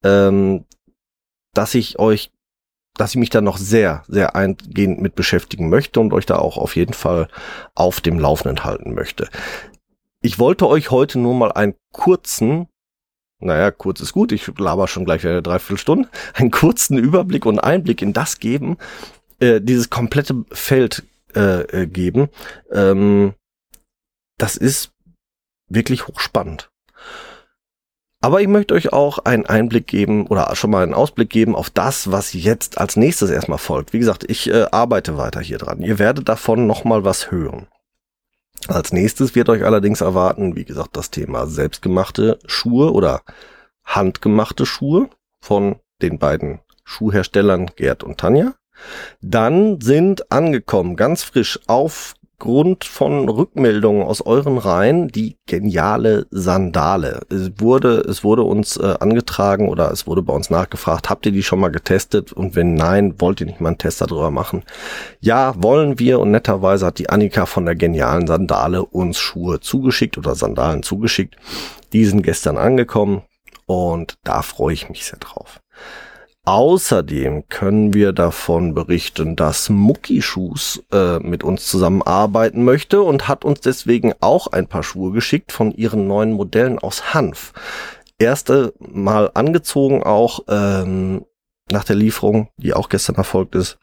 ähm, 0.04 0.66
dass 1.54 1.76
ich 1.76 1.98
euch, 2.00 2.32
dass 2.98 3.12
ich 3.12 3.18
mich 3.18 3.30
da 3.30 3.42
noch 3.42 3.58
sehr, 3.58 4.04
sehr 4.08 4.36
eingehend 4.36 5.02
mit 5.02 5.16
beschäftigen 5.16 5.70
möchte 5.70 6.00
und 6.00 6.14
euch 6.14 6.26
da 6.26 6.38
auch 6.38 6.58
auf 6.58 6.76
jeden 6.76 6.94
Fall 6.94 7.28
auf 7.74 8.02
dem 8.02 8.20
Laufenden 8.20 8.64
halten 8.64 8.94
möchte. 8.94 9.30
Ich 10.22 10.40
wollte 10.40 10.68
euch 10.68 10.92
heute 10.92 11.20
nur 11.20 11.36
mal 11.36 11.52
einen 11.52 11.76
kurzen 11.92 12.68
naja, 13.40 13.70
kurz 13.70 14.00
ist 14.00 14.14
gut, 14.14 14.32
ich 14.32 14.50
laber 14.58 14.88
schon 14.88 15.06
gleich 15.06 15.26
eine 15.26 15.42
Dreiviertelstunde, 15.42 16.10
einen 16.34 16.52
kurzen 16.52 16.98
Überblick 16.98 17.46
und 17.46 17.60
Einblick 17.60 18.02
in 18.02 18.14
das 18.14 18.40
geben, 18.40 18.78
äh, 19.40 19.62
dieses 19.62 19.90
komplette 19.90 20.46
Feld 20.52 21.04
äh, 21.36 21.62
äh, 21.62 21.88
geben. 21.88 22.30
Ähm, 22.72 23.34
das 24.38 24.56
ist 24.56 24.92
wirklich 25.70 26.08
hochspannend. 26.08 26.70
Aber 28.26 28.42
ich 28.42 28.48
möchte 28.48 28.74
euch 28.74 28.92
auch 28.92 29.20
einen 29.20 29.46
Einblick 29.46 29.86
geben 29.86 30.26
oder 30.26 30.56
schon 30.56 30.72
mal 30.72 30.82
einen 30.82 30.96
Ausblick 30.96 31.30
geben 31.30 31.56
auf 31.56 31.70
das, 31.70 32.12
was 32.12 32.34
jetzt 32.34 32.80
als 32.80 32.96
nächstes 32.96 33.30
erstmal 33.30 33.60
folgt. 33.60 33.94
Wie 33.94 34.00
gesagt, 34.00 34.28
ich 34.28 34.50
äh, 34.50 34.66
arbeite 34.72 35.16
weiter 35.16 35.42
hier 35.42 35.60
dran. 35.60 35.80
Ihr 35.84 36.00
werdet 36.00 36.28
davon 36.28 36.66
nochmal 36.66 37.04
was 37.04 37.30
hören. 37.30 37.68
Als 38.68 38.92
nächstes 38.92 39.36
wird 39.36 39.48
euch 39.50 39.64
allerdings 39.64 40.02
erwarten, 40.02 40.56
wie 40.56 40.66
gesagt, 40.66 40.98
das 40.98 41.12
Thema 41.12 41.46
selbstgemachte 41.46 42.40
Schuhe 42.48 42.92
oder 42.94 43.22
handgemachte 43.84 44.66
Schuhe 44.66 45.08
von 45.40 45.76
den 46.02 46.18
beiden 46.18 46.62
Schuhherstellern 46.84 47.70
Gerd 47.76 48.04
und 48.04 48.18
Tanja. 48.18 48.56
Dann 49.22 49.80
sind 49.82 50.32
angekommen, 50.32 50.96
ganz 50.96 51.22
frisch, 51.22 51.60
aufgrund 52.38 52.84
von 52.84 53.30
Rückmeldungen 53.30 54.04
aus 54.04 54.22
euren 54.22 54.58
Reihen, 54.58 55.08
die 55.08 55.38
geniale 55.48 56.28
Sandale. 56.32 57.22
Es 57.30 57.52
wurde, 57.60 58.00
es 58.00 58.26
wurde 58.26 58.44
uns 58.44 58.76
äh, 58.76 58.96
angetragen 59.00 59.70
oder 59.70 59.90
es 59.92 60.06
wurde 60.06 60.22
bei 60.22 60.34
uns 60.34 60.50
nachgefragt, 60.50 61.10
habt 61.10 61.26
ihr 61.26 61.32
die 61.32 61.44
schon 61.44 61.62
mal 61.62 61.70
getestet? 61.70 62.34
Und 62.34 62.56
wenn 62.56 62.74
nein, 62.74 63.16
wollt 63.20 63.40
ihr 63.40 63.48
nicht 63.48 63.62
mal 63.62 63.70
einen 63.70 63.78
Test 63.78 64.02
darüber 64.02 64.32
machen? 64.32 64.64
Ja, 65.22 65.54
wollen 65.58 65.98
wir 65.98 66.20
und 66.20 66.32
netterweise 66.32 66.86
hat 66.86 67.00
die 67.00 67.10
Annika 67.10 67.46
von 67.46 67.66
der 67.66 67.76
genialen 67.76 68.28
Sandale 68.28 68.84
uns 68.84 69.18
Schuhe 69.18 69.62
zugeschickt 69.62 70.18
oder 70.18 70.36
Sandalen 70.36 70.84
zugeschickt. 70.84 71.38
Die 71.94 72.04
sind 72.06 72.22
gestern 72.22 72.58
angekommen 72.58 73.22
und 73.66 74.16
da 74.26 74.42
freue 74.42 74.74
ich 74.74 74.90
mich 74.90 75.06
sehr 75.06 75.20
drauf. 75.20 75.62
Außerdem 76.46 77.50
können 77.50 77.96
wir 77.96 78.14
davon 78.14 78.76
berichten, 78.76 79.36
dass 79.36 79.70
Muckischuhs 79.70 80.84
äh, 80.92 81.18
mit 81.18 81.44
uns 81.44 81.66
zusammenarbeiten 81.66 82.64
möchte 82.64 83.02
und 83.02 83.28
hat 83.28 83.44
uns 83.44 83.62
deswegen 83.62 84.14
auch 84.20 84.46
ein 84.48 84.68
paar 84.68 84.84
Schuhe 84.84 85.12
geschickt 85.12 85.52
von 85.52 85.72
ihren 85.72 86.08
neuen 86.08 86.34
Modellen 86.34 86.78
aus 86.78 87.16
Hanf. 87.16 87.52
Erste 88.20 88.76
Mal 88.78 89.32
angezogen 89.34 90.04
auch 90.04 90.42
ähm, 90.48 91.26
nach 91.72 91.84
der 91.84 91.96
Lieferung, 91.96 92.50
die 92.58 92.76
auch 92.76 92.90
gestern 92.90 93.16
erfolgt 93.16 93.56
ist. 93.56 93.80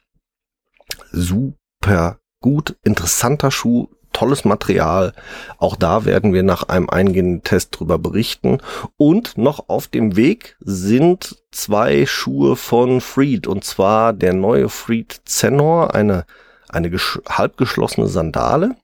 Super 1.11 2.21
gut, 2.41 2.77
interessanter 2.85 3.51
Schuh, 3.51 3.89
tolles 4.23 4.45
Material. 4.45 5.14
Auch 5.59 5.75
da 5.75 6.05
werden 6.05 6.33
wir 6.33 6.45
nach 6.45 6.62
einem 6.68 6.89
eingehenden 6.89 7.43
Test 7.43 7.77
drüber 7.77 7.99
berichten. 7.99 8.59
Und 8.97 9.37
noch 9.37 9.68
auf 9.68 9.89
dem 9.89 10.14
Weg 10.14 10.57
sind 10.61 11.43
zwei 11.51 12.07
Schuhe 12.07 12.55
von 12.55 13.01
Freed. 13.01 13.49
Und 13.49 13.64
zwar 13.64 14.12
der 14.12 14.33
neue 14.33 14.68
Freed 14.68 15.23
Zenor, 15.25 15.97
eine, 15.97 16.25
eine 16.68 16.89
halbgeschlossene 17.29 18.07
Sandale. 18.07 18.77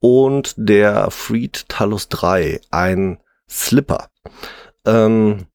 Und 0.00 0.54
der 0.56 1.12
Freed 1.12 1.68
Talus 1.68 2.08
3, 2.08 2.60
ein 2.72 3.18
Slipper. 3.48 4.08
Ähm, 4.84 5.46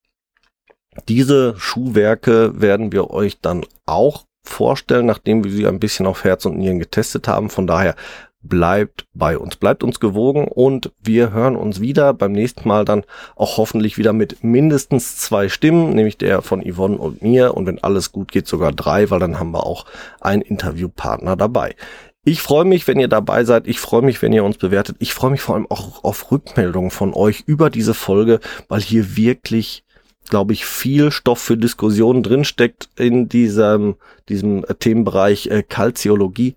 diese 1.09 1.55
Schuhwerke 1.57 2.61
werden 2.61 2.93
wir 2.93 3.11
euch 3.11 3.41
dann 3.41 3.65
auch 3.85 4.23
vorstellen, 4.43 5.05
nachdem 5.05 5.43
wir 5.43 5.51
sie 5.51 5.67
ein 5.67 5.81
bisschen 5.81 6.05
auf 6.05 6.23
Herz 6.23 6.45
und 6.45 6.57
Nieren 6.57 6.79
getestet 6.79 7.27
haben. 7.27 7.49
Von 7.49 7.67
daher 7.67 7.95
bleibt 8.43 9.05
bei 9.13 9.37
uns, 9.37 9.55
bleibt 9.55 9.83
uns 9.83 9.99
gewogen 9.99 10.47
und 10.47 10.91
wir 11.01 11.31
hören 11.31 11.55
uns 11.55 11.79
wieder 11.79 12.13
beim 12.13 12.31
nächsten 12.31 12.67
Mal 12.67 12.85
dann 12.85 13.03
auch 13.35 13.57
hoffentlich 13.57 13.97
wieder 13.97 14.13
mit 14.13 14.43
mindestens 14.43 15.17
zwei 15.17 15.49
Stimmen, 15.49 15.91
nämlich 15.91 16.17
der 16.17 16.41
von 16.41 16.63
Yvonne 16.63 16.97
und 16.97 17.21
mir 17.21 17.55
und 17.55 17.67
wenn 17.67 17.83
alles 17.83 18.11
gut 18.11 18.31
geht 18.31 18.47
sogar 18.47 18.71
drei, 18.71 19.09
weil 19.09 19.19
dann 19.19 19.39
haben 19.39 19.51
wir 19.51 19.65
auch 19.65 19.85
einen 20.19 20.41
Interviewpartner 20.41 21.35
dabei. 21.35 21.75
Ich 22.23 22.41
freue 22.41 22.65
mich, 22.65 22.87
wenn 22.87 22.99
ihr 22.99 23.07
dabei 23.07 23.43
seid. 23.45 23.67
Ich 23.67 23.79
freue 23.79 24.03
mich, 24.03 24.21
wenn 24.21 24.33
ihr 24.33 24.43
uns 24.43 24.57
bewertet. 24.57 24.95
Ich 24.99 25.13
freue 25.13 25.31
mich 25.31 25.41
vor 25.41 25.55
allem 25.55 25.65
auch 25.69 26.03
auf 26.03 26.31
Rückmeldungen 26.31 26.91
von 26.91 27.15
euch 27.15 27.43
über 27.47 27.71
diese 27.71 27.95
Folge, 27.95 28.39
weil 28.67 28.81
hier 28.81 29.15
wirklich, 29.15 29.83
glaube 30.29 30.53
ich, 30.53 30.65
viel 30.65 31.11
Stoff 31.11 31.39
für 31.39 31.57
Diskussionen 31.57 32.21
drinsteckt 32.21 32.89
in 32.95 33.27
diesem, 33.27 33.95
diesem 34.29 34.63
Themenbereich 34.77 35.47
äh, 35.47 35.63
Kalziologie. 35.63 36.55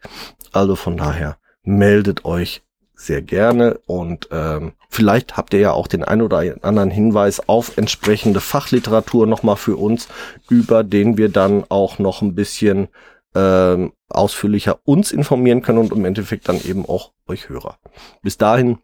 Also 0.52 0.76
von 0.76 0.98
daher 0.98 1.38
meldet 1.64 2.24
euch 2.24 2.62
sehr 2.94 3.22
gerne 3.22 3.80
und 3.86 4.28
ähm, 4.30 4.72
vielleicht 4.88 5.36
habt 5.36 5.52
ihr 5.52 5.60
ja 5.60 5.72
auch 5.72 5.88
den 5.88 6.04
ein 6.04 6.22
oder 6.22 6.38
anderen 6.62 6.90
Hinweis 6.90 7.48
auf 7.48 7.76
entsprechende 7.76 8.40
Fachliteratur 8.40 9.26
nochmal 9.26 9.56
für 9.56 9.76
uns, 9.76 10.08
über 10.48 10.84
den 10.84 11.18
wir 11.18 11.28
dann 11.28 11.64
auch 11.68 11.98
noch 11.98 12.22
ein 12.22 12.34
bisschen 12.34 12.88
ähm, 13.34 13.92
ausführlicher 14.08 14.78
uns 14.84 15.10
informieren 15.10 15.62
können 15.62 15.78
und 15.78 15.92
im 15.92 16.04
Endeffekt 16.04 16.48
dann 16.48 16.60
eben 16.62 16.86
auch 16.86 17.12
euch 17.26 17.48
Hörer. 17.48 17.78
Bis 18.22 18.38
dahin 18.38 18.78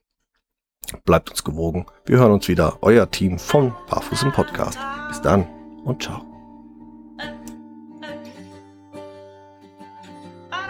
bleibt 1.05 1.31
uns 1.31 1.45
gewogen. 1.45 1.87
Wir 2.05 2.19
hören 2.19 2.33
uns 2.33 2.49
wieder. 2.49 2.79
Euer 2.83 3.11
Team 3.11 3.39
von 3.39 3.73
Barfuß 3.89 4.25
im 4.25 4.33
Podcast. 4.33 4.79
Bis 5.09 5.21
dann. 5.23 5.47
und 5.85 6.03
ciao. 6.03 6.30